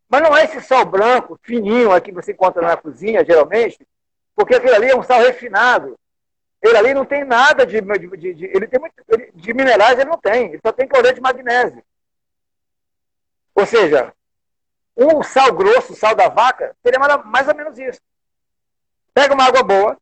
Mas 0.08 0.22
não 0.22 0.36
é 0.36 0.44
esse 0.44 0.60
sal 0.60 0.84
branco, 0.84 1.38
fininho, 1.42 2.00
que 2.00 2.12
você 2.12 2.32
encontra 2.32 2.62
na 2.62 2.76
cozinha, 2.76 3.24
geralmente, 3.24 3.86
porque 4.34 4.54
aquele 4.54 4.74
ali 4.74 4.90
é 4.90 4.96
um 4.96 5.02
sal 5.02 5.18
refinado. 5.20 5.98
Ele 6.62 6.76
ali 6.76 6.94
não 6.94 7.04
tem 7.04 7.24
nada 7.24 7.66
de. 7.66 7.80
de, 7.80 8.16
de, 8.16 8.34
de 8.34 8.44
ele 8.44 8.68
tem 8.68 8.78
muito, 8.78 8.94
ele, 9.08 9.32
de 9.34 9.52
minerais, 9.52 9.98
ele 9.98 10.10
não 10.10 10.18
tem. 10.18 10.50
Ele 10.50 10.60
só 10.64 10.72
tem 10.72 10.86
cloreto 10.86 11.16
de 11.16 11.20
magnésio. 11.20 11.82
Ou 13.54 13.66
seja, 13.66 14.12
um 14.96 15.22
sal 15.22 15.52
grosso, 15.52 15.96
sal 15.96 16.14
da 16.14 16.28
vaca, 16.28 16.76
seria 16.82 17.00
mais 17.24 17.48
ou 17.48 17.54
menos 17.54 17.76
isso. 17.76 18.00
Pega 19.12 19.34
uma 19.34 19.44
água 19.44 19.62
boa. 19.62 19.98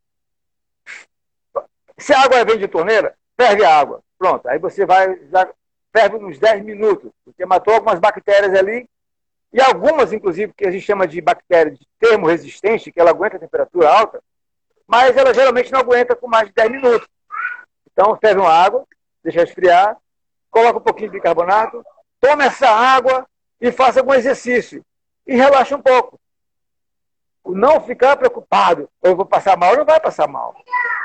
Se 1.97 2.13
a 2.13 2.23
água 2.23 2.45
vem 2.45 2.59
de 2.59 2.69
torneira, 2.69 3.17
ferve 3.37 3.65
a 3.65 3.79
água. 3.79 4.03
Pronto. 4.21 4.47
Aí 4.51 4.59
você 4.59 4.85
vai, 4.85 5.19
já 5.33 5.49
ferve 5.91 6.17
uns 6.17 6.39
10 6.39 6.63
minutos. 6.63 7.11
Porque 7.25 7.47
matou 7.47 7.73
algumas 7.73 7.99
bactérias 7.99 8.55
ali. 8.55 8.87
E 9.51 9.61
algumas, 9.63 10.13
inclusive, 10.13 10.53
que 10.53 10.67
a 10.67 10.71
gente 10.71 10.85
chama 10.85 11.09
de 11.09 11.23
bactérias 11.23 11.79
de 11.79 11.89
termo 11.99 12.27
resistente, 12.27 12.93
que 12.93 13.01
ela 13.01 13.11
aguenta 13.11 13.37
a 13.37 13.41
temperatura 13.41 13.89
alta, 13.89 14.23
mas 14.87 15.17
ela 15.17 15.35
geralmente 15.35 15.73
não 15.73 15.81
aguenta 15.81 16.15
com 16.15 16.29
mais 16.29 16.49
de 16.49 16.55
10 16.55 16.71
minutos. 16.71 17.09
Então, 17.91 18.17
ferve 18.21 18.41
uma 18.41 18.53
água, 18.53 18.85
deixa 19.25 19.43
esfriar, 19.43 19.97
coloca 20.51 20.79
um 20.79 20.83
pouquinho 20.83 21.11
de 21.11 21.17
bicarbonato, 21.17 21.83
toma 22.21 22.45
essa 22.45 22.69
água, 22.69 23.27
e 23.61 23.71
faça 23.71 24.01
algum 24.01 24.15
exercício. 24.15 24.85
E 25.27 25.35
relaxa 25.35 25.77
um 25.77 25.83
pouco. 25.83 26.19
Não 27.47 27.81
ficar 27.81 28.17
preocupado, 28.17 28.89
eu 29.03 29.17
vou 29.17 29.25
passar 29.25 29.57
mal, 29.57 29.77
não 29.77 29.85
vai 29.85 29.99
passar 29.99 30.29
mal. 30.29 30.55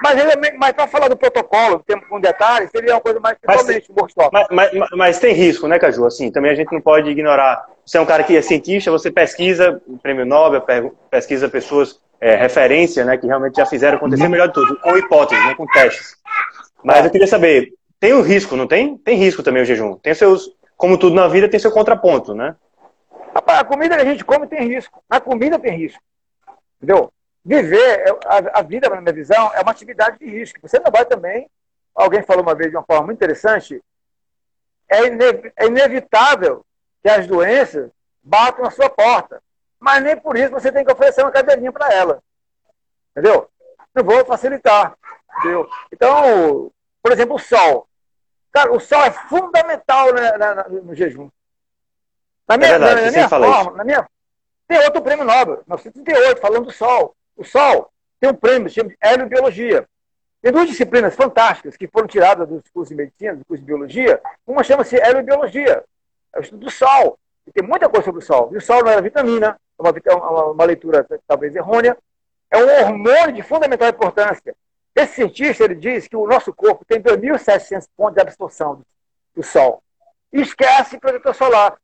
Mas, 0.04 0.20
ele, 0.20 0.58
mas 0.58 0.74
para 0.74 0.88
falar 0.88 1.08
do 1.08 1.16
protocolo, 1.16 1.80
tempo 1.80 2.08
com 2.08 2.20
detalhes, 2.20 2.70
seria 2.70 2.96
uma 2.96 3.02
coisa 3.02 3.20
mais 3.20 3.38
totalmente 3.40 3.92
gostosa. 3.92 4.30
Mas, 4.32 4.48
mas, 4.52 4.90
mas, 4.92 5.20
tem 5.20 5.34
risco, 5.34 5.68
né, 5.68 5.80
Caju? 5.80 6.06
Assim, 6.06 6.30
também 6.30 6.52
a 6.52 6.56
gente 6.56 6.72
não 6.72 6.82
pode 6.82 7.10
ignorar. 7.10 7.66
Você 7.86 7.98
é 7.98 8.02
um 8.02 8.06
cara 8.06 8.24
que 8.24 8.36
é 8.36 8.42
cientista, 8.42 8.92
você 8.92 9.10
pesquisa 9.10 9.82
o 9.88 9.98
prêmio 9.98 10.26
Nobel, 10.26 10.64
pesquisa 11.10 11.48
pessoas, 11.48 12.00
é, 12.20 12.36
referência, 12.36 13.06
né, 13.06 13.18
que 13.18 13.28
realmente 13.28 13.56
já 13.56 13.66
fizeram 13.66 13.98
acontecer 13.98 14.28
melhor 14.28 14.48
de 14.48 14.54
tudo, 14.54 14.80
com 14.80 14.98
hipóteses, 14.98 15.44
né, 15.46 15.56
com 15.56 15.66
testes. 15.68 16.16
Mas 16.84 17.06
eu 17.06 17.12
queria 17.12 17.28
saber, 17.28 17.74
tem 18.00 18.14
o 18.14 18.22
risco, 18.22 18.56
não 18.56 18.68
tem? 18.68 18.98
Tem 18.98 19.18
risco 19.18 19.42
também 19.42 19.64
o 19.64 19.66
jejum. 19.66 19.96
Tem 19.96 20.14
seus, 20.14 20.52
como 20.78 20.98
tudo 20.98 21.16
na 21.16 21.28
vida, 21.28 21.50
tem 21.50 21.60
seu 21.60 21.72
contraponto, 21.72 22.36
né? 22.36 22.56
Rapaz, 23.34 23.60
a 23.60 23.64
comida 23.64 23.96
que 23.96 24.02
a 24.02 24.06
gente 24.06 24.24
come 24.24 24.48
tem 24.48 24.68
risco. 24.68 25.04
A 25.10 25.20
comida 25.20 25.58
tem 25.58 25.76
risco. 25.76 26.02
Entendeu? 26.86 27.12
Viver, 27.44 28.18
a, 28.26 28.60
a 28.60 28.62
vida, 28.62 28.90
na 28.90 29.02
minha 29.02 29.14
visão, 29.14 29.52
é 29.54 29.62
uma 29.62 29.72
atividade 29.72 30.20
de 30.20 30.26
risco. 30.26 30.60
Você 30.62 30.80
não 30.80 30.92
vai 30.92 31.04
também. 31.04 31.50
Alguém 31.96 32.22
falou 32.22 32.44
uma 32.44 32.54
vez 32.54 32.70
de 32.70 32.78
uma 32.78 32.86
forma 32.86 33.08
muito 33.08 33.18
interessante. 33.18 33.84
É, 34.88 35.08
ine, 35.08 35.52
é 35.56 35.66
inevitável 35.66 36.64
que 37.02 37.10
as 37.10 37.26
doenças 37.26 37.90
batam 38.22 38.64
na 38.64 38.72
sua 38.72 38.90
porta. 38.90 39.42
Mas 39.80 40.04
nem 40.04 40.16
por 40.16 40.38
isso 40.38 40.52
você 40.52 40.72
tem 40.72 40.86
que 40.86 40.92
oferecer 40.92 41.24
uma 41.24 41.32
cadeirinha 41.32 41.72
para 41.72 41.92
ela. 41.92 42.22
Entendeu? 43.12 43.50
Não 43.94 44.04
vou 44.04 44.24
facilitar. 44.26 44.96
Entendeu? 45.40 45.68
Então, 45.92 46.72
por 47.02 47.12
exemplo, 47.12 47.36
o 47.36 47.40
sol. 47.40 47.88
Cara, 48.52 48.72
o 48.72 48.80
sol 48.80 49.04
é 49.04 49.12
fundamental 49.12 50.14
né, 50.14 50.32
na, 50.38 50.56
na, 50.56 50.70
no 50.70 50.94
jejum. 50.94 51.30
Na 52.48 52.58
minha, 52.58 52.70
é 52.70 52.80
verdade, 52.80 52.96
na, 52.96 53.06
na 53.06 53.12
minha 53.12 53.30
forma, 53.30 53.78
na 53.78 53.84
minha, 53.84 54.08
tem 54.68 54.80
outro 54.80 55.02
prêmio 55.02 55.26
Nobel, 55.26 55.64
1938, 55.68 56.42
falando 56.42 56.66
do 56.66 56.72
sol. 56.72 57.16
O 57.36 57.44
sol 57.44 57.92
tem 58.20 58.30
um 58.30 58.34
prêmio, 58.34 58.70
chama 58.70 58.90
de 58.90 58.98
heliobiologia. 59.04 59.88
Tem 60.42 60.52
duas 60.52 60.68
disciplinas 60.68 61.16
fantásticas 61.16 61.76
que 61.76 61.88
foram 61.88 62.08
tiradas 62.08 62.48
dos 62.48 62.62
cursos 62.74 62.90
de 62.90 62.96
medicina, 62.96 63.36
do 63.36 63.46
curso 63.46 63.62
de 63.62 63.68
biologia. 63.68 64.22
Uma 64.46 64.64
chama-se 64.64 64.96
heliobiologia, 64.96 65.84
é 66.34 66.40
o 66.40 66.42
estudo 66.42 66.66
do 66.66 66.72
sol. 66.72 67.18
E 67.48 67.52
tem 67.52 67.64
muita 67.64 67.90
coisa 67.90 68.06
sobre 68.06 68.22
o 68.22 68.26
sol. 68.26 68.50
E 68.52 68.58
o 68.58 68.62
sol 68.62 68.84
não 68.84 68.92
era 68.92 69.02
vitamina, 69.02 69.60
é 69.78 69.82
uma, 69.82 69.94
uma, 70.18 70.46
uma 70.52 70.66
leitura 70.66 71.06
talvez 71.28 71.56
errônea. 71.56 71.98
É 72.50 72.58
um 72.58 72.84
hormônio 72.84 73.34
de 73.34 73.42
fundamental 73.44 73.90
importância. 73.90 74.56
Esse 74.96 75.16
cientista 75.16 75.64
ele 75.64 75.76
diz 75.76 76.08
que 76.08 76.16
o 76.16 76.26
nosso 76.26 76.54
corpo 76.54 76.86
tem 76.86 77.02
2.700 77.02 77.88
pontos 77.96 78.16
de 78.16 78.22
absorção 78.22 78.82
do 79.36 79.44
sol. 79.44 79.84
E 80.32 80.42
esquece 80.42 80.98
protetor 81.00 81.36
solar. 81.36 81.78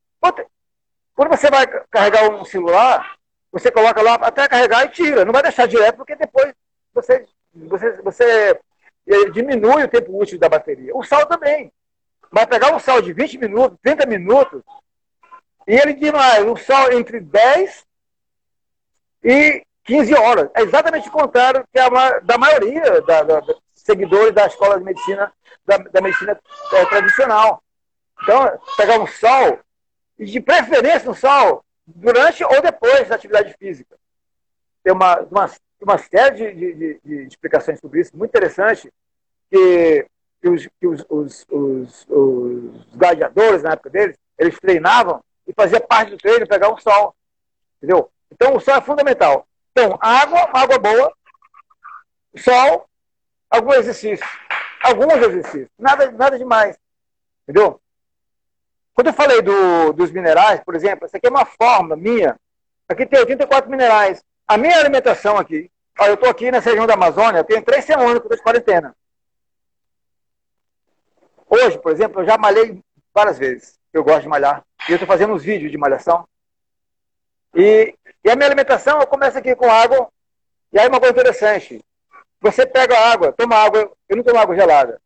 Quando 1.21 1.37
você 1.37 1.51
vai 1.51 1.67
carregar 1.91 2.31
um 2.31 2.43
celular, 2.43 3.15
você 3.51 3.69
coloca 3.69 4.01
lá 4.01 4.15
até 4.15 4.47
carregar 4.47 4.85
e 4.85 4.89
tira. 4.89 5.23
Não 5.23 5.31
vai 5.31 5.43
deixar 5.43 5.67
direto, 5.67 5.97
porque 5.97 6.15
depois 6.15 6.51
você, 6.91 7.27
você, 7.53 7.91
você 8.01 8.59
eh, 9.05 9.29
diminui 9.31 9.83
o 9.83 9.87
tempo 9.87 10.19
útil 10.19 10.39
da 10.39 10.49
bateria. 10.49 10.97
O 10.97 11.03
sal 11.03 11.27
também. 11.27 11.71
Vai 12.31 12.47
pegar 12.47 12.73
um 12.73 12.79
sal 12.79 13.03
de 13.03 13.13
20 13.13 13.37
minutos, 13.37 13.77
30 13.83 14.07
minutos, 14.07 14.63
e 15.67 15.75
ele 15.75 15.93
diminui 15.93 16.51
um 16.51 16.55
sal 16.55 16.91
entre 16.91 17.19
10 17.19 17.85
e 19.23 19.63
15 19.83 20.15
horas. 20.15 20.49
É 20.55 20.63
exatamente 20.63 21.07
o 21.07 21.11
contrário 21.11 21.63
que 21.71 21.77
a, 21.77 22.19
da 22.21 22.39
maioria 22.39 22.99
da, 23.01 23.21
da, 23.21 23.39
da 23.41 23.55
seguidores 23.75 24.33
da 24.33 24.47
escola 24.47 24.79
de 24.79 24.85
medicina, 24.85 25.31
da, 25.67 25.77
da 25.77 26.01
medicina 26.01 26.35
é, 26.73 26.85
tradicional. 26.85 27.61
Então, 28.23 28.59
pegar 28.75 28.99
um 28.99 29.05
sol, 29.05 29.59
de 30.17 30.39
preferência 30.39 31.09
um 31.09 31.13
sol, 31.13 31.63
durante 31.85 32.43
ou 32.43 32.61
depois 32.61 33.07
da 33.07 33.15
atividade 33.15 33.55
física. 33.57 33.97
Tem 34.83 34.93
uma, 34.93 35.19
uma, 35.21 35.51
uma 35.81 35.97
série 35.97 36.53
de, 36.53 36.73
de, 36.73 36.99
de, 37.03 37.15
explicações 37.27 37.79
sobre 37.79 38.01
isso, 38.01 38.15
muito 38.15 38.29
interessante, 38.29 38.91
que, 39.49 40.07
que, 40.41 40.49
os, 40.49 40.67
que 40.79 40.87
os, 40.87 41.05
os, 41.09 41.45
os, 41.49 42.05
os 42.09 42.85
gladiadores, 42.93 43.63
na 43.63 43.71
época 43.71 43.89
deles, 43.89 44.17
eles 44.37 44.59
treinavam 44.59 45.23
e 45.47 45.53
fazia 45.53 45.79
parte 45.79 46.11
do 46.11 46.17
treino 46.17 46.47
pegar 46.47 46.71
um 46.71 46.77
sol. 46.77 47.15
Entendeu? 47.77 48.09
Então, 48.31 48.55
o 48.55 48.59
sol 48.59 48.75
é 48.75 48.81
fundamental. 48.81 49.47
Então, 49.71 49.97
água, 50.01 50.49
água 50.53 50.79
boa, 50.79 51.13
sol, 52.37 52.87
algum 53.49 53.73
exercício. 53.73 54.25
Alguns 54.83 55.13
exercícios. 55.13 55.69
Nada, 55.77 56.09
nada 56.11 56.37
demais. 56.37 56.77
Entendeu? 57.43 57.79
Quando 59.01 59.07
eu 59.07 59.13
falei 59.13 59.41
do, 59.41 59.93
dos 59.93 60.11
minerais, 60.11 60.61
por 60.63 60.75
exemplo, 60.75 61.05
essa 61.05 61.17
aqui 61.17 61.25
é 61.25 61.29
uma 61.31 61.43
fórmula 61.43 61.95
minha. 61.95 62.39
Aqui 62.87 63.03
tem 63.03 63.19
84 63.19 63.67
minerais. 63.67 64.23
A 64.47 64.59
minha 64.59 64.77
alimentação 64.77 65.37
aqui, 65.37 65.71
ó, 65.99 66.05
eu 66.05 66.13
estou 66.13 66.29
aqui 66.29 66.51
nessa 66.51 66.69
região 66.69 66.85
da 66.85 66.93
Amazônia, 66.93 67.43
tenho 67.43 67.63
três 67.63 67.83
semanas 67.83 68.19
que 68.19 68.27
estou 68.27 68.37
de 68.37 68.43
quarentena. 68.43 68.95
Hoje, 71.49 71.79
por 71.79 71.91
exemplo, 71.91 72.21
eu 72.21 72.27
já 72.27 72.37
malhei 72.37 72.79
várias 73.11 73.39
vezes. 73.39 73.79
Eu 73.91 74.03
gosto 74.03 74.21
de 74.21 74.27
malhar. 74.27 74.63
E 74.87 74.91
eu 74.91 74.97
estou 74.97 75.07
fazendo 75.07 75.33
uns 75.33 75.43
vídeos 75.43 75.71
de 75.71 75.79
malhação. 75.79 76.23
E 77.55 77.95
e 78.23 78.29
a 78.29 78.35
minha 78.35 78.49
alimentação, 78.49 78.99
eu 78.99 79.07
começo 79.07 79.35
aqui 79.35 79.55
com 79.55 79.67
água. 79.67 80.09
E 80.71 80.79
aí 80.79 80.87
uma 80.87 80.99
coisa 80.99 81.13
interessante. 81.13 81.83
Você 82.39 82.67
pega 82.67 82.95
a 82.95 83.11
água, 83.11 83.33
toma 83.33 83.55
água, 83.55 83.91
eu 84.07 84.15
não 84.15 84.23
tomo 84.23 84.37
água 84.37 84.55
gelada. 84.55 85.01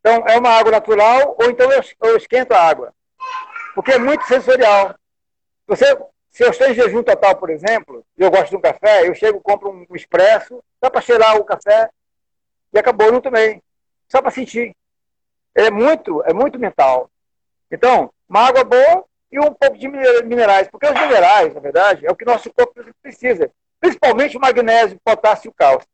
Então, 0.00 0.24
é 0.26 0.36
uma 0.36 0.50
água 0.50 0.72
natural, 0.72 1.36
ou 1.38 1.48
então 1.48 1.70
eu, 1.70 1.80
eu 2.02 2.16
esquento 2.16 2.52
a 2.54 2.60
água. 2.60 2.92
Porque 3.74 3.92
é 3.92 3.98
muito 3.98 4.24
sensorial. 4.26 4.94
Você, 5.66 5.84
se 6.30 6.44
eu 6.44 6.50
estou 6.50 6.68
em 6.68 6.74
jejum 6.74 7.02
total, 7.02 7.36
por 7.36 7.50
exemplo, 7.50 8.04
e 8.16 8.22
eu 8.22 8.30
gosto 8.30 8.50
de 8.50 8.56
um 8.56 8.60
café, 8.60 9.06
eu 9.06 9.14
chego, 9.14 9.40
compro 9.40 9.70
um, 9.70 9.94
expresso, 9.94 10.62
só 10.82 10.90
para 10.90 11.00
cheirar 11.00 11.36
o 11.36 11.44
café, 11.44 11.90
e 12.72 12.78
acabou, 12.78 13.06
eu 13.06 13.12
não 13.12 13.20
tomei. 13.20 13.62
Só 14.08 14.20
para 14.20 14.30
sentir. 14.30 14.74
É 15.54 15.70
muito, 15.70 16.22
é 16.24 16.32
muito 16.32 16.58
mental. 16.58 17.10
Então, 17.70 18.12
uma 18.28 18.46
água 18.46 18.64
boa, 18.64 19.04
e 19.30 19.38
um 19.38 19.54
pouco 19.54 19.78
de 19.78 19.86
minerais, 19.88 20.68
porque 20.68 20.86
os 20.86 21.00
minerais, 21.00 21.54
na 21.54 21.60
verdade, 21.60 22.04
é 22.04 22.10
o 22.10 22.16
que 22.16 22.24
nosso 22.24 22.52
corpo 22.52 22.74
precisa, 23.00 23.50
principalmente 23.78 24.36
o 24.36 24.40
magnésio, 24.40 24.96
o 24.96 25.00
potássio 25.00 25.48
e 25.48 25.50
o 25.50 25.54
cálcio. 25.54 25.88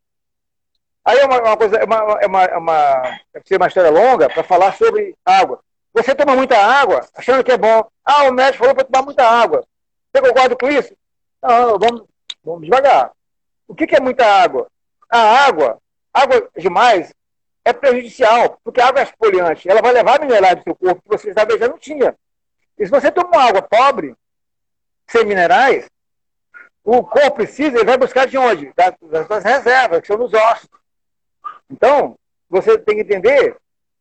Aí 1.05 1.19
é 1.19 1.25
uma, 1.25 1.41
uma 1.41 1.57
coisa, 1.57 1.77
é 1.77 1.85
uma, 1.85 2.19
é 2.21 2.27
uma, 2.27 2.45
é 2.45 2.57
uma, 2.57 3.21
ser 3.45 3.57
uma 3.57 3.69
história 3.69 3.91
longa 3.91 4.29
para 4.29 4.43
falar 4.43 4.75
sobre 4.77 5.15
água. 5.25 5.63
Você 5.97 6.15
toma 6.15 6.37
muita 6.37 6.59
água, 6.59 7.09
achando 7.15 7.43
que 7.43 7.51
é 7.51 7.57
bom. 7.57 7.89
Ah, 8.05 8.25
o 8.25 8.33
médico 8.33 8.59
falou 8.59 8.75
para 8.75 8.85
tomar 8.85 9.03
muita 9.03 9.27
água. 9.27 9.67
Você 10.13 10.21
concorda 10.21 10.55
com 10.55 10.69
isso? 10.69 10.95
Não, 11.43 11.79
vamos, 11.79 12.05
vamos 12.45 12.65
devagar. 12.65 13.13
O 13.67 13.75
que, 13.75 13.87
que 13.87 13.97
é 13.97 14.01
muita 14.01 14.27
água? 14.27 14.67
A 15.09 15.47
água, 15.47 15.79
água 16.13 16.51
demais, 16.55 17.15
é 17.65 17.73
prejudicial, 17.73 18.61
porque 18.63 18.79
a 18.79 18.89
água 18.89 19.01
é 19.01 19.05
espoliante. 19.05 19.71
Ela 19.71 19.81
vai 19.81 19.93
levar 19.93 20.21
minerais 20.21 20.57
do 20.57 20.65
seu 20.65 20.75
corpo 20.75 21.01
que 21.01 21.09
você 21.09 21.33
já 21.33 21.67
não 21.67 21.79
tinha. 21.79 22.15
E 22.79 22.85
se 22.85 22.91
você 22.91 23.11
toma 23.11 23.43
água 23.43 23.63
pobre, 23.63 24.15
sem 25.07 25.25
minerais, 25.25 25.89
o 26.85 27.03
corpo 27.03 27.37
precisa, 27.37 27.79
ele 27.79 27.87
vai 27.87 27.97
buscar 27.97 28.27
de 28.27 28.37
onde? 28.37 28.71
Das, 28.77 28.95
das 29.01 29.27
suas 29.27 29.43
reservas, 29.43 30.03
que 30.03 30.09
são 30.09 30.19
nos 30.19 30.35
ossos. 30.35 30.69
Então, 31.71 32.19
você 32.51 32.77
tem 32.77 32.97
que 32.97 33.03
entender 33.03 33.57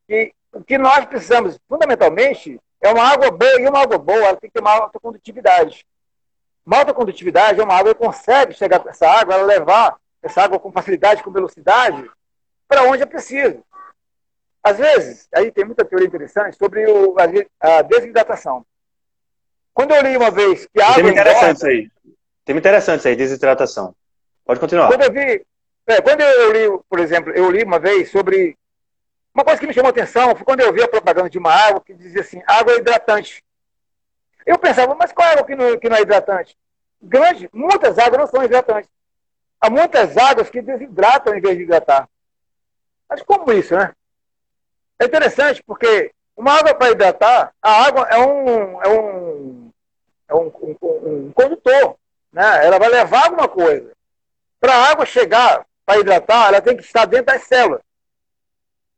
que 0.06 0.34
o 0.56 0.64
que 0.64 0.78
nós 0.78 1.06
precisamos, 1.06 1.60
fundamentalmente, 1.68 2.60
é 2.82 2.90
uma 2.90 3.04
água 3.04 3.30
boa, 3.30 3.62
e 3.62 3.68
uma 3.68 3.82
água 3.82 3.98
boa 3.98 4.18
ela 4.18 4.38
tem 4.38 4.50
que 4.50 4.54
ter 4.54 4.62
uma 4.62 4.72
alta 4.72 5.00
condutividade. 5.00 5.86
Uma 6.66 6.78
alta 6.78 6.94
condutividade 6.94 7.60
é 7.60 7.64
uma 7.64 7.76
água 7.76 7.94
que 7.94 8.04
consegue 8.04 8.54
chegar 8.54 8.84
essa 8.88 9.08
água, 9.08 9.36
ela 9.36 9.46
levar 9.46 9.98
essa 10.24 10.42
água 10.42 10.60
com 10.60 10.72
facilidade, 10.72 11.22
com 11.22 11.32
velocidade, 11.32 12.10
para 12.68 12.84
onde 12.84 13.04
é 13.04 13.06
preciso. 13.06 13.64
Às 14.64 14.78
vezes, 14.78 15.28
aí 15.34 15.52
tem 15.52 15.66
muita 15.66 15.86
teoria 15.86 16.08
interessante 16.08 16.58
sobre 16.58 16.90
o, 16.90 17.16
a, 17.20 17.78
a 17.78 17.82
desidratação. 17.84 18.66
Quando 19.74 19.94
eu 19.94 20.02
li 20.02 20.18
uma 20.18 20.32
vez 20.32 20.66
que 20.74 20.82
a 20.82 20.88
água. 20.88 21.04
Tem 21.04 21.12
interessante 21.12 21.58
isso 21.58 21.68
aí. 21.68 21.92
Tem 22.46 22.58
interessante 22.58 23.00
isso 23.00 23.08
aí, 23.10 23.16
desidratação. 23.16 23.96
Pode 24.46 24.60
continuar. 24.60 24.88
Quando 24.88 25.04
eu 25.04 25.12
vi. 25.12 25.46
É, 25.86 26.02
quando 26.02 26.22
eu 26.22 26.52
li, 26.52 26.84
por 26.90 27.00
exemplo, 27.00 27.32
eu 27.34 27.52
li 27.52 27.64
uma 27.64 27.78
vez 27.78 28.10
sobre. 28.10 28.58
Uma 29.36 29.44
coisa 29.44 29.60
que 29.60 29.68
me 29.68 29.74
chamou 29.74 29.90
a 29.90 29.92
atenção 29.92 30.34
foi 30.34 30.46
quando 30.46 30.62
eu 30.62 30.72
vi 30.72 30.82
a 30.82 30.88
propaganda 30.88 31.30
de 31.30 31.38
uma 31.38 31.52
água 31.52 31.82
que 31.82 31.94
dizia 31.94 32.22
assim: 32.22 32.42
água 32.48 32.72
é 32.72 32.78
hidratante. 32.78 33.44
Eu 34.46 34.58
pensava, 34.58 34.96
mas 34.96 35.12
qual 35.12 35.28
água 35.28 35.46
que 35.46 35.56
não, 35.56 35.78
que 35.78 35.90
não 35.90 35.98
é 35.98 36.02
hidratante? 36.02 36.58
Grande, 37.02 37.50
muitas 37.52 38.00
águas 38.00 38.20
não 38.20 38.28
são 38.28 38.44
hidratantes. 38.44 38.90
Há 39.60 39.70
muitas 39.70 40.16
águas 40.16 40.50
que 40.50 40.62
desidratam 40.62 41.36
em 41.36 41.42
vez 41.42 41.58
de 41.58 41.64
hidratar. 41.64 42.08
Mas 43.10 43.22
como 43.24 43.52
isso, 43.52 43.76
né? 43.76 43.94
É 45.00 45.06
interessante 45.06 45.62
porque 45.64 46.14
uma 46.38 46.54
água 46.54 46.74
para 46.74 46.92
hidratar, 46.92 47.54
a 47.62 47.86
água 47.86 48.08
é 48.10 48.18
um, 48.18 48.82
é 48.84 48.88
um, 48.88 49.72
é 50.30 50.36
um, 50.36 50.48
um, 50.62 50.78
um 50.82 51.32
condutor. 51.34 51.98
Né? 52.32 52.66
Ela 52.66 52.80
vai 52.80 52.88
levar 52.88 53.26
alguma 53.26 53.50
coisa. 53.50 53.92
Para 54.62 54.76
a 54.76 54.92
água 54.92 55.06
chegar 55.06 55.66
para 55.86 56.00
hidratar, 56.00 56.48
ela 56.48 56.62
tem 56.62 56.78
que 56.78 56.84
estar 56.84 57.06
dentro 57.06 57.28
das 57.34 57.44
células. 57.44 57.82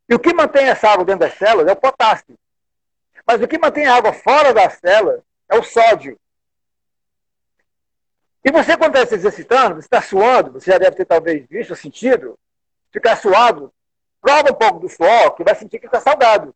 E 0.10 0.16
o 0.16 0.20
que 0.20 0.34
mantém 0.34 0.68
essa 0.68 0.90
água 0.90 1.06
dentro 1.06 1.22
das 1.22 1.38
células 1.38 1.68
é 1.68 1.72
o 1.72 1.76
potássio. 1.76 2.38
Mas 3.26 3.42
o 3.42 3.48
que 3.48 3.58
mantém 3.58 3.86
a 3.86 3.96
água 3.96 4.14
fora 4.14 4.54
das 4.54 4.76
células 4.76 5.22
é 5.50 5.58
o 5.58 5.64
sódio. 5.64 6.18
E 8.44 8.52
você, 8.52 8.78
quando 8.78 8.96
está 8.96 9.08
se 9.08 9.16
exercitando, 9.16 9.76
você 9.76 9.82
está 9.82 10.02
suando, 10.02 10.54
você 10.54 10.72
já 10.72 10.78
deve 10.78 10.96
ter 10.96 11.06
talvez 11.06 11.46
visto, 11.48 11.76
sentido, 11.76 12.40
ficar 12.92 13.18
suado 13.18 13.74
Prova 14.22 14.52
um 14.52 14.56
pouco 14.56 14.80
do 14.80 14.90
suor, 14.90 15.36
que 15.36 15.44
vai 15.44 15.56
sentir 15.56 15.80
que 15.80 15.86
está 15.86 16.00
salgado. 16.00 16.54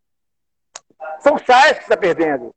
São 1.20 1.38
sais 1.38 1.78
que 1.78 1.84
está 1.84 1.96
perdendo. 1.96 2.54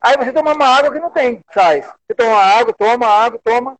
Aí 0.00 0.16
você 0.16 0.32
toma 0.32 0.54
uma 0.54 0.66
água 0.66 0.92
que 0.92 1.00
não 1.00 1.10
tem 1.10 1.44
sais. 1.52 1.84
Você 1.84 2.14
toma 2.14 2.36
água, 2.36 2.72
toma 2.72 3.06
água, 3.06 3.40
toma. 3.42 3.78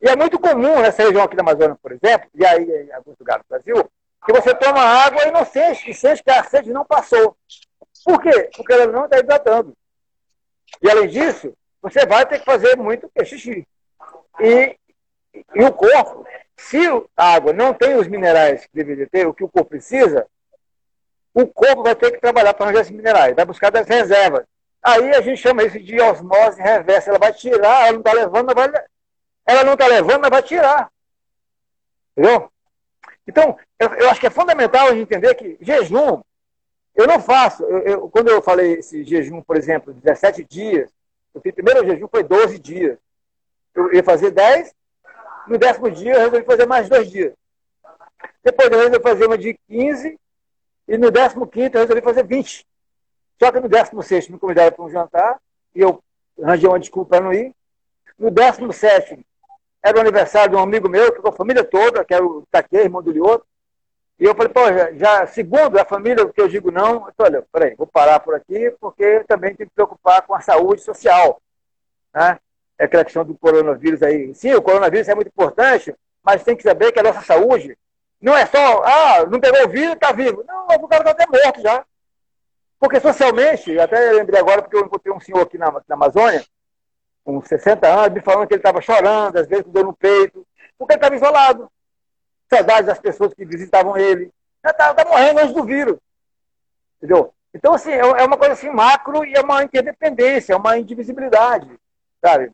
E 0.00 0.08
é 0.08 0.14
muito 0.14 0.38
comum 0.38 0.80
nessa 0.80 1.02
região 1.02 1.24
aqui 1.24 1.34
da 1.34 1.42
Amazônia, 1.42 1.76
por 1.82 1.92
exemplo, 1.92 2.28
e 2.34 2.44
aí 2.44 2.62
em 2.62 2.92
alguns 2.92 3.16
lugares 3.18 3.42
do 3.44 3.48
Brasil, 3.48 3.90
que 4.24 4.32
você 4.32 4.54
toma 4.54 4.80
água 4.80 5.26
e 5.26 5.30
não 5.30 5.44
sente, 5.44 5.90
e 5.90 5.94
sente 5.94 6.22
que 6.22 6.30
a 6.30 6.44
sede 6.44 6.72
não 6.72 6.84
passou. 6.84 7.36
Por 8.04 8.20
quê? 8.20 8.50
Porque 8.56 8.72
ela 8.72 8.86
não 8.86 9.04
está 9.04 9.18
hidratando. 9.18 9.74
E 10.82 10.90
além 10.90 11.08
disso, 11.08 11.52
você 11.80 12.04
vai 12.06 12.26
ter 12.26 12.38
que 12.38 12.44
fazer 12.44 12.76
muito 12.76 13.10
xixi. 13.24 13.66
E, 14.40 14.76
e 15.54 15.64
o 15.64 15.72
corpo, 15.72 16.26
se 16.56 16.78
a 17.16 17.34
água 17.34 17.52
não 17.52 17.72
tem 17.72 17.96
os 17.96 18.06
minerais 18.06 18.66
que 18.66 18.74
deveria 18.74 19.08
ter, 19.08 19.26
o 19.26 19.34
que 19.34 19.44
o 19.44 19.48
corpo 19.48 19.70
precisa, 19.70 20.26
o 21.32 21.46
corpo 21.46 21.82
vai 21.82 21.94
ter 21.94 22.12
que 22.12 22.20
trabalhar 22.20 22.54
para 22.54 22.66
arranjar 22.66 22.80
esses 22.82 22.92
minerais, 22.92 23.34
vai 23.34 23.44
buscar 23.44 23.70
das 23.70 23.86
reservas. 23.86 24.44
Aí 24.82 25.10
a 25.10 25.20
gente 25.20 25.40
chama 25.40 25.64
isso 25.64 25.78
de 25.78 26.00
osmose 26.00 26.60
reversa. 26.60 27.10
Ela 27.10 27.18
vai 27.18 27.32
tirar, 27.32 27.88
ela 27.88 27.92
não 27.92 27.98
está 28.00 28.12
levando, 28.12 28.54
vai, 28.54 28.72
ela 29.46 29.64
não 29.64 29.72
está 29.74 29.86
levando, 29.86 30.20
mas 30.22 30.30
vai 30.30 30.42
tirar. 30.42 30.90
Entendeu? 32.16 32.50
Então, 33.28 33.58
eu, 33.78 33.88
eu, 33.90 34.10
acho 34.10 34.18
que 34.18 34.26
é 34.26 34.30
fundamental 34.30 34.86
a 34.86 34.92
gente 34.92 35.02
entender 35.02 35.34
que 35.34 35.58
jejum, 35.60 36.22
eu 36.94 37.06
não 37.06 37.20
faço. 37.20 37.62
Eu, 37.62 37.78
eu, 37.80 38.08
quando 38.08 38.28
eu 38.28 38.40
falei 38.40 38.78
esse 38.78 39.04
jejum, 39.04 39.42
por 39.42 39.54
exemplo, 39.54 39.92
17 39.92 40.42
dias, 40.44 40.90
o 41.34 41.40
primeiro 41.40 41.86
jejum 41.86 42.08
foi 42.08 42.24
12 42.24 42.58
dias. 42.58 42.96
Eu 43.74 43.92
ia 43.92 44.02
fazer 44.02 44.30
10, 44.30 44.74
no 45.46 45.58
décimo 45.58 45.90
dia 45.90 46.14
eu 46.14 46.20
resolvi 46.20 46.46
fazer 46.46 46.66
mais 46.66 46.88
dois 46.88 47.10
dias. 47.10 47.34
Depois 48.42 48.70
eu 48.70 48.78
resolvi 48.78 49.02
fazer 49.02 49.26
uma 49.26 49.36
de 49.36 49.58
15, 49.68 50.18
e 50.88 50.98
no 50.98 51.10
décimo 51.10 51.46
quinto 51.46 51.76
eu 51.76 51.82
resolvi 51.82 52.00
fazer 52.00 52.24
20. 52.24 52.66
Só 53.38 53.52
que 53.52 53.60
no 53.60 53.68
décimo 53.68 54.02
sexto 54.02 54.32
me 54.32 54.38
convidaram 54.38 54.74
para 54.74 54.84
um 54.86 54.90
jantar, 54.90 55.38
e 55.74 55.82
eu 55.82 56.02
arranjei 56.42 56.68
uma 56.68 56.80
desculpa 56.80 57.10
para 57.10 57.24
não 57.24 57.32
ir. 57.32 57.54
No 58.18 58.30
décimo 58.30 58.72
sétimo 58.72 59.22
era 59.88 59.98
o 59.98 60.00
aniversário 60.00 60.50
de 60.50 60.56
um 60.56 60.60
amigo 60.60 60.88
meu, 60.88 61.12
com 61.20 61.28
a 61.28 61.32
família 61.32 61.64
toda, 61.64 62.04
que 62.04 62.14
era 62.14 62.24
o 62.24 62.44
Taque, 62.50 62.76
irmão 62.76 63.02
do 63.02 63.10
Lioto. 63.10 63.46
E 64.18 64.24
eu 64.24 64.34
falei, 64.34 64.52
pô, 64.52 64.66
já, 64.66 64.92
já, 64.92 65.26
segundo 65.26 65.78
a 65.78 65.84
família, 65.84 66.26
que 66.28 66.40
eu 66.40 66.48
digo 66.48 66.70
não, 66.70 67.06
eu 67.06 67.12
falei, 67.16 67.32
olha, 67.38 67.46
peraí, 67.52 67.74
vou 67.76 67.86
parar 67.86 68.18
por 68.20 68.34
aqui, 68.34 68.74
porque 68.80 69.24
também 69.28 69.54
tem 69.54 69.66
que 69.66 69.72
preocupar 69.72 70.22
com 70.22 70.34
a 70.34 70.40
saúde 70.40 70.82
social. 70.82 71.40
Né? 72.12 72.38
É 72.78 72.84
aquela 72.84 73.04
questão 73.04 73.24
do 73.24 73.38
coronavírus 73.38 74.02
aí. 74.02 74.34
Sim, 74.34 74.54
o 74.54 74.62
coronavírus 74.62 75.08
é 75.08 75.14
muito 75.14 75.28
importante, 75.28 75.94
mas 76.22 76.42
tem 76.42 76.56
que 76.56 76.64
saber 76.64 76.92
que 76.92 76.98
a 76.98 77.02
nossa 77.02 77.22
saúde 77.22 77.78
não 78.20 78.36
é 78.36 78.44
só, 78.46 78.82
ah, 78.82 79.26
não 79.26 79.38
pegou 79.38 79.64
o 79.64 79.68
vírus, 79.68 79.94
está 79.94 80.10
vivo. 80.10 80.44
Não, 80.46 80.66
o 80.66 80.88
cara 80.88 81.08
está 81.08 81.10
até 81.12 81.26
morto 81.26 81.62
já. 81.62 81.84
Porque 82.80 83.00
socialmente, 83.00 83.78
até 83.78 84.12
lembrei 84.12 84.40
agora, 84.40 84.62
porque 84.62 84.76
eu 84.76 84.84
encontrei 84.84 85.12
um 85.12 85.20
senhor 85.20 85.42
aqui 85.42 85.56
na, 85.56 85.70
na 85.70 85.94
Amazônia, 85.94 86.44
com 87.28 87.42
60 87.42 87.86
anos, 87.86 88.14
me 88.14 88.22
falando 88.22 88.48
que 88.48 88.54
ele 88.54 88.60
estava 88.60 88.80
chorando, 88.80 89.36
às 89.36 89.46
vezes 89.46 89.62
com 89.62 89.70
dor 89.70 89.84
no 89.84 89.92
peito, 89.92 90.46
porque 90.78 90.94
ele 90.94 90.98
estava 90.98 91.14
isolado. 91.14 91.70
Saudades 92.48 92.86
das 92.86 92.98
pessoas 92.98 93.34
que 93.34 93.44
visitavam 93.44 93.98
ele. 93.98 94.32
Já 94.64 94.70
estava 94.70 94.94
tá, 94.94 95.04
morrendo 95.04 95.40
antes 95.40 95.52
do 95.52 95.62
vírus. 95.62 95.98
Entendeu? 96.96 97.34
Então, 97.52 97.74
assim, 97.74 97.90
é, 97.90 97.98
é 97.98 98.24
uma 98.24 98.38
coisa 98.38 98.54
assim 98.54 98.70
macro 98.70 99.26
e 99.26 99.34
é 99.34 99.42
uma 99.42 99.62
interdependência, 99.62 100.54
é 100.54 100.56
uma 100.56 100.78
indivisibilidade. 100.78 101.68
Sabe? 102.24 102.50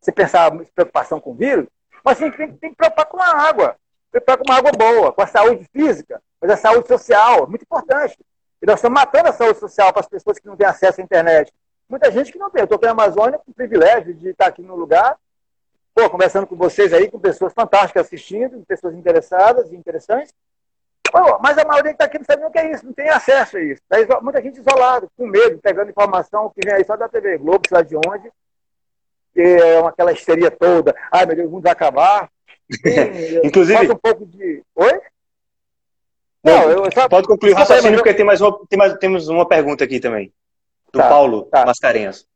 Você 0.00 0.10
pensar 0.10 0.54
em 0.54 0.64
preocupação 0.74 1.20
com 1.20 1.32
o 1.32 1.34
vírus, 1.34 1.66
mas 2.02 2.16
assim, 2.16 2.30
tem, 2.30 2.50
tem 2.54 2.70
que 2.70 2.76
preocupar 2.76 3.04
com 3.04 3.20
a 3.20 3.46
água. 3.46 3.76
Preocupar 4.10 4.38
com 4.38 4.44
uma 4.44 4.56
água 4.56 4.72
boa, 4.72 5.12
com 5.12 5.20
a 5.20 5.26
saúde 5.26 5.68
física, 5.70 6.22
mas 6.40 6.50
a 6.50 6.56
saúde 6.56 6.88
social, 6.88 7.46
muito 7.46 7.64
importante. 7.64 8.18
E 8.62 8.64
nós 8.64 8.76
estamos 8.76 8.98
matando 8.98 9.28
a 9.28 9.32
saúde 9.34 9.58
social 9.58 9.92
para 9.92 10.00
as 10.00 10.08
pessoas 10.08 10.38
que 10.38 10.46
não 10.46 10.56
têm 10.56 10.66
acesso 10.66 10.98
à 10.98 11.04
internet, 11.04 11.52
Muita 11.92 12.10
gente 12.10 12.32
que 12.32 12.38
não 12.38 12.48
tem. 12.48 12.62
Eu 12.62 12.64
estou 12.64 12.76
aqui 12.76 12.86
na 12.86 12.92
Amazônia 12.92 13.38
com 13.38 13.50
o 13.50 13.54
privilégio 13.54 14.14
de 14.14 14.30
estar 14.30 14.46
aqui 14.46 14.62
no 14.62 14.74
lugar, 14.74 15.14
pô, 15.94 16.08
conversando 16.08 16.46
com 16.46 16.56
vocês 16.56 16.90
aí, 16.90 17.10
com 17.10 17.20
pessoas 17.20 17.52
fantásticas 17.52 18.06
assistindo, 18.06 18.64
pessoas 18.66 18.94
interessadas 18.94 19.70
e 19.70 19.76
interessantes. 19.76 20.32
Pô, 21.12 21.38
mas 21.40 21.58
a 21.58 21.66
maioria 21.66 21.90
que 21.90 21.96
está 21.96 22.06
aqui 22.06 22.16
não 22.16 22.24
sabe 22.24 22.40
nem 22.40 22.48
o 22.48 22.50
que 22.50 22.58
é 22.58 22.72
isso, 22.72 22.86
não 22.86 22.94
tem 22.94 23.10
acesso 23.10 23.58
a 23.58 23.60
isso. 23.60 23.82
Tá 23.86 23.98
muita 24.22 24.40
gente 24.40 24.58
isolada, 24.58 25.06
com 25.18 25.26
medo, 25.26 25.58
pegando 25.58 25.90
informação 25.90 26.48
que 26.48 26.66
vem 26.66 26.72
aí 26.72 26.82
só 26.82 26.96
da 26.96 27.10
TV 27.10 27.36
Globo, 27.36 27.68
sei 27.68 27.76
lá 27.76 27.82
de 27.82 27.94
onde. 27.94 28.32
É 29.36 29.78
aquela 29.80 30.12
histeria 30.12 30.50
toda. 30.50 30.96
Ai, 31.12 31.26
meu 31.26 31.36
Deus, 31.36 31.48
o 31.48 31.50
mundo 31.50 31.64
vai 31.64 31.72
acabar. 31.72 32.30
Inclusive. 33.44 33.92
um 33.92 33.96
pouco 33.98 34.24
de. 34.24 34.62
Oi? 34.76 35.00
Não, 36.42 36.68
não 36.74 36.90
só... 36.90 37.06
Pode 37.06 37.28
concluir 37.28 37.52
o 37.52 37.56
raciocínio, 37.56 37.98
porque 37.98 38.14
tem 38.14 38.24
mais 38.24 38.40
uma, 38.40 38.58
tem 38.66 38.78
mais, 38.78 38.94
temos 38.94 39.28
uma 39.28 39.46
pergunta 39.46 39.84
aqui 39.84 40.00
também 40.00 40.32
do 40.92 40.98
tá, 40.98 41.08
Paulo 41.08 41.42
tá. 41.44 41.64
Mascarenhas. 41.64 42.26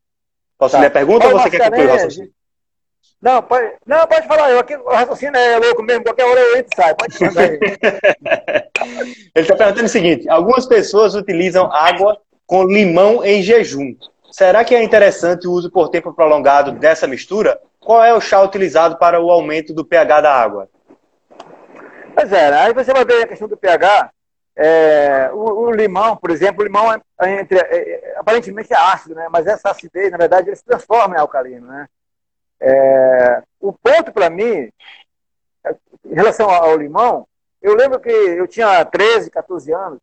Posso 0.59 0.73
tá. 0.73 0.81
ler 0.81 0.87
a 0.87 0.91
pergunta 0.91 1.21
Paulo 1.21 1.37
ou 1.37 1.43
você 1.43 1.51
quer 1.51 1.65
concluir 1.65 1.87
o 1.87 1.91
raciocínio? 1.93 2.31
Não, 3.21 3.43
pode, 3.43 3.73
não, 3.87 4.07
pode 4.07 4.27
falar. 4.27 4.51
Eu 4.51 4.59
aqui, 4.59 4.77
o 4.77 4.89
raciocínio 4.89 5.37
é 5.37 5.59
louco 5.59 5.83
mesmo. 5.83 6.05
Qualquer 6.05 6.25
hora 6.25 6.41
eu 6.41 6.57
entro 6.59 6.71
e 6.73 6.77
saio. 6.77 6.97
Pode 6.97 7.21
mandar 7.23 7.41
aí. 7.43 7.59
Ele 9.35 9.43
está 9.43 9.57
perguntando 9.57 9.87
o 9.87 9.89
seguinte: 9.89 10.29
algumas 10.29 10.67
pessoas 10.67 11.15
utilizam 11.15 11.71
água 11.73 12.19
com 12.47 12.65
limão 12.65 13.25
em 13.25 13.43
jejum. 13.43 13.95
Será 14.31 14.65
que 14.65 14.75
é 14.75 14.83
interessante 14.83 15.47
o 15.47 15.53
uso 15.53 15.71
por 15.71 15.89
tempo 15.89 16.13
prolongado 16.13 16.73
dessa 16.73 17.07
mistura? 17.07 17.59
Qual 17.81 18.03
é 18.03 18.13
o 18.13 18.21
chá 18.21 18.43
utilizado 18.43 18.99
para 18.99 19.21
o 19.21 19.31
aumento 19.31 19.73
do 19.73 19.85
pH 19.85 20.21
da 20.21 20.35
água? 20.35 20.69
Pois 22.15 22.33
é, 22.33 22.53
aí 22.53 22.73
você 22.73 22.93
vai 22.93 23.05
ver 23.05 23.25
a 23.25 23.29
questão 23.29 23.49
do 23.49 23.57
pH. 23.57 24.11
É, 24.59 25.31
o, 25.33 25.67
o, 25.67 25.71
limão, 25.71 26.17
por 26.17 26.31
exemplo, 26.31 26.63
o 26.63 26.65
limão 26.65 26.91
é, 26.91 26.99
é 27.21 27.41
é, 27.43 28.13
é, 28.15 28.17
aparentemente 28.17 28.73
é 28.73 28.77
ácido, 28.77 29.15
né? 29.15 29.29
mas 29.31 29.47
essa 29.47 29.71
acidez, 29.71 30.11
na 30.11 30.17
verdade, 30.17 30.49
ele 30.49 30.57
se 30.57 30.65
transforma 30.65 31.15
em 31.15 31.21
alcalino. 31.21 31.67
Né? 31.67 31.87
É, 32.59 33.43
o 33.61 33.71
ponto 33.71 34.11
para 34.13 34.31
mim, 34.31 34.73
em 36.05 36.15
relação 36.15 36.49
ao, 36.49 36.71
ao, 36.71 36.79
limão, 36.79 37.29
eu 37.61 37.75
lembro 37.75 38.01
que 38.01 38.09
eu 38.09 38.49
tinha 38.49 38.83
13, 38.83 39.31
14 39.31 39.71
anos, 39.75 40.01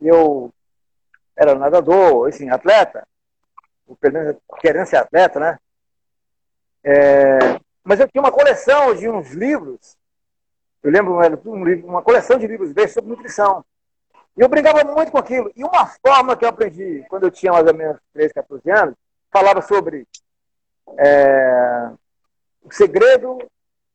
eu 0.00 0.52
era 1.34 1.54
nadador, 1.54 2.28
assim, 2.28 2.50
atleta, 2.50 3.06
querendo 4.60 4.86
ser 4.86 4.96
atleta, 4.96 5.40
né? 5.40 5.58
Mas 7.84 8.00
eu 8.00 8.08
tinha 8.08 8.20
uma 8.20 8.32
coleção 8.32 8.94
de 8.94 9.08
uns 9.08 9.30
livros, 9.30 9.96
eu 10.82 10.90
lembro 10.90 11.18
uma 11.84 12.02
coleção 12.02 12.38
de 12.38 12.46
livros 12.46 12.72
sobre 12.92 13.10
nutrição. 13.10 13.64
E 14.38 14.40
eu 14.40 14.48
brincava 14.48 14.84
muito 14.84 15.10
com 15.10 15.18
aquilo. 15.18 15.50
E 15.56 15.64
uma 15.64 15.84
forma 15.86 16.36
que 16.36 16.44
eu 16.44 16.48
aprendi 16.48 17.04
quando 17.08 17.24
eu 17.24 17.30
tinha 17.30 17.50
mais 17.50 17.66
ou 17.66 17.74
menos 17.74 17.98
13, 18.12 18.34
14 18.34 18.70
anos, 18.70 18.94
falava 19.32 19.60
sobre 19.60 20.06
é, 20.96 21.90
o 22.62 22.72
segredo 22.72 23.38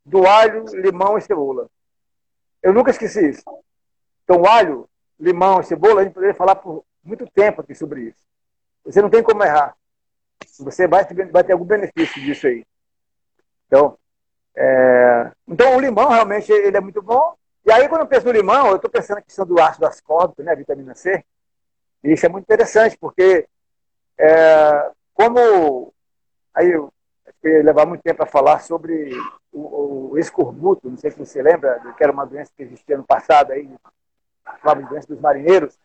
do 0.06 0.28
alho, 0.28 0.66
limão 0.74 1.18
e 1.18 1.22
cebola. 1.22 1.70
Eu 2.62 2.74
nunca 2.74 2.91
esqueci 2.91 3.30
isso. 3.30 3.44
Então, 4.26 4.46
alho, 4.46 4.89
limão 5.18 5.62
e 5.62 5.64
cebola, 5.64 6.02
a 6.02 6.04
gente 6.04 6.14
poderia 6.14 6.36
falar 6.36 6.56
por 6.56 6.84
muito 7.02 7.26
tempo 7.32 7.62
aqui 7.62 7.74
sobre 7.74 8.10
isso. 8.10 8.28
Você 8.84 9.02
não 9.02 9.10
tem 9.10 9.24
como 9.24 9.46
errar. 9.46 9.78
Você 10.60 10.88
vai 10.88 11.06
ter, 11.06 11.32
vai 11.32 11.44
ter 11.46 11.54
algum 11.54 11.64
benefício 11.66 12.22
disso 12.22 12.48
aí. 12.48 12.66
Então, 13.68 13.98
é, 14.58 15.32
então 15.48 15.78
o 15.78 15.80
limão 15.80 16.10
realmente 16.10 16.52
ele 16.52 16.76
é 16.76 16.82
muito 16.82 17.02
bom. 17.02 17.34
E 17.66 17.72
aí, 17.72 17.88
quando 17.88 18.01
eu 18.01 18.07
penso 18.07 18.26
no 18.26 18.32
limão, 18.32 18.68
eu 18.68 18.76
estou 18.76 18.89
pensando 18.89 19.18
na 19.18 19.22
questão 19.22 19.45
do 19.45 19.59
ácido 19.61 19.86
ascórbico, 19.86 20.43
né, 20.43 20.55
vitamina 20.55 20.93
C. 20.95 21.24
E 22.03 22.14
isso 22.14 22.26
é 22.26 22.30
muito 22.30 22.43
interessante, 22.43 22.97
porque 22.97 23.47
é, 24.18 24.91
como 25.14 25.93
aí 26.53 26.72
eu, 26.72 26.91
eu 27.41 27.64
levar 27.64 27.86
muito 27.86 28.01
tempo 28.01 28.22
a 28.22 28.28
falar 28.28 28.59
sobre 28.59 29.11
o, 29.51 30.11
o 30.11 30.18
escorbuto, 30.18 30.89
não 30.89 30.97
sei 30.97 31.11
se 31.11 31.18
você 31.18 31.41
lembra, 31.41 31.80
que 31.97 32.03
era 32.03 32.11
uma 32.11 32.26
doença 32.26 32.51
que 32.55 32.64
existia 32.64 32.97
no 32.97 33.03
passado, 33.03 33.51
aí, 33.51 33.70
falava 34.61 34.84
de 34.84 34.89
doença 34.89 35.07
dos 35.07 35.20
marinheiros, 35.20 35.78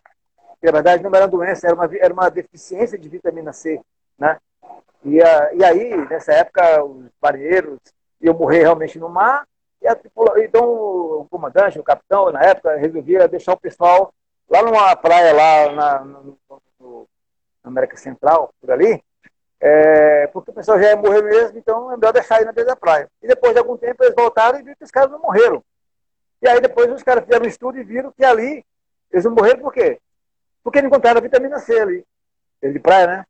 que 0.61 0.67
na 0.67 0.73
verdade 0.73 1.03
não 1.03 1.11
era 1.11 1.25
uma 1.25 1.31
doença, 1.31 1.67
era 1.67 1.75
uma, 1.75 1.89
era 1.97 2.13
uma 2.13 2.29
deficiência 2.29 2.99
de 2.99 3.09
vitamina 3.09 3.53
C. 3.53 3.81
Né? 4.19 4.37
E, 5.05 5.23
a, 5.23 5.55
e 5.55 5.65
aí, 5.65 5.97
nessa 6.09 6.33
época, 6.33 6.85
os 6.85 7.07
marinheiros 7.23 7.79
iam 8.21 8.35
morrer 8.35 8.61
realmente 8.61 8.99
no 8.99 9.09
mar, 9.09 9.47
e 9.81 9.87
a, 9.87 9.97
então 10.39 10.65
o 10.65 11.27
comandante, 11.31 11.79
o 11.79 11.85
capitão, 11.85 12.33
na 12.33 12.43
época, 12.43 12.77
resolvia 12.77 13.29
deixar 13.29 13.53
o 13.53 13.61
pessoal 13.61 14.13
lá 14.49 14.63
numa 14.63 14.97
praia 14.97 15.33
lá 15.33 15.73
na, 15.73 16.05
na 16.05 17.01
América 17.65 17.97
Central, 17.97 18.53
por 18.61 18.71
ali, 18.71 19.03
é, 19.61 20.27
porque 20.29 20.51
o 20.51 20.55
pessoal 20.55 20.79
já 20.81 20.91
ia 20.91 20.97
morrer 20.97 21.23
mesmo, 21.23 21.59
então 21.59 21.93
é 21.93 21.97
melhor 21.97 22.13
deixar 22.13 22.37
aí 22.37 22.45
na 22.45 22.53
beira 22.53 22.71
da 22.71 22.77
praia. 22.77 23.09
E 23.23 23.27
depois 23.27 23.53
de 23.53 23.59
algum 23.59 23.77
tempo 23.77 24.03
eles 24.03 24.15
voltaram 24.15 24.59
e 24.59 24.63
viram 24.63 24.77
que 24.77 24.85
os 24.85 24.91
caras 24.91 25.11
não 25.11 25.21
morreram. 25.21 25.63
E 26.41 26.49
aí 26.49 26.61
depois 26.61 26.91
os 26.93 27.03
caras 27.03 27.25
fizeram 27.25 27.45
um 27.45 27.49
estudo 27.49 27.79
e 27.79 27.85
viram 27.85 28.13
que 28.13 28.25
ali 28.25 28.65
eles 29.11 29.25
não 29.25 29.33
morreram 29.33 29.61
por 29.61 29.73
quê? 29.73 29.99
Porque 30.63 30.81
não 30.81 30.89
encontraram 30.89 31.19
a 31.19 31.23
vitamina 31.23 31.59
C 31.59 31.79
ali, 31.81 32.05
de 32.63 32.79
praia, 32.79 33.07
né? 33.07 33.27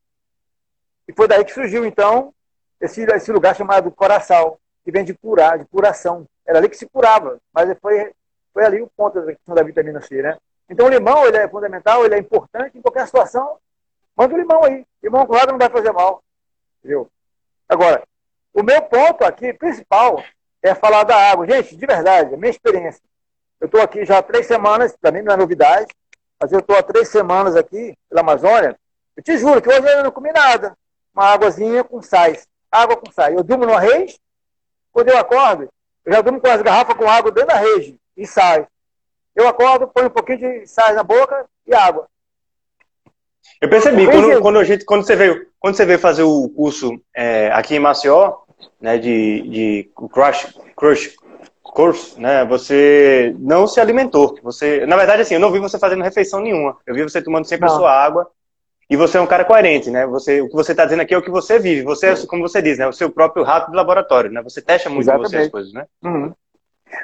E 1.06 1.12
foi 1.12 1.26
daí 1.26 1.44
que 1.44 1.52
surgiu, 1.52 1.86
então, 1.86 2.34
esse, 2.80 3.02
esse 3.02 3.32
lugar 3.32 3.56
chamado 3.56 3.90
Coração, 3.90 4.58
que 4.88 4.92
vem 4.92 5.04
de 5.04 5.12
curar, 5.12 5.58
de 5.58 5.66
curação. 5.66 6.26
Era 6.46 6.56
ali 6.56 6.68
que 6.70 6.76
se 6.76 6.88
curava, 6.88 7.38
mas 7.52 7.78
foi, 7.78 8.10
foi 8.54 8.64
ali 8.64 8.80
o 8.80 8.90
ponto 8.96 9.20
da 9.20 9.34
questão 9.34 9.54
da 9.54 9.62
vitamina 9.62 10.00
C, 10.00 10.22
né? 10.22 10.38
Então 10.66 10.86
o 10.86 10.88
limão 10.88 11.26
ele 11.26 11.36
é 11.36 11.46
fundamental, 11.46 12.06
ele 12.06 12.14
é 12.14 12.18
importante 12.18 12.78
em 12.78 12.80
qualquer 12.80 13.04
situação. 13.04 13.58
Manda 14.16 14.34
o 14.34 14.38
limão 14.38 14.64
aí. 14.64 14.86
Limão 15.02 15.26
com 15.26 15.34
não 15.34 15.58
vai 15.58 15.68
fazer 15.68 15.92
mal. 15.92 16.22
Entendeu? 16.78 17.06
Agora, 17.68 18.02
o 18.54 18.62
meu 18.62 18.80
ponto 18.80 19.26
aqui, 19.26 19.52
principal, 19.52 20.24
é 20.62 20.74
falar 20.74 21.04
da 21.04 21.16
água. 21.16 21.46
Gente, 21.46 21.76
de 21.76 21.86
verdade, 21.86 22.32
a 22.32 22.38
minha 22.38 22.50
experiência. 22.50 23.02
Eu 23.60 23.66
estou 23.66 23.82
aqui 23.82 24.06
já 24.06 24.16
há 24.16 24.22
três 24.22 24.46
semanas, 24.46 24.96
para 24.96 25.12
mim 25.12 25.20
não 25.20 25.34
é 25.34 25.36
novidade, 25.36 25.94
mas 26.40 26.50
eu 26.50 26.60
estou 26.60 26.74
há 26.74 26.82
três 26.82 27.08
semanas 27.08 27.56
aqui 27.56 27.94
pela 28.08 28.22
Amazônia. 28.22 28.74
Eu 29.14 29.22
te 29.22 29.36
juro 29.36 29.60
que 29.60 29.68
hoje 29.68 29.86
eu 29.86 30.02
não 30.02 30.10
comi 30.10 30.32
nada. 30.32 30.74
Uma 31.12 31.26
águazinha 31.26 31.84
com 31.84 32.00
sais. 32.00 32.48
Água 32.72 32.96
com 32.96 33.12
sais. 33.12 33.36
Eu 33.36 33.44
durmo 33.44 33.66
numa 33.66 33.80
rede, 33.80 34.18
quando 34.92 35.08
eu 35.08 35.18
acordo, 35.18 35.68
eu 36.04 36.12
já 36.12 36.20
durmo 36.20 36.40
com 36.40 36.48
as 36.48 36.62
garrafas 36.62 36.96
com 36.96 37.08
água 37.08 37.30
dentro 37.30 37.48
da 37.48 37.56
rede 37.56 37.98
e 38.16 38.26
sai. 38.26 38.66
Eu 39.34 39.46
acordo, 39.46 39.86
ponho 39.86 40.08
um 40.08 40.10
pouquinho 40.10 40.38
de 40.38 40.66
sais 40.66 40.96
na 40.96 41.02
boca 41.02 41.46
e 41.66 41.74
água. 41.74 42.08
Eu 43.60 43.68
percebi, 43.68 44.06
quando, 44.06 44.40
quando, 44.40 44.58
a 44.58 44.64
gente, 44.64 44.84
quando, 44.84 45.04
você 45.04 45.16
veio, 45.16 45.46
quando 45.58 45.76
você 45.76 45.84
veio 45.84 45.98
fazer 45.98 46.22
o 46.22 46.48
curso 46.50 47.00
é, 47.14 47.50
aqui 47.52 47.76
em 47.76 47.78
Maceió, 47.78 48.38
né, 48.80 48.98
de, 48.98 49.42
de 49.42 49.90
crush, 50.12 50.54
crush 50.76 51.16
curso, 51.62 52.20
né, 52.20 52.44
você 52.44 53.34
não 53.38 53.66
se 53.66 53.80
alimentou. 53.80 54.38
Você, 54.42 54.86
na 54.86 54.96
verdade, 54.96 55.22
assim, 55.22 55.34
eu 55.34 55.40
não 55.40 55.52
vi 55.52 55.58
você 55.58 55.78
fazendo 55.78 56.02
refeição 56.02 56.40
nenhuma. 56.40 56.76
Eu 56.86 56.94
vi 56.94 57.02
você 57.02 57.22
tomando 57.22 57.46
sempre 57.46 57.66
não. 57.66 57.74
a 57.74 57.78
sua 57.78 57.92
água. 57.92 58.30
E 58.90 58.96
você 58.96 59.18
é 59.18 59.20
um 59.20 59.26
cara 59.26 59.44
coerente, 59.44 59.90
né? 59.90 60.06
Você, 60.06 60.40
o 60.40 60.48
que 60.48 60.54
você 60.54 60.72
está 60.72 60.84
dizendo 60.84 61.02
aqui 61.02 61.12
é 61.12 61.18
o 61.18 61.22
que 61.22 61.30
você 61.30 61.58
vive. 61.58 61.82
Você 61.82 62.06
é, 62.06 62.26
como 62.26 62.48
você 62.48 62.62
diz, 62.62 62.78
né? 62.78 62.86
O 62.86 62.92
seu 62.92 63.10
próprio 63.10 63.44
rato 63.44 63.70
do 63.70 63.76
laboratório, 63.76 64.30
né? 64.30 64.40
Você 64.42 64.62
testa 64.62 64.88
muito 64.88 65.04
você 65.04 65.36
as 65.36 65.48
coisas, 65.48 65.72
né? 65.72 65.86
Uhum. 66.02 66.32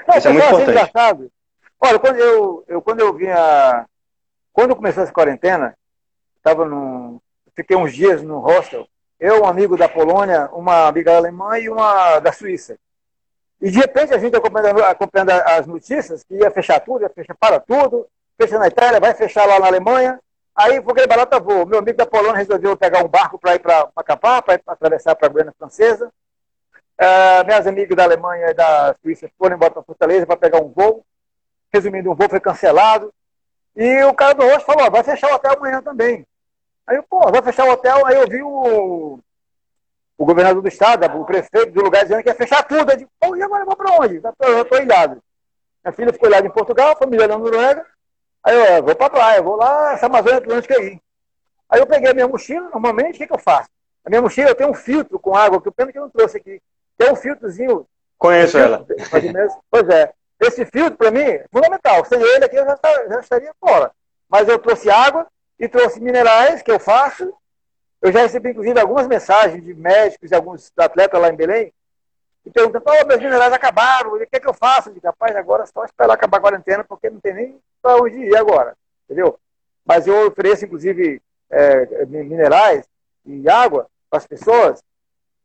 Não, 0.09 0.17
Isso 0.17 0.29
é 0.29 0.33
muito 0.33 0.47
importante. 0.47 0.71
Engraçado. 0.71 1.31
Olha, 1.79 1.99
quando 1.99 2.17
eu, 2.17 2.65
eu, 2.67 2.81
quando 2.81 3.01
eu 3.01 3.13
vinha... 3.13 3.85
Quando 4.53 4.75
começou 4.75 5.03
essa 5.03 5.13
quarentena, 5.13 5.77
estava 6.39 6.65
num... 6.65 7.21
Fiquei 7.55 7.77
uns 7.77 7.93
dias 7.93 8.23
no 8.23 8.39
hostel. 8.39 8.87
Eu, 9.21 9.43
um 9.43 9.47
amigo 9.47 9.77
da 9.77 9.89
Polônia, 9.89 10.49
uma 10.53 10.89
amiga 10.89 11.15
alemã 11.15 11.59
e 11.59 11.69
uma 11.69 12.19
da 12.19 12.33
Suíça. 12.33 12.79
E 13.61 13.71
de 13.71 13.79
repente 13.79 14.13
a 14.13 14.19
gente 14.19 14.35
acompanhando, 14.35 14.83
acompanhando 14.83 15.31
as 15.31 15.67
notícias 15.67 16.25
que 16.25 16.35
ia 16.35 16.51
fechar 16.51 16.81
tudo, 16.81 17.03
ia 17.03 17.11
fechar 17.11 17.35
para 17.35 17.61
tudo, 17.61 18.07
fecha 18.41 18.59
na 18.59 18.69
Itália, 18.69 19.01
vai 19.01 19.15
fechar 19.15 19.47
lá 19.47 19.59
na 19.59 19.67
Alemanha. 19.67 20.19
Aí, 20.57 20.81
porque 20.81 21.07
barata 21.07 21.41
voo. 21.41 21.67
Meu 21.67 21.81
amigo 21.81 21.99
da 21.99 22.07
Polônia 22.07 22.37
resolveu 22.37 22.77
pegar 22.77 23.05
um 23.05 23.09
barco 23.09 23.39
para 23.39 23.57
ir 23.57 23.59
para 23.59 23.89
Macapá, 23.95 24.41
para 24.41 24.61
atravessar 24.67 25.17
para 25.17 25.27
a 25.27 25.31
Guiana 25.31 25.55
Francesa. 25.59 26.13
Uh, 27.01 27.45
minhas 27.45 27.67
amigas 27.67 27.97
da 27.97 28.05
Alemanha 28.05 28.51
e 28.51 28.55
da 28.55 28.95
Suíça 29.03 29.29
foram 29.37 29.57
embora 29.57 29.73
para 29.73 29.83
Fortaleza 29.83 30.27
para 30.27 30.37
pegar 30.37 30.59
um 30.59 30.69
voo. 30.69 31.05
Resumindo, 31.73 32.11
um 32.11 32.15
voo 32.15 32.29
foi 32.29 32.39
cancelado. 32.39 33.13
E 33.75 34.05
o 34.05 34.15
cara 34.15 34.35
do 34.35 34.45
rosto 34.45 34.65
falou: 34.65 34.91
vai 34.91 35.03
fechar 35.03 35.33
o 35.33 35.35
hotel 35.35 35.55
amanhã 35.55 35.83
também. 35.83 36.25
Aí, 36.87 37.03
pô, 37.03 37.31
vai 37.33 37.43
fechar 37.43 37.67
o 37.67 37.73
hotel. 37.73 38.07
Aí 38.07 38.15
eu 38.15 38.29
vi 38.29 38.41
o, 38.41 39.19
o 40.17 40.25
governador 40.25 40.63
do 40.63 40.69
estado, 40.69 41.05
o 41.21 41.25
prefeito 41.25 41.73
do 41.73 41.83
lugar, 41.83 42.05
dizendo 42.05 42.23
que 42.23 42.29
ia 42.29 42.35
fechar 42.35 42.63
tudo. 42.63 42.93
Eu 42.93 42.97
digo, 42.97 43.11
pô, 43.19 43.35
e 43.35 43.43
agora 43.43 43.63
eu 43.63 43.67
vou 43.67 43.77
para 43.77 43.97
onde? 44.01 44.21
Eu 44.41 44.63
estou 44.63 44.81
ilhado. 44.81 45.21
Minha 45.85 45.93
filha 45.93 46.13
ficou 46.13 46.29
ilhada 46.29 46.47
em 46.47 46.51
Portugal, 46.51 46.97
família 46.97 47.27
na 47.27 47.37
Noruega. 47.37 47.85
Aí 48.45 48.77
eu 48.77 48.83
vou 48.83 48.95
para 48.95 49.11
praia, 49.11 49.43
vou 49.43 49.57
lá, 49.57 49.95
essa 49.95 50.07
Amazônia 50.07 50.39
Atlântica 50.39 50.79
aí. 50.79 51.01
Aí 51.69 51.81
eu 51.81 51.87
peguei 51.87 52.11
a 52.11 52.15
minha 52.15 52.29
mochila, 52.29 52.69
normalmente, 52.69 53.15
o 53.15 53.19
que, 53.19 53.27
que 53.27 53.33
eu 53.33 53.39
faço? 53.39 53.71
A 54.05 54.11
minha 54.11 54.21
mochila 54.21 54.51
eu 54.51 54.55
tenho 54.55 54.71
um 54.71 54.75
filtro 54.75 55.19
com 55.19 55.35
água, 55.35 55.61
que 55.61 55.69
o 55.69 55.73
pena 55.73 55.91
que 55.91 55.99
eu 55.99 56.03
não 56.03 56.11
trouxe 56.11 56.37
aqui. 56.37 56.61
Tem 56.99 57.11
um 57.11 57.17
filtrozinho. 57.17 57.87
Conheço 58.19 58.59
ela. 58.59 58.87
Pois 59.71 59.89
é. 59.89 60.13
Esse 60.41 60.67
filtro, 60.67 60.97
para 60.97 61.11
mim, 61.11 61.23
é 61.23 61.47
fundamental. 61.51 62.05
Sem 62.05 62.21
ele 62.21 62.45
aqui 62.45 62.57
eu 62.57 62.67
já, 62.67 62.79
já 63.09 63.21
estaria 63.21 63.53
fora. 63.59 63.91
Mas 64.29 64.47
eu 64.47 64.59
trouxe 64.59 64.91
água 64.91 65.27
e 65.59 65.67
trouxe 65.67 66.01
minerais, 66.01 66.61
que 66.61 66.71
eu 66.71 66.79
faço. 66.79 67.33
Eu 68.03 68.13
já 68.13 68.21
recebi, 68.21 68.51
inclusive, 68.51 68.79
algumas 68.79 69.07
mensagens 69.07 69.65
de 69.65 69.73
médicos 69.73 70.31
e 70.31 70.35
alguns 70.35 70.71
atletas 70.77 71.19
lá 71.19 71.31
em 71.31 71.37
Belém, 71.37 71.73
e 72.45 72.51
perguntando, 72.51 72.85
oh, 72.87 73.07
meus 73.07 73.21
minerais 73.21 73.53
acabaram, 73.53 74.13
o 74.13 74.19
que 74.19 74.37
é 74.37 74.41
que 74.41 74.47
eu 74.47 74.53
faço? 74.53 74.91
Eu 74.91 74.95
digo, 74.95 75.07
rapaz, 75.07 75.35
agora 75.35 75.63
é 75.63 75.67
só 75.67 75.83
esperar 75.85 76.13
acabar 76.13 76.37
a 76.37 76.41
quarentena, 76.43 76.85
porque 76.85 77.09
não 77.09 77.19
tem 77.19 77.33
nem 77.33 77.59
para 77.85 78.03
onde 78.03 78.17
ir 78.17 78.35
agora, 78.35 78.75
entendeu? 79.05 79.39
Mas 79.85 80.07
eu 80.07 80.29
ofereço, 80.29 80.65
inclusive, 80.65 81.21
é, 81.51 82.07
minerais 82.07 82.89
e 83.27 83.47
água 83.47 83.87
para 84.09 84.17
as 84.17 84.27
pessoas, 84.27 84.83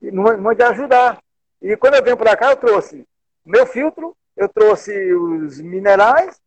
e 0.02 0.10
não 0.10 0.54
de 0.54 0.64
ajudar. 0.64 1.22
E 1.62 1.76
quando 1.76 1.96
eu 1.96 2.04
venho 2.04 2.16
para 2.16 2.38
cá, 2.38 2.52
eu 2.52 2.56
trouxe 2.56 3.06
meu 3.46 3.66
filtro, 3.66 4.16
eu 4.38 4.48
trouxe 4.48 5.14
os 5.14 5.60
minerais, 5.60 6.40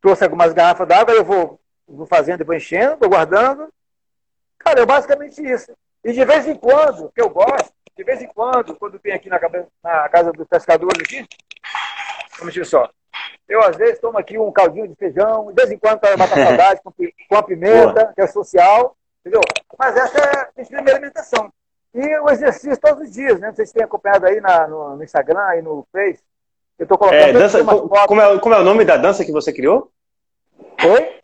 trouxe 0.00 0.22
algumas 0.22 0.52
garrafas 0.52 0.86
d'água, 0.86 1.12
eu 1.12 1.24
vou, 1.24 1.58
vou 1.88 2.06
fazendo, 2.06 2.44
vou 2.44 2.54
enchendo, 2.54 2.96
vou 2.96 3.08
guardando. 3.08 3.68
Cara, 4.58 4.82
é 4.82 4.86
basicamente 4.86 5.44
isso. 5.44 5.72
E 6.04 6.12
de 6.12 6.24
vez 6.24 6.46
em 6.46 6.54
quando, 6.54 7.10
que 7.12 7.20
eu 7.20 7.28
gosto, 7.28 7.72
de 7.96 8.04
vez 8.04 8.22
em 8.22 8.28
quando, 8.28 8.76
quando 8.76 9.00
tem 9.00 9.12
aqui 9.12 9.28
na, 9.28 9.40
na 9.82 10.08
casa 10.08 10.30
dos 10.30 10.46
pescadores 10.46 11.00
aqui, 11.00 11.26
vamos 12.38 12.54
ver 12.54 12.64
só. 12.64 12.88
Eu, 13.48 13.62
às 13.62 13.76
vezes, 13.76 14.00
tomo 14.00 14.18
aqui 14.18 14.38
um 14.38 14.50
caldinho 14.50 14.88
de 14.88 14.94
feijão, 14.96 15.46
de 15.48 15.54
vez 15.54 15.70
em 15.70 15.78
quando, 15.78 16.00
para 16.00 16.16
matar 16.16 16.34
saudade, 16.34 16.80
com, 16.84 16.92
com 16.92 17.36
a 17.36 17.42
pimenta, 17.42 17.92
Boa. 17.92 18.12
que 18.12 18.20
é 18.20 18.26
social, 18.26 18.96
entendeu? 19.20 19.40
Mas 19.78 19.96
essa 19.96 20.18
é 20.18 20.62
a 20.62 20.64
primeira 20.64 20.98
alimentação. 20.98 21.52
E 21.94 22.18
o 22.18 22.28
exercício 22.28 22.76
todos 22.78 23.04
os 23.04 23.12
dias, 23.12 23.40
né? 23.40 23.52
Vocês 23.52 23.72
têm 23.72 23.84
acompanhado 23.84 24.26
aí 24.26 24.40
na, 24.40 24.66
no, 24.66 24.96
no, 24.96 25.04
Instagram 25.04 25.56
e 25.56 25.62
no 25.62 25.86
Face. 25.92 26.22
Eu 26.78 26.82
estou 26.82 26.98
colocando. 26.98 27.20
É, 27.20 27.32
dança, 27.32 27.64
como, 27.64 28.20
é, 28.20 28.38
como 28.38 28.54
é 28.54 28.58
o 28.58 28.64
nome 28.64 28.84
da 28.84 28.96
dança 28.96 29.24
que 29.24 29.32
você 29.32 29.52
criou? 29.52 29.90
Oi? 30.84 31.20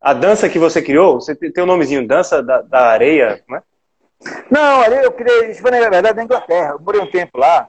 A 0.00 0.14
dança 0.14 0.48
que 0.48 0.58
você 0.58 0.80
criou, 0.80 1.20
você 1.20 1.34
tem 1.34 1.52
o 1.58 1.64
um 1.64 1.66
nomezinho, 1.66 2.06
Dança 2.06 2.42
da, 2.42 2.62
da 2.62 2.86
Areia, 2.86 3.42
não 3.46 3.58
é? 3.58 3.62
Não, 4.50 4.80
ali 4.80 4.96
eu 4.96 5.12
criei, 5.12 5.50
isso 5.50 5.60
foi 5.60 5.70
na 5.70 5.80
verdade 5.80 6.16
na 6.16 6.24
Inglaterra. 6.24 6.70
Eu 6.72 6.80
morei 6.80 7.00
um 7.00 7.10
tempo 7.10 7.38
lá 7.38 7.68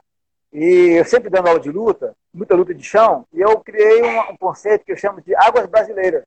e 0.50 0.98
eu 0.98 1.04
sempre 1.04 1.28
dando 1.28 1.48
aula 1.48 1.60
de 1.60 1.70
luta, 1.70 2.14
muita 2.32 2.54
luta 2.54 2.74
de 2.74 2.82
chão, 2.82 3.26
e 3.32 3.40
eu 3.40 3.60
criei 3.60 4.02
um, 4.02 4.20
um 4.30 4.36
conceito 4.36 4.84
que 4.84 4.92
eu 4.92 4.96
chamo 4.96 5.20
de 5.20 5.34
águas 5.36 5.66
brasileiras. 5.66 6.24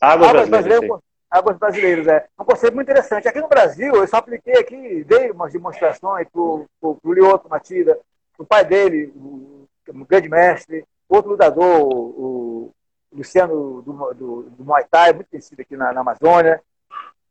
Águas, 0.00 0.28
águas 0.28 0.48
brasileiras. 0.48 0.88
brasileiras 0.88 1.12
águas 1.32 1.56
brasileiras, 1.56 2.06
é. 2.06 2.26
Um 2.38 2.44
conceito 2.44 2.74
muito 2.74 2.90
interessante. 2.90 3.26
Aqui 3.26 3.40
no 3.40 3.48
Brasil, 3.48 3.94
eu 3.94 4.06
só 4.06 4.18
apliquei 4.18 4.58
aqui, 4.58 5.02
dei 5.04 5.30
umas 5.30 5.50
demonstrações 5.50 6.28
para 6.28 6.40
o 6.40 6.98
Lioto 7.06 7.48
Matida, 7.48 7.98
o 8.36 8.44
pai 8.44 8.66
dele, 8.66 9.10
o, 9.16 9.66
o 9.88 10.04
grande 10.04 10.28
mestre, 10.28 10.84
outro 11.08 11.30
lutador, 11.30 11.88
o, 11.88 12.70
Luciano 13.10 13.82
do, 13.82 14.14
do, 14.14 14.42
do 14.50 14.64
Muay 14.64 14.84
Thai, 14.90 15.12
muito 15.12 15.28
conhecido 15.28 15.60
aqui 15.60 15.76
na, 15.76 15.92
na 15.92 16.00
Amazônia. 16.00 16.62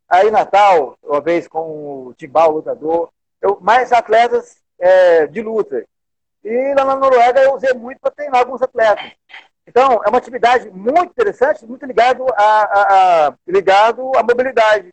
Aí 0.07 0.29
Natal, 0.29 0.95
uma 1.01 1.19
vez 1.19 1.47
com 1.47 2.07
o 2.07 2.13
Timbal, 2.15 2.51
lutador, 2.51 3.09
eu, 3.41 3.57
mais 3.61 3.91
atletas 3.91 4.57
é, 4.79 5.25
de 5.25 5.41
luta. 5.41 5.83
E 6.43 6.73
lá 6.75 6.85
na 6.85 6.95
Noruega 6.95 7.41
eu 7.41 7.55
usei 7.55 7.73
muito 7.73 7.99
para 7.99 8.11
treinar 8.11 8.41
alguns 8.41 8.61
atletas. 8.61 9.11
Então, 9.65 10.01
é 10.03 10.09
uma 10.09 10.17
atividade 10.17 10.69
muito 10.71 11.11
interessante, 11.11 11.65
muito 11.65 11.85
ligado 11.85 12.25
a, 12.35 12.43
a, 12.43 13.27
a, 13.27 13.33
ligado 13.47 14.11
à 14.17 14.23
mobilidade. 14.23 14.91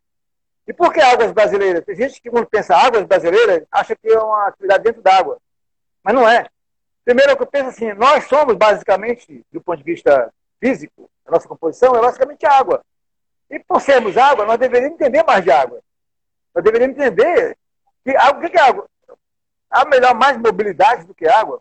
E 0.67 0.73
por 0.73 0.93
que 0.93 1.01
águas 1.01 1.33
brasileiras? 1.33 1.85
Tem 1.85 1.97
gente 1.97 2.21
que, 2.21 2.31
quando 2.31 2.47
pensa 2.47 2.77
águas 2.77 3.05
brasileiras, 3.05 3.65
acha 3.73 3.97
que 3.97 4.09
é 4.09 4.19
uma 4.19 4.49
atividade 4.49 4.85
dentro 4.85 5.01
d'água. 5.01 5.39
Mas 6.05 6.15
não 6.15 6.29
é. 6.29 6.47
Primeiro, 7.05 7.33
eu 7.33 7.47
penso 7.47 7.71
assim, 7.71 7.95
nós 7.95 8.25
somos 8.25 8.55
basicamente, 8.55 9.43
do 9.51 9.63
ponto 9.63 9.79
de 9.79 9.85
vista 9.85 10.31
físico, 10.61 11.11
a 11.27 11.31
nossa 11.31 11.49
composição 11.49 11.97
é 11.97 12.01
basicamente 12.01 12.45
água. 12.45 12.83
E 13.51 13.59
por 13.59 13.81
sermos 13.81 14.17
água, 14.19 14.45
nós 14.45 14.59
deveríamos 14.59 15.01
entender 15.01 15.23
mais 15.23 15.43
de 15.43 15.51
água. 15.51 15.81
Nós 16.55 16.63
deveríamos 16.63 16.97
entender 16.97 17.57
que 18.05 18.15
água, 18.15 18.47
o 18.47 18.51
que 18.51 18.59
é 18.59 18.61
água? 18.61 18.87
Há 19.71 19.85
melhor 19.85 20.15
mais 20.15 20.37
mobilidade 20.39 21.05
do 21.05 21.15
que 21.15 21.29
água. 21.29 21.61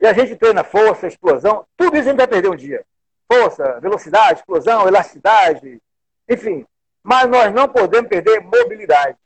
E 0.00 0.06
a 0.06 0.12
gente 0.12 0.36
treina 0.36 0.62
força, 0.62 1.06
explosão, 1.06 1.66
tudo 1.76 1.96
isso 1.96 2.08
a 2.08 2.10
gente 2.10 2.18
vai 2.18 2.26
perder 2.26 2.50
um 2.50 2.56
dia. 2.56 2.84
Força, 3.30 3.80
velocidade, 3.80 4.40
explosão, 4.40 4.86
elasticidade, 4.86 5.80
enfim. 6.28 6.66
Mas 7.02 7.28
nós 7.28 7.52
não 7.52 7.68
podemos 7.68 8.08
perder 8.08 8.40
mobilidade. 8.40 9.16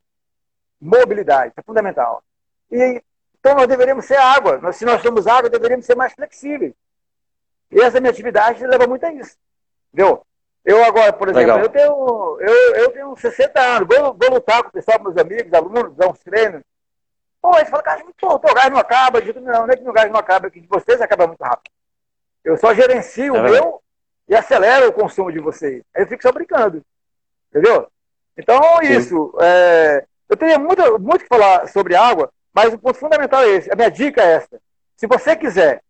Mobilidade, 0.81 1.53
é 1.57 1.63
fundamental. 1.63 2.23
E, 2.71 3.03
então 3.41 3.55
nós 3.55 3.67
deveríamos 3.67 4.05
ser 4.05 4.17
água. 4.17 4.59
Nós, 4.59 4.77
se 4.77 4.85
nós 4.85 5.03
somos 5.03 5.27
água, 5.27 5.51
deveríamos 5.51 5.87
ser 5.87 5.95
mais 5.95 6.13
flexíveis. 6.13 6.75
E 7.71 7.81
essa 7.81 8.01
minha 8.01 8.11
atividade 8.11 8.67
leva 8.67 8.87
muito 8.87 9.05
a 9.05 9.13
isso. 9.13 9.37
Entendeu? 9.93 10.25
Eu 10.65 10.85
agora, 10.85 11.13
por 11.13 11.29
exemplo, 11.29 11.59
eu 11.61 11.69
tenho, 11.69 12.39
eu, 12.41 12.75
eu 12.77 12.91
tenho 12.91 13.17
60 13.17 13.61
anos, 13.61 13.89
vou, 13.89 14.15
vou 14.15 14.31
lutar 14.31 14.63
com 14.63 14.69
o 14.69 14.73
pessoal, 14.73 15.01
meus 15.03 15.17
amigos, 15.17 15.53
alunos, 15.53 15.97
dar 15.97 16.09
uns 16.09 16.19
treinos. 16.19 16.63
Pô, 17.49 17.57
eles 17.57 17.71
falam, 17.71 17.83
cara, 17.83 18.05
pô, 18.21 18.35
o 18.35 18.55
gás 18.55 18.71
não 18.71 18.77
acaba. 18.77 19.19
Eu 19.19 19.23
digo, 19.23 19.41
não, 19.41 19.67
não 19.67 19.73
é 19.73 19.77
que 19.77 19.89
o 19.89 19.93
gás 19.93 20.11
não 20.11 20.21
acaba, 20.21 20.49
é 20.49 20.51
que 20.51 20.61
de 20.61 20.67
vocês 20.67 21.01
acaba 21.01 21.27
muito 21.27 21.41
rápido. 21.43 21.73
Eu 22.45 22.59
só 22.59 22.75
gerencio 22.75 23.35
é 23.35 23.41
o 23.41 23.43
meu 23.43 23.83
e 24.29 24.37
acelero 24.37 24.89
o 24.89 24.93
consumo 24.93 25.33
de 25.33 25.39
vocês. 25.39 25.83
Aí 25.97 26.03
eu 26.03 26.07
fico 26.07 26.23
só 26.23 26.31
brincando. 26.31 26.85
Entendeu? 27.51 27.91
Então, 28.37 28.61
isso. 28.83 29.35
É, 29.41 30.05
eu 30.29 30.37
teria 30.37 30.59
muito, 30.59 30.99
muito 30.99 31.23
que 31.23 31.29
falar 31.29 31.67
sobre 31.69 31.97
água, 31.97 32.31
mas 32.53 32.75
o 32.75 32.79
ponto 32.79 32.99
fundamental 32.99 33.43
é 33.43 33.49
esse. 33.49 33.73
A 33.73 33.75
minha 33.75 33.91
dica 33.91 34.23
é 34.23 34.35
essa. 34.35 34.61
Se 34.95 35.07
você 35.07 35.35
quiser, 35.35 35.83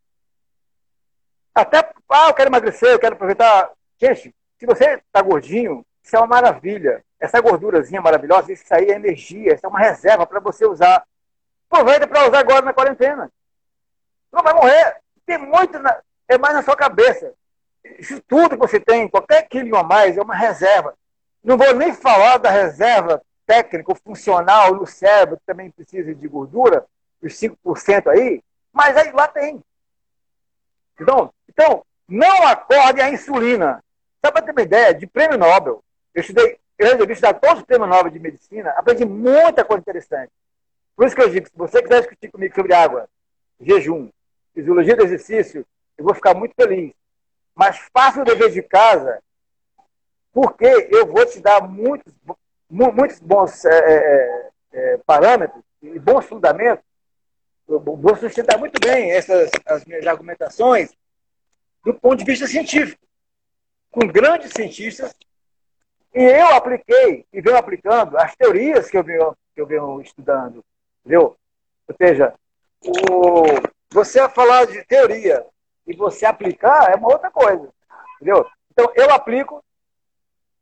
até, 1.53 1.79
ah, 2.09 2.29
eu 2.29 2.35
quero 2.35 2.51
emagrecer, 2.51 2.91
eu 2.91 3.01
quero 3.01 3.17
aproveitar. 3.17 3.73
Gente, 4.01 4.33
se 4.57 4.65
você 4.65 5.03
está 5.05 5.21
gordinho, 5.23 5.85
isso 6.05 6.15
é 6.15 6.21
uma 6.21 6.29
maravilha. 6.29 7.05
Essa 7.19 7.41
gordurazinha 7.41 8.01
maravilhosa, 8.01 8.53
isso 8.53 8.63
aí 8.71 8.93
é 8.93 8.95
energia, 8.95 9.55
isso 9.55 9.67
é 9.67 9.69
uma 9.69 9.81
reserva 9.81 10.25
para 10.25 10.39
você 10.39 10.65
usar. 10.65 11.05
Aproveita 11.71 12.07
para 12.07 12.29
usar 12.29 12.39
agora 12.39 12.63
na 12.63 12.73
quarentena. 12.73 13.31
Não 14.33 14.43
vai 14.43 14.55
morrer. 14.55 14.97
Tem 15.27 15.39
muito. 15.39 15.79
Na... 15.79 16.01
é 16.27 16.39
mais 16.39 16.55
na 16.55 16.63
sua 16.63 16.77
cabeça. 16.77 17.33
Isso 17.99 18.21
tudo 18.27 18.51
que 18.51 18.57
você 18.57 18.81
tem, 18.81 19.09
qualquer 19.09 19.49
quilo 19.49 19.77
a 19.77 19.83
mais, 19.83 20.17
é 20.17 20.23
uma 20.23 20.35
reserva. 20.35 20.95
Não 21.43 21.57
vou 21.57 21.75
nem 21.75 21.95
falar 21.95 22.39
da 22.39 22.51
reserva 22.51 23.23
técnica, 23.47 23.95
funcional 23.95 24.75
no 24.75 24.87
cérebro, 24.87 25.39
que 25.39 25.47
também 25.47 25.71
precisa 25.71 26.15
de 26.15 26.29
gordura, 26.29 26.85
os 27.23 27.33
5% 27.33 28.09
aí, 28.09 28.43
mas 28.73 28.97
aí 28.97 29.11
lá 29.13 29.27
tem. 29.27 29.63
Então, 31.01 31.33
então 31.49 31.83
não 32.07 32.47
acorde 32.47 33.01
a 33.01 33.11
insulina. 33.11 33.83
Só 34.25 34.31
para 34.31 34.43
ter 34.43 34.53
uma 34.53 34.63
ideia, 34.63 34.93
de 34.93 35.07
prêmio 35.07 35.39
Nobel, 35.39 35.83
eu 36.15 36.21
estudei, 36.21 36.59
eu 36.77 36.89
resolvi 36.89 37.13
estudar 37.13 37.35
todos 37.35 37.61
os 37.61 37.65
prêmios 37.65 37.89
Nobel 37.89 38.11
de 38.11 38.19
medicina, 38.19 38.71
aprendi 38.71 39.05
muita 39.05 39.65
coisa 39.65 39.81
interessante. 39.81 40.33
Por 40.99 41.07
isso 41.07 41.15
que 41.15 41.23
eu 41.23 41.31
digo, 41.31 41.47
se 41.47 41.53
você 41.55 41.81
quiser 41.81 42.01
discutir 42.01 42.29
comigo 42.29 42.53
sobre 42.57 42.75
água, 42.75 43.09
jejum, 43.61 44.11
fisiologia 44.53 44.97
do 44.97 45.05
exercício, 45.05 45.65
eu 45.97 46.05
vou 46.05 46.13
ficar 46.13 46.35
muito 46.35 46.57
feliz. 46.57 46.93
Mas 47.55 47.79
faça 47.95 48.21
o 48.21 48.25
dever 48.25 48.51
de 48.51 48.61
casa, 48.65 49.23
porque 50.33 50.67
eu 50.91 51.07
vou 51.07 51.25
te 51.25 51.39
dar 51.39 51.63
muitos, 51.69 52.13
muitos 52.69 53.21
bons 53.21 53.65
é, 53.65 53.79
é, 53.79 54.51
é, 54.73 54.99
parâmetros 55.07 55.63
e 55.81 56.01
bons 56.01 56.25
fundamentos. 56.25 56.85
Eu 57.69 57.79
vou 57.79 58.17
sustentar 58.17 58.59
muito 58.59 58.81
bem 58.81 59.13
essas 59.13 59.53
as 59.67 59.85
minhas 59.85 60.05
argumentações 60.05 60.93
do 61.85 61.95
ponto 61.95 62.17
de 62.17 62.25
vista 62.25 62.49
científico, 62.49 63.01
com 63.93 64.05
grandes 64.05 64.51
cientistas. 64.51 65.15
E 66.13 66.25
eu 66.25 66.49
apliquei 66.57 67.25
e 67.33 67.41
venho 67.41 67.57
aplicando 67.57 68.19
as 68.19 68.35
teorias 68.35 68.91
que 68.91 68.99
eu 68.99 69.05
venho, 69.05 69.37
que 69.55 69.61
eu 69.61 69.67
venho 69.67 70.01
estudando. 70.01 70.65
Entendeu? 71.09 71.35
Ou 71.89 71.97
seja, 71.97 72.35
o, 72.85 73.45
você 73.91 74.29
falar 74.29 74.67
de 74.67 74.85
teoria 74.85 75.43
e 75.87 75.97
você 75.97 76.27
aplicar 76.27 76.93
é 76.93 76.97
uma 76.97 77.09
outra 77.09 77.31
coisa. 77.31 77.67
Entendeu? 78.17 78.47
Então, 78.71 78.93
eu 78.95 79.11
aplico. 79.11 79.65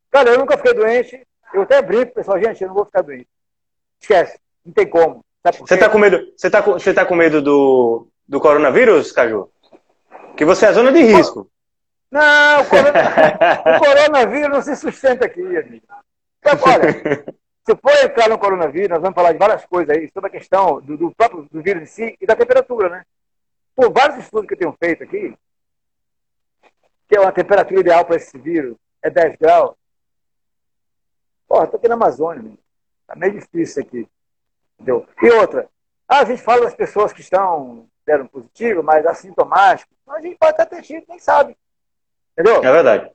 Cara, 0.09 0.29
eu 0.29 0.39
nunca 0.39 0.55
fiquei 0.55 0.73
doente. 0.73 1.27
Eu 1.53 1.63
até 1.63 1.81
brinco, 1.81 2.13
pessoal, 2.13 2.41
gente, 2.41 2.61
eu 2.61 2.69
não 2.69 2.75
vou 2.75 2.85
ficar 2.85 3.01
doente. 3.01 3.27
Esquece, 3.99 4.39
não 4.65 4.71
tem 4.71 4.87
como. 4.87 5.19
Você 5.43 5.73
está 5.73 5.89
com 5.89 5.97
medo, 5.97 6.33
você 6.35 6.49
tá, 6.49 6.61
você 6.61 6.93
tá 6.93 7.05
com 7.05 7.15
medo 7.15 7.41
do, 7.41 8.07
do 8.25 8.39
coronavírus, 8.39 9.11
Caju? 9.11 9.51
Que 10.37 10.45
você 10.45 10.65
é 10.65 10.73
zona 10.73 10.93
de 10.93 11.01
risco. 11.01 11.49
Não, 12.09 12.61
o, 12.61 12.65
corona, 12.65 12.93
o 13.75 13.79
coronavírus 13.79 14.49
não 14.49 14.61
se 14.61 14.75
sustenta 14.77 15.25
aqui, 15.25 15.41
amigo. 15.41 15.85
Então, 16.39 16.59
olha, 16.61 17.25
se 17.67 17.75
for 17.75 17.91
entrar 18.01 18.29
no 18.29 18.39
coronavírus, 18.39 18.91
nós 18.91 19.01
vamos 19.01 19.13
falar 19.13 19.33
de 19.33 19.37
várias 19.37 19.65
coisas 19.65 19.93
aí 19.93 20.09
sobre 20.13 20.29
a 20.29 20.31
questão 20.31 20.79
do, 20.79 20.95
do 20.95 21.11
próprio 21.11 21.49
do 21.51 21.61
vírus 21.61 21.83
em 21.83 21.85
si 21.85 22.17
e 22.21 22.25
da 22.25 22.33
temperatura, 22.33 22.87
né? 22.87 23.05
Por 23.75 23.91
vários 23.91 24.19
estudos 24.19 24.47
que 24.47 24.53
eu 24.53 24.57
tenho 24.57 24.77
feito 24.81 25.03
aqui, 25.03 25.37
que 27.09 27.17
é 27.17 27.19
uma 27.19 27.33
temperatura 27.33 27.81
ideal 27.81 28.05
para 28.05 28.15
esse 28.15 28.37
vírus, 28.37 28.77
é 29.01 29.09
10 29.09 29.35
graus. 29.35 29.75
Porra, 31.45 31.65
estou 31.65 31.77
aqui 31.77 31.89
na 31.89 31.95
Amazônia, 31.95 32.41
meu. 32.41 32.57
tá 33.05 33.17
meio 33.17 33.33
difícil 33.33 33.83
aqui. 33.83 34.07
Entendeu? 34.75 35.05
E 35.21 35.29
outra, 35.31 35.69
a 36.07 36.23
gente 36.23 36.41
fala 36.41 36.61
das 36.61 36.73
pessoas 36.73 37.11
que 37.11 37.19
estão 37.19 37.85
deram 38.05 38.27
positivo, 38.27 38.81
mas 38.81 39.05
assintomáticos. 39.05 39.93
A 40.07 40.21
gente 40.21 40.37
pode 40.37 40.53
até 40.53 40.65
ter 40.65 40.81
tido, 40.83 41.05
nem 41.09 41.19
sabe. 41.19 41.57
Entendeu? 42.31 42.63
É 42.63 42.71
verdade. 42.71 43.11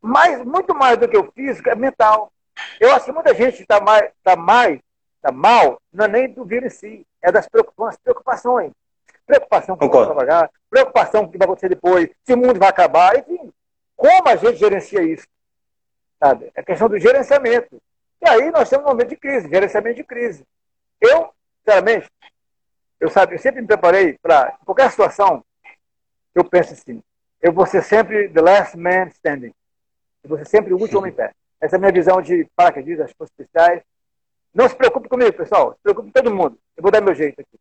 Mas 0.00 0.44
muito 0.44 0.72
mais 0.72 0.96
do 0.98 1.08
que 1.08 1.16
o 1.16 1.32
físico 1.32 1.68
é 1.68 1.74
mental. 1.74 2.32
Eu 2.80 2.92
acho 2.92 3.06
que 3.06 3.12
muita 3.12 3.34
gente 3.34 3.62
está 3.62 3.80
mais, 3.80 4.10
tá 4.22 4.36
mais, 4.36 4.80
tá 5.20 5.32
mal, 5.32 5.80
não 5.92 6.04
é 6.04 6.08
nem 6.08 6.32
do 6.32 6.44
vírus 6.44 6.74
em 6.74 6.76
si, 6.76 7.06
é 7.22 7.32
das 7.32 7.48
preocupações. 7.48 7.98
preocupações 8.02 8.72
preocupação 9.26 9.76
com 9.76 9.86
o 9.86 10.14
pagar, 10.14 10.50
preocupação 10.68 11.22
com 11.22 11.28
o 11.28 11.32
que 11.32 11.38
vai 11.38 11.46
acontecer 11.46 11.68
depois, 11.68 12.10
se 12.24 12.34
o 12.34 12.36
mundo 12.36 12.58
vai 12.58 12.68
acabar, 12.68 13.18
enfim. 13.18 13.52
Como 13.96 14.28
a 14.28 14.36
gente 14.36 14.58
gerencia 14.58 15.02
isso? 15.02 15.26
Sabe? 16.18 16.50
É 16.54 16.62
questão 16.62 16.88
do 16.88 16.98
gerenciamento. 16.98 17.80
E 18.22 18.28
aí 18.28 18.50
nós 18.50 18.68
temos 18.68 18.86
um 18.86 18.88
momento 18.90 19.10
de 19.10 19.16
crise, 19.16 19.48
gerenciamento 19.48 19.96
de 19.96 20.04
crise. 20.04 20.44
Eu, 21.00 21.30
sinceramente, 21.58 22.10
eu, 23.00 23.10
sabe, 23.10 23.34
eu 23.34 23.38
sempre 23.38 23.60
me 23.60 23.66
preparei 23.66 24.18
para 24.20 24.56
qualquer 24.64 24.90
situação, 24.90 25.44
eu 26.34 26.44
penso 26.44 26.72
assim, 26.72 27.02
eu 27.40 27.52
vou 27.52 27.66
ser 27.66 27.82
sempre 27.82 28.28
the 28.28 28.40
last 28.40 28.76
man 28.76 29.06
standing. 29.08 29.52
Eu 30.22 30.30
vou 30.30 30.38
ser 30.38 30.46
sempre 30.46 30.72
o 30.72 30.78
último 30.78 31.00
homem 31.00 31.12
em 31.12 31.14
pé. 31.14 31.32
Essa 31.64 31.76
é 31.76 31.78
a 31.78 31.80
minha 31.80 31.92
visão 31.92 32.20
de 32.20 32.46
paraquedistas, 32.54 33.06
as 33.06 33.12
forças 33.12 33.34
especiais. 33.40 33.82
Não 34.52 34.68
se 34.68 34.76
preocupe 34.76 35.08
comigo, 35.08 35.32
pessoal. 35.32 35.72
Se 35.72 35.82
preocupe 35.82 36.08
com 36.08 36.12
todo 36.12 36.34
mundo. 36.34 36.58
Eu 36.76 36.82
vou 36.82 36.92
dar 36.92 37.00
meu 37.00 37.14
jeito 37.14 37.40
aqui. 37.40 37.58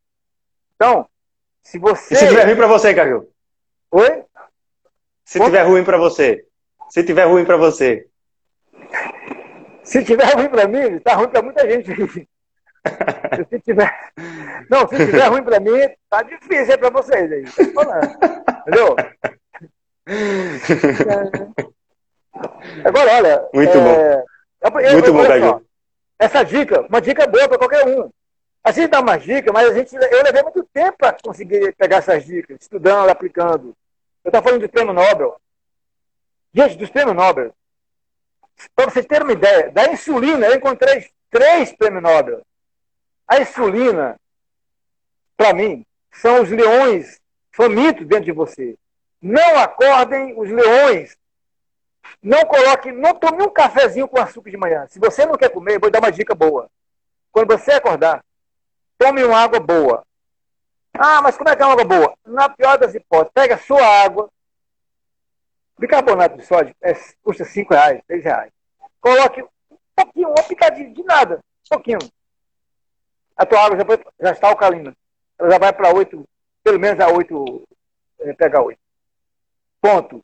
Então, 0.75 1.07
se 1.61 1.79
você. 1.79 2.13
E 2.13 2.17
se 2.17 2.27
tiver 2.27 2.43
ruim 2.43 2.57
para 2.57 2.67
você, 2.67 2.93
Caju? 2.93 3.29
Oi? 3.91 4.25
Se 5.23 5.39
Como? 5.39 5.49
tiver 5.49 5.63
ruim 5.63 5.85
para 5.85 5.97
você. 5.97 6.45
Se 6.89 7.01
tiver 7.01 7.23
ruim 7.23 7.45
para 7.45 7.55
você. 7.55 8.05
Se 9.85 10.03
tiver 10.03 10.35
ruim 10.35 10.49
para 10.49 10.67
mim, 10.67 10.99
tá 10.99 11.13
ruim 11.15 11.29
para 11.29 11.41
muita 11.41 11.69
gente. 11.69 11.89
se 13.49 13.59
tiver. 13.61 14.11
Não, 14.69 14.85
se 14.85 14.97
tiver 14.97 15.27
ruim 15.27 15.43
para 15.43 15.61
mim, 15.61 15.79
tá 16.09 16.23
difícil 16.23 16.77
para 16.77 16.89
vocês 16.89 17.31
aí. 17.31 17.45
Falando. 17.73 18.17
Entendeu? 18.67 18.95
Agora, 22.83 23.15
olha. 23.15 23.49
Muito 23.53 23.77
é... 23.77 23.81
bom. 23.81 24.79
Eu, 24.79 24.93
Muito 24.93 25.13
bom, 25.13 25.27
Caju. 25.27 25.65
Essa 26.17 26.43
dica, 26.43 26.81
uma 26.81 27.01
dica 27.01 27.27
boa 27.27 27.49
para 27.49 27.57
qualquer 27.57 27.85
um. 27.85 28.09
A 28.63 28.71
gente 28.71 28.87
dá 28.87 29.01
umas 29.01 29.21
dicas, 29.21 29.51
mas 29.53 29.69
a 29.69 29.73
gente, 29.73 29.93
eu 29.93 30.23
levei 30.23 30.41
muito 30.41 30.63
tempo 30.71 30.97
para 30.97 31.17
conseguir 31.21 31.75
pegar 31.75 31.97
essas 31.97 32.25
dicas, 32.25 32.57
estudando, 32.61 33.09
aplicando. 33.09 33.75
Eu 34.23 34.29
estava 34.29 34.43
falando 34.43 34.61
de 34.61 34.69
prêmio 34.69 34.93
Nobel. 34.93 35.35
Gente, 36.53 36.77
dos 36.77 36.89
prêmios 36.89 37.15
Nobel. 37.15 37.53
Para 38.73 38.89
vocês 38.89 39.05
terem 39.05 39.23
uma 39.23 39.33
ideia, 39.33 39.69
da 39.69 39.91
insulina, 39.91 40.47
eu 40.47 40.55
encontrei 40.55 41.09
três 41.29 41.73
prêmios 41.73 42.01
Nobel. 42.01 42.41
A 43.27 43.41
insulina, 43.41 44.15
para 45.35 45.53
mim, 45.53 45.85
são 46.13 46.41
os 46.41 46.49
leões 46.49 47.19
famintos 47.51 48.07
dentro 48.07 48.25
de 48.25 48.31
você. 48.31 48.77
Não 49.21 49.59
acordem 49.59 50.39
os 50.39 50.49
leões. 50.49 51.17
Não 52.21 52.45
coloque, 52.45 52.91
não 52.91 53.13
tome 53.15 53.43
um 53.43 53.49
cafezinho 53.49 54.07
com 54.07 54.19
açúcar 54.19 54.51
de 54.51 54.57
manhã. 54.57 54.87
Se 54.87 54.99
você 54.99 55.25
não 55.25 55.35
quer 55.35 55.49
comer, 55.49 55.79
vou 55.79 55.91
dar 55.91 55.99
uma 55.99 56.11
dica 56.11 56.33
boa. 56.33 56.69
Quando 57.31 57.57
você 57.57 57.71
acordar, 57.73 58.23
tome 58.97 59.23
uma 59.23 59.37
água 59.37 59.59
boa. 59.59 60.05
Ah, 60.93 61.21
mas 61.21 61.35
como 61.35 61.49
é 61.49 61.55
que 61.55 61.63
é 61.63 61.65
uma 61.65 61.73
água 61.73 61.85
boa? 61.85 62.13
Na 62.25 62.49
pior 62.49 62.77
das 62.77 62.93
hipóteses, 62.93 63.33
pega 63.33 63.55
a 63.55 63.59
sua 63.59 63.83
água, 63.83 64.29
bicarbonato 65.77 66.37
de 66.37 66.45
sódio 66.45 66.75
é, 66.81 66.93
custa 67.23 67.43
5 67.43 67.73
reais, 67.73 68.01
6 68.07 68.23
reais. 68.23 68.51
Coloque 69.01 69.41
um 69.41 69.77
pouquinho, 69.95 70.29
uma 70.29 70.43
picadinha 70.43 70.93
de 70.93 71.03
nada, 71.03 71.35
um 71.37 71.69
pouquinho. 71.69 71.99
A 73.35 73.45
tua 73.45 73.65
água 73.65 73.77
já, 73.77 73.85
foi, 73.85 73.99
já 74.19 74.31
está 74.31 74.47
alcalina. 74.47 74.95
Ela 75.39 75.51
já 75.51 75.57
vai 75.57 75.73
para 75.73 75.93
8, 75.93 76.23
pelo 76.63 76.79
menos 76.79 76.99
a 76.99 77.07
8, 77.07 77.67
é, 78.19 78.33
pega 78.33 78.61
8. 78.61 78.79
Ponto. 79.81 80.23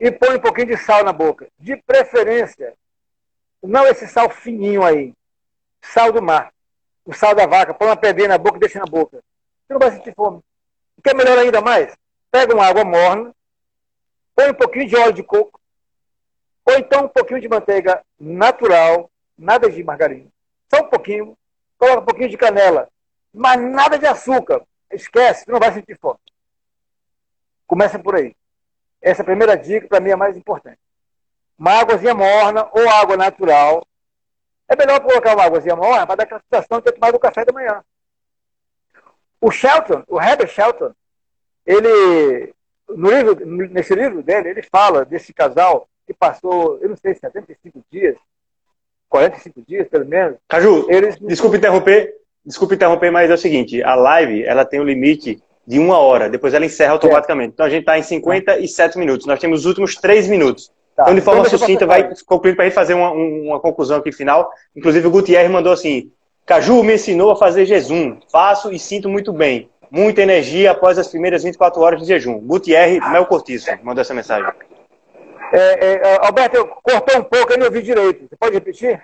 E 0.00 0.10
põe 0.10 0.36
um 0.36 0.40
pouquinho 0.40 0.68
de 0.68 0.76
sal 0.76 1.04
na 1.04 1.12
boca. 1.12 1.48
De 1.58 1.76
preferência, 1.76 2.74
não 3.62 3.86
esse 3.86 4.06
sal 4.08 4.28
fininho 4.30 4.82
aí. 4.82 5.14
Sal 5.80 6.12
do 6.12 6.22
mar 6.22 6.54
o 7.04 7.12
sal 7.12 7.34
da 7.34 7.46
vaca, 7.46 7.74
põe 7.74 7.88
uma 7.88 7.96
pedrinha 7.96 8.28
na 8.28 8.38
boca 8.38 8.56
e 8.56 8.60
deixa 8.60 8.78
na 8.78 8.86
boca. 8.86 9.18
Você 9.18 9.72
não 9.72 9.78
vai 9.78 9.90
sentir 9.92 10.14
fome. 10.14 10.40
Que 11.02 11.10
é 11.10 11.14
melhor 11.14 11.36
ainda 11.38 11.60
mais? 11.60 11.94
Pega 12.30 12.54
uma 12.54 12.66
água 12.66 12.84
morna, 12.84 13.34
põe 14.34 14.50
um 14.50 14.54
pouquinho 14.54 14.88
de 14.88 14.96
óleo 14.96 15.12
de 15.12 15.22
coco, 15.22 15.60
ou 16.64 16.74
então 16.78 17.04
um 17.04 17.08
pouquinho 17.08 17.40
de 17.40 17.48
manteiga 17.48 18.02
natural, 18.18 19.10
nada 19.36 19.70
de 19.70 19.84
margarina. 19.84 20.30
Só 20.74 20.82
um 20.82 20.88
pouquinho, 20.88 21.36
coloca 21.76 22.00
um 22.00 22.04
pouquinho 22.04 22.30
de 22.30 22.38
canela, 22.38 22.88
mas 23.32 23.60
nada 23.60 23.98
de 23.98 24.06
açúcar. 24.06 24.62
Esquece, 24.90 25.44
você 25.44 25.52
não 25.52 25.60
vai 25.60 25.72
sentir 25.72 25.98
fome. 25.98 26.18
Começa 27.66 27.98
por 27.98 28.14
aí. 28.14 28.34
Essa 29.04 29.22
primeira 29.22 29.54
dica, 29.54 29.86
para 29.86 30.00
mim, 30.00 30.10
é 30.10 30.16
mais 30.16 30.34
importante. 30.34 30.78
Uma 31.58 31.72
águazinha 31.72 32.14
morna 32.14 32.66
ou 32.72 32.88
água 32.88 33.18
natural, 33.18 33.86
é 34.66 34.74
melhor 34.74 34.98
colocar 35.00 35.34
uma 35.34 35.44
águazinha 35.44 35.76
morna 35.76 36.06
para 36.06 36.16
dar 36.16 36.24
aquela 36.24 36.40
sensação 36.50 36.78
de 36.78 36.84
ter 36.84 36.92
tomado 36.92 37.14
o 37.14 37.20
café 37.20 37.44
da 37.44 37.52
manhã. 37.52 37.84
O 39.38 39.50
Shelton, 39.50 40.02
o 40.08 40.18
Herbert 40.18 40.48
Shelton, 40.48 40.92
ele, 41.66 42.54
no 42.88 43.10
livro, 43.10 43.46
nesse 43.68 43.94
livro 43.94 44.22
dele, 44.22 44.48
ele 44.48 44.62
fala 44.62 45.04
desse 45.04 45.34
casal 45.34 45.86
que 46.06 46.14
passou, 46.14 46.78
eu 46.80 46.88
não 46.88 46.96
sei, 46.96 47.14
75 47.14 47.84
dias, 47.90 48.16
45 49.10 49.62
dias, 49.68 49.86
pelo 49.86 50.06
menos. 50.06 50.38
Caju, 50.48 50.86
eles... 50.90 51.18
desculpe 51.18 51.58
interromper, 51.58 52.16
desculpe 52.42 52.74
interromper, 52.74 53.10
mas 53.10 53.30
é 53.30 53.34
o 53.34 53.38
seguinte, 53.38 53.82
a 53.82 53.94
live, 53.94 54.44
ela 54.44 54.64
tem 54.64 54.80
um 54.80 54.84
limite 54.84 55.42
de 55.66 55.78
uma 55.78 55.98
hora, 55.98 56.28
depois 56.28 56.54
ela 56.54 56.64
encerra 56.64 56.92
automaticamente. 56.92 57.50
É. 57.50 57.52
Então 57.54 57.66
a 57.66 57.70
gente 57.70 57.80
está 57.80 57.98
em 57.98 58.02
57 58.02 58.98
minutos, 58.98 59.26
nós 59.26 59.40
temos 59.40 59.60
os 59.60 59.66
últimos 59.66 59.94
3 59.96 60.28
minutos. 60.28 60.70
Tá. 60.96 61.02
Então, 61.02 61.14
de 61.14 61.20
forma 61.20 61.44
então, 61.44 61.58
sucinta, 61.58 61.86
vai 61.86 62.08
concluindo 62.24 62.56
para 62.56 62.66
a 62.66 62.68
gente 62.68 62.74
fazer 62.74 62.94
uma, 62.94 63.10
uma 63.10 63.60
conclusão 63.60 63.98
aqui 63.98 64.12
final. 64.12 64.50
Inclusive, 64.76 65.06
o 65.06 65.10
Gutierrez 65.10 65.50
mandou 65.50 65.72
assim: 65.72 66.12
Caju 66.46 66.82
me 66.84 66.94
ensinou 66.94 67.32
a 67.32 67.36
fazer 67.36 67.66
jejum. 67.66 68.18
Faço 68.30 68.72
e 68.72 68.78
sinto 68.78 69.08
muito 69.08 69.32
bem. 69.32 69.68
muita 69.90 70.22
energia 70.22 70.70
após 70.70 70.98
as 70.98 71.08
primeiras 71.08 71.42
24 71.42 71.80
horas 71.80 72.00
de 72.00 72.06
jejum. 72.06 72.38
Gutierre 72.38 73.00
Mel 73.10 73.26
Cortiço 73.26 73.70
mandou 73.82 74.02
essa 74.02 74.14
mensagem. 74.14 74.48
É, 75.52 75.84
é, 75.84 76.26
Alberto, 76.26 76.66
cortou 76.82 77.20
um 77.20 77.24
pouco, 77.24 77.52
eu 77.52 77.58
não 77.58 77.66
ouvi 77.66 77.82
direito. 77.82 78.26
Você 78.28 78.36
pode 78.36 78.54
repetir? 78.54 79.00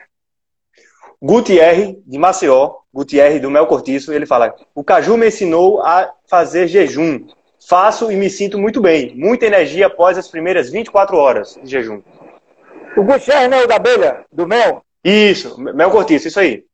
Gutierre, 1.22 2.02
de 2.06 2.18
Maceió, 2.18 2.76
Gutierre 2.92 3.38
do 3.38 3.50
Mel 3.50 3.66
Cortiço, 3.66 4.12
ele 4.12 4.24
fala: 4.24 4.54
O 4.74 4.82
Caju 4.82 5.16
me 5.16 5.28
ensinou 5.28 5.82
a 5.82 6.12
fazer 6.28 6.66
jejum. 6.66 7.26
Faço 7.68 8.10
e 8.10 8.16
me 8.16 8.30
sinto 8.30 8.58
muito 8.58 8.80
bem. 8.80 9.14
Muita 9.14 9.44
energia 9.44 9.86
após 9.86 10.16
as 10.16 10.28
primeiras 10.28 10.70
24 10.70 11.16
horas 11.16 11.58
de 11.62 11.70
jejum. 11.70 12.02
O 12.96 13.04
Gutierre 13.04 13.48
não 13.48 13.58
é 13.58 13.64
o 13.64 13.68
da 13.68 13.76
abelha, 13.76 14.24
do 14.32 14.46
mel? 14.46 14.82
Isso, 15.04 15.60
Mel 15.60 15.90
Cortiço, 15.90 16.28
isso 16.28 16.40
aí. 16.40 16.64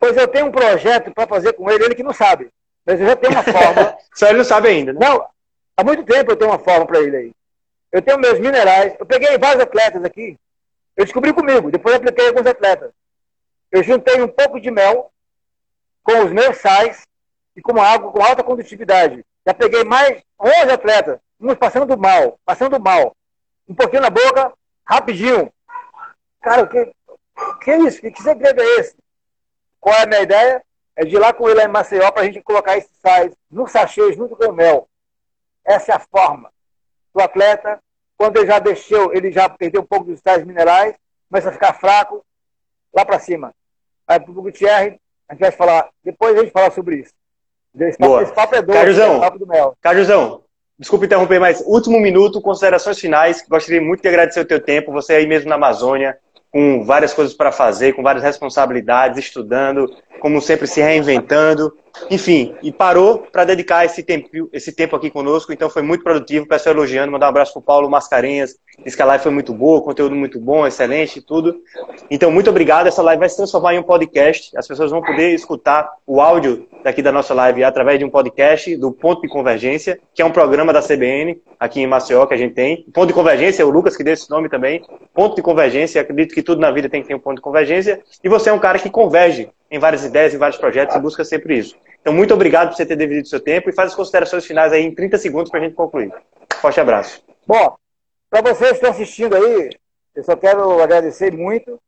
Pois 0.00 0.16
eu 0.16 0.26
tenho 0.26 0.46
um 0.46 0.50
projeto 0.50 1.12
para 1.12 1.28
fazer 1.28 1.52
com 1.52 1.70
ele, 1.70 1.84
ele 1.84 1.94
que 1.94 2.02
não 2.02 2.12
sabe. 2.12 2.48
Mas 2.84 3.00
eu 3.00 3.06
já 3.06 3.14
tenho 3.14 3.32
uma 3.32 3.42
forma. 3.42 3.96
Só 4.14 4.26
ele 4.26 4.38
não 4.38 4.44
sabe 4.44 4.68
ainda, 4.68 4.92
né? 4.92 4.98
Não, 5.00 5.24
há 5.76 5.84
muito 5.84 6.02
tempo 6.02 6.32
eu 6.32 6.36
tenho 6.36 6.50
uma 6.50 6.58
forma 6.58 6.86
para 6.86 7.00
ele 7.00 7.16
aí. 7.16 7.32
Eu 7.92 8.02
tenho 8.02 8.18
meus 8.18 8.40
minerais. 8.40 8.94
Eu 8.98 9.06
peguei 9.06 9.36
vários 9.38 9.62
atletas 9.62 10.02
aqui. 10.02 10.36
Eu 10.96 11.04
descobri 11.04 11.32
comigo, 11.32 11.70
depois 11.70 11.94
eu 11.94 11.98
apliquei 11.98 12.28
alguns 12.28 12.46
atletas. 12.46 12.90
Eu 13.72 13.82
juntei 13.82 14.20
um 14.20 14.28
pouco 14.28 14.60
de 14.60 14.70
mel 14.70 15.10
com 16.02 16.24
os 16.24 16.30
meus 16.30 16.58
sais 16.58 17.06
e 17.56 17.62
com 17.62 17.80
água 17.80 18.12
com 18.12 18.22
alta 18.22 18.44
condutividade. 18.44 19.24
Já 19.46 19.54
peguei 19.54 19.82
mais 19.82 20.22
11 20.38 20.70
atletas, 20.70 21.18
uns 21.40 21.54
passando 21.54 21.86
do 21.86 21.98
mal, 21.98 22.38
passando 22.44 22.78
do 22.78 22.84
mal. 22.84 23.16
Um 23.66 23.74
pouquinho 23.74 24.02
na 24.02 24.10
boca, 24.10 24.52
rapidinho. 24.84 25.50
Cara, 26.42 26.64
o 26.64 26.68
que, 26.68 26.92
que 27.62 27.70
é 27.70 27.78
isso? 27.78 27.98
Que, 27.98 28.10
que 28.10 28.22
segredo 28.22 28.60
é 28.60 28.80
esse? 28.80 28.94
Qual 29.80 29.94
é 29.94 30.02
a 30.02 30.06
minha 30.06 30.20
ideia? 30.20 30.62
É 30.94 31.06
de 31.06 31.16
ir 31.16 31.18
lá 31.18 31.32
com 31.32 31.48
ele 31.48 31.58
lá 31.58 31.64
em 31.64 31.68
Maceió 31.68 32.10
para 32.10 32.22
a 32.22 32.24
gente 32.26 32.42
colocar 32.42 32.76
esses 32.76 32.94
sais 33.00 33.34
no 33.50 33.66
sachê 33.66 34.12
junto 34.12 34.36
com 34.36 34.48
o 34.48 34.52
mel. 34.52 34.86
Essa 35.64 35.92
é 35.92 35.94
a 35.94 35.98
forma. 35.98 36.52
O 37.14 37.22
atleta, 37.22 37.82
quando 38.18 38.36
ele 38.36 38.46
já 38.46 38.58
deixou, 38.58 39.14
ele 39.14 39.32
já 39.32 39.48
perdeu 39.48 39.80
um 39.80 39.86
pouco 39.86 40.04
dos 40.04 40.20
sais 40.20 40.44
minerais, 40.44 40.94
começa 41.30 41.48
a 41.48 41.52
ficar 41.52 41.72
fraco, 41.72 42.22
lá 42.92 43.06
para 43.06 43.18
cima. 43.18 43.54
Aí 44.12 44.20
pro 44.20 44.34
Gutierre, 44.34 45.00
a 45.28 45.32
gente 45.32 45.40
vai 45.40 45.50
falar, 45.50 45.88
depois 46.04 46.36
a 46.36 46.40
gente 46.40 46.52
fala 46.52 46.70
sobre 46.70 46.96
isso. 46.96 47.12
Esse 47.78 47.96
papo, 47.96 48.10
Boa. 48.10 48.22
esse 48.22 48.34
papo 48.34 48.54
é 48.54 48.62
doido, 48.62 48.78
Cajuzão, 48.78 49.16
é 49.16 49.20
papo 49.20 49.38
do 49.38 49.46
mel. 49.46 49.74
Cajuzão, 49.80 50.42
desculpe 50.78 51.06
interromper, 51.06 51.40
mas 51.40 51.62
último 51.66 51.98
minuto, 51.98 52.42
considerações 52.42 52.98
finais. 52.98 53.42
Gostaria 53.48 53.80
muito 53.80 54.02
de 54.02 54.08
agradecer 54.08 54.40
o 54.40 54.44
teu 54.44 54.60
tempo, 54.60 54.92
você 54.92 55.14
aí 55.14 55.26
mesmo 55.26 55.48
na 55.48 55.54
Amazônia, 55.54 56.18
com 56.50 56.84
várias 56.84 57.14
coisas 57.14 57.32
para 57.32 57.50
fazer, 57.50 57.94
com 57.94 58.02
várias 58.02 58.22
responsabilidades, 58.22 59.18
estudando, 59.18 59.90
como 60.22 60.40
sempre 60.40 60.68
se 60.68 60.80
reinventando, 60.80 61.76
enfim, 62.08 62.54
e 62.62 62.70
parou 62.70 63.26
para 63.32 63.44
dedicar 63.44 63.84
esse 63.84 64.04
tempo, 64.04 64.28
esse 64.52 64.70
tempo 64.72 64.94
aqui 64.94 65.10
conosco, 65.10 65.52
então 65.52 65.68
foi 65.68 65.82
muito 65.82 66.04
produtivo, 66.04 66.46
peço 66.46 66.68
elogiando, 66.68 67.10
mandar 67.10 67.26
um 67.26 67.30
abraço 67.30 67.52
para 67.52 67.58
o 67.58 67.62
Paulo 67.62 67.90
Mascarenhas, 67.90 68.56
disse 68.84 68.96
que 68.96 69.02
a 69.02 69.06
live 69.06 69.20
foi 69.20 69.32
muito 69.32 69.52
boa, 69.52 69.82
conteúdo 69.82 70.14
muito 70.14 70.38
bom, 70.38 70.64
excelente 70.64 71.18
e 71.18 71.22
tudo. 71.22 71.56
Então, 72.08 72.30
muito 72.30 72.48
obrigado, 72.48 72.86
essa 72.86 73.02
live 73.02 73.18
vai 73.18 73.28
se 73.28 73.36
transformar 73.36 73.74
em 73.74 73.80
um 73.80 73.82
podcast, 73.82 74.56
as 74.56 74.68
pessoas 74.68 74.92
vão 74.92 75.02
poder 75.02 75.34
escutar 75.34 75.90
o 76.06 76.20
áudio 76.20 76.68
daqui 76.84 77.02
da 77.02 77.10
nossa 77.10 77.34
live 77.34 77.64
através 77.64 77.98
de 77.98 78.04
um 78.04 78.10
podcast 78.10 78.76
do 78.76 78.92
Ponto 78.92 79.22
de 79.22 79.28
Convergência, 79.28 79.98
que 80.14 80.22
é 80.22 80.24
um 80.24 80.30
programa 80.30 80.72
da 80.72 80.80
CBN, 80.80 81.42
aqui 81.58 81.80
em 81.80 81.86
Maceió, 81.88 82.26
que 82.26 82.34
a 82.34 82.38
gente 82.38 82.54
tem. 82.54 82.86
Ponto 82.94 83.08
de 83.08 83.12
Convergência, 83.12 83.64
é 83.64 83.66
o 83.66 83.70
Lucas 83.70 83.96
que 83.96 84.04
deu 84.04 84.14
esse 84.14 84.30
nome 84.30 84.48
também, 84.48 84.84
Ponto 85.12 85.34
de 85.34 85.42
Convergência, 85.42 86.00
acredito 86.00 86.32
que 86.32 86.44
tudo 86.44 86.60
na 86.60 86.70
vida 86.70 86.88
tem 86.88 87.02
que 87.02 87.08
ter 87.08 87.14
um 87.16 87.18
ponto 87.18 87.36
de 87.36 87.42
convergência, 87.42 88.00
e 88.22 88.28
você 88.28 88.50
é 88.50 88.52
um 88.52 88.60
cara 88.60 88.78
que 88.78 88.88
converge 88.88 89.50
em 89.72 89.78
várias 89.78 90.04
ideias, 90.04 90.34
em 90.34 90.38
vários 90.38 90.58
projetos 90.58 90.94
e 90.94 91.00
busca 91.00 91.24
sempre 91.24 91.56
isso. 91.56 91.74
Então, 92.02 92.12
muito 92.12 92.34
obrigado 92.34 92.68
por 92.68 92.76
você 92.76 92.84
ter 92.84 92.94
dividido 92.94 93.24
o 93.24 93.30
seu 93.30 93.40
tempo 93.40 93.70
e 93.70 93.72
faz 93.72 93.88
as 93.88 93.96
considerações 93.96 94.44
finais 94.44 94.70
aí 94.70 94.84
em 94.84 94.94
30 94.94 95.16
segundos 95.16 95.50
para 95.50 95.60
a 95.60 95.62
gente 95.62 95.74
concluir. 95.74 96.12
Forte 96.60 96.78
abraço. 96.78 97.24
Bom, 97.46 97.74
para 98.28 98.42
vocês 98.42 98.70
que 98.70 98.76
estão 98.76 98.90
assistindo 98.90 99.34
aí, 99.34 99.70
eu 100.14 100.22
só 100.22 100.36
quero 100.36 100.82
agradecer 100.82 101.32
muito. 101.32 101.80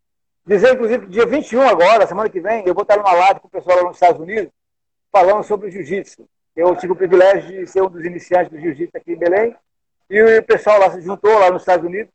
Dizer, 0.46 0.74
inclusive, 0.74 1.04
que 1.04 1.12
dia 1.12 1.26
21 1.26 1.60
agora, 1.62 2.06
semana 2.06 2.30
que 2.30 2.40
vem, 2.40 2.66
eu 2.66 2.72
vou 2.72 2.82
estar 2.82 2.96
numa 2.96 3.12
live 3.12 3.40
com 3.40 3.48
o 3.48 3.50
pessoal 3.50 3.76
lá 3.76 3.84
nos 3.84 3.96
Estados 3.96 4.20
Unidos, 4.20 4.50
falando 5.12 5.42
sobre 5.42 5.68
o 5.68 5.70
jiu-jitsu. 5.70 6.26
Eu 6.56 6.74
tive 6.76 6.94
o 6.94 6.96
privilégio 6.96 7.48
de 7.48 7.66
ser 7.66 7.82
um 7.82 7.90
dos 7.90 8.04
iniciantes 8.04 8.50
do 8.50 8.58
jiu-jitsu 8.58 8.96
aqui 8.96 9.12
em 9.12 9.18
Belém, 9.18 9.54
e 10.08 10.22
o 10.22 10.42
pessoal 10.42 10.78
lá 10.80 10.90
se 10.90 11.02
juntou 11.02 11.38
lá 11.38 11.50
nos 11.50 11.62
Estados 11.62 11.84
Unidos, 11.84 12.12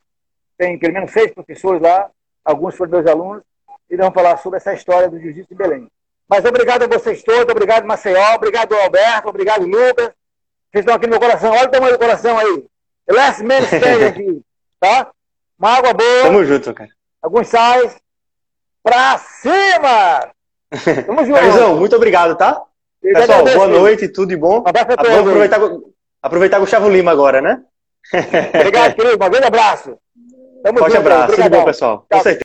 tem 0.58 0.76
pelo 0.78 0.94
menos 0.94 1.12
seis 1.12 1.32
professores 1.32 1.80
lá, 1.80 2.10
alguns 2.44 2.74
foram 2.74 2.90
meus 2.90 3.06
alunos, 3.06 3.42
e 3.90 3.96
vamos 3.96 4.14
falar 4.14 4.36
sobre 4.38 4.58
essa 4.58 4.72
história 4.72 5.08
do 5.08 5.18
Jiu-Jitsu 5.18 5.48
de 5.48 5.54
Belém. 5.54 5.88
Mas 6.28 6.44
obrigado 6.44 6.84
a 6.84 6.86
vocês 6.86 7.22
todos, 7.24 7.50
obrigado 7.50 7.84
Maceió, 7.84 8.34
obrigado 8.36 8.74
Alberto, 8.74 9.28
obrigado 9.28 9.66
Lucas. 9.66 10.10
Vocês 10.70 10.84
estão 10.84 10.94
aqui 10.94 11.06
no 11.06 11.10
meu 11.10 11.20
coração, 11.20 11.50
olha 11.50 11.66
o 11.66 11.70
tamanho 11.70 11.92
do 11.92 11.98
coração 11.98 12.38
aí. 12.38 12.64
Last 13.08 13.42
man 13.42 13.58
standing 13.58 14.04
aqui, 14.04 14.42
tá? 14.78 15.10
Uma 15.58 15.70
água 15.70 15.92
boa. 15.92 16.22
Tamo 16.22 16.44
junto, 16.44 16.72
cara. 16.72 16.90
Alguns 17.20 17.48
sais. 17.48 17.96
Pra 18.82 19.18
cima! 19.18 20.30
Tamo 21.06 21.24
junto. 21.24 21.34
Carizão, 21.34 21.76
muito 21.76 21.96
obrigado, 21.96 22.36
tá? 22.36 22.62
Eu 23.02 23.14
Pessoal, 23.14 23.44
boa 23.44 23.66
noite, 23.66 24.08
tudo 24.08 24.28
de 24.28 24.36
bom. 24.36 24.60
Um 24.60 24.68
abraço 24.68 24.92
a 24.92 24.96
todos. 24.96 25.12
Vamos 25.12 25.28
aproveitar, 25.28 25.60
aproveitar 26.22 26.58
Gustavo 26.60 26.88
Lima 26.88 27.10
agora, 27.10 27.40
né? 27.40 27.62
Obrigado, 28.54 28.94
querido. 28.96 29.14
Um 29.14 29.30
grande 29.30 29.46
abraço. 29.46 29.98
Tamo 30.62 30.78
Forte 30.78 30.94
junto, 30.94 31.00
abraço. 31.00 31.34
Tudo 31.34 31.50
bom, 31.50 31.64
pessoal. 31.64 32.06
Com 32.10 32.20
certeza. 32.20 32.38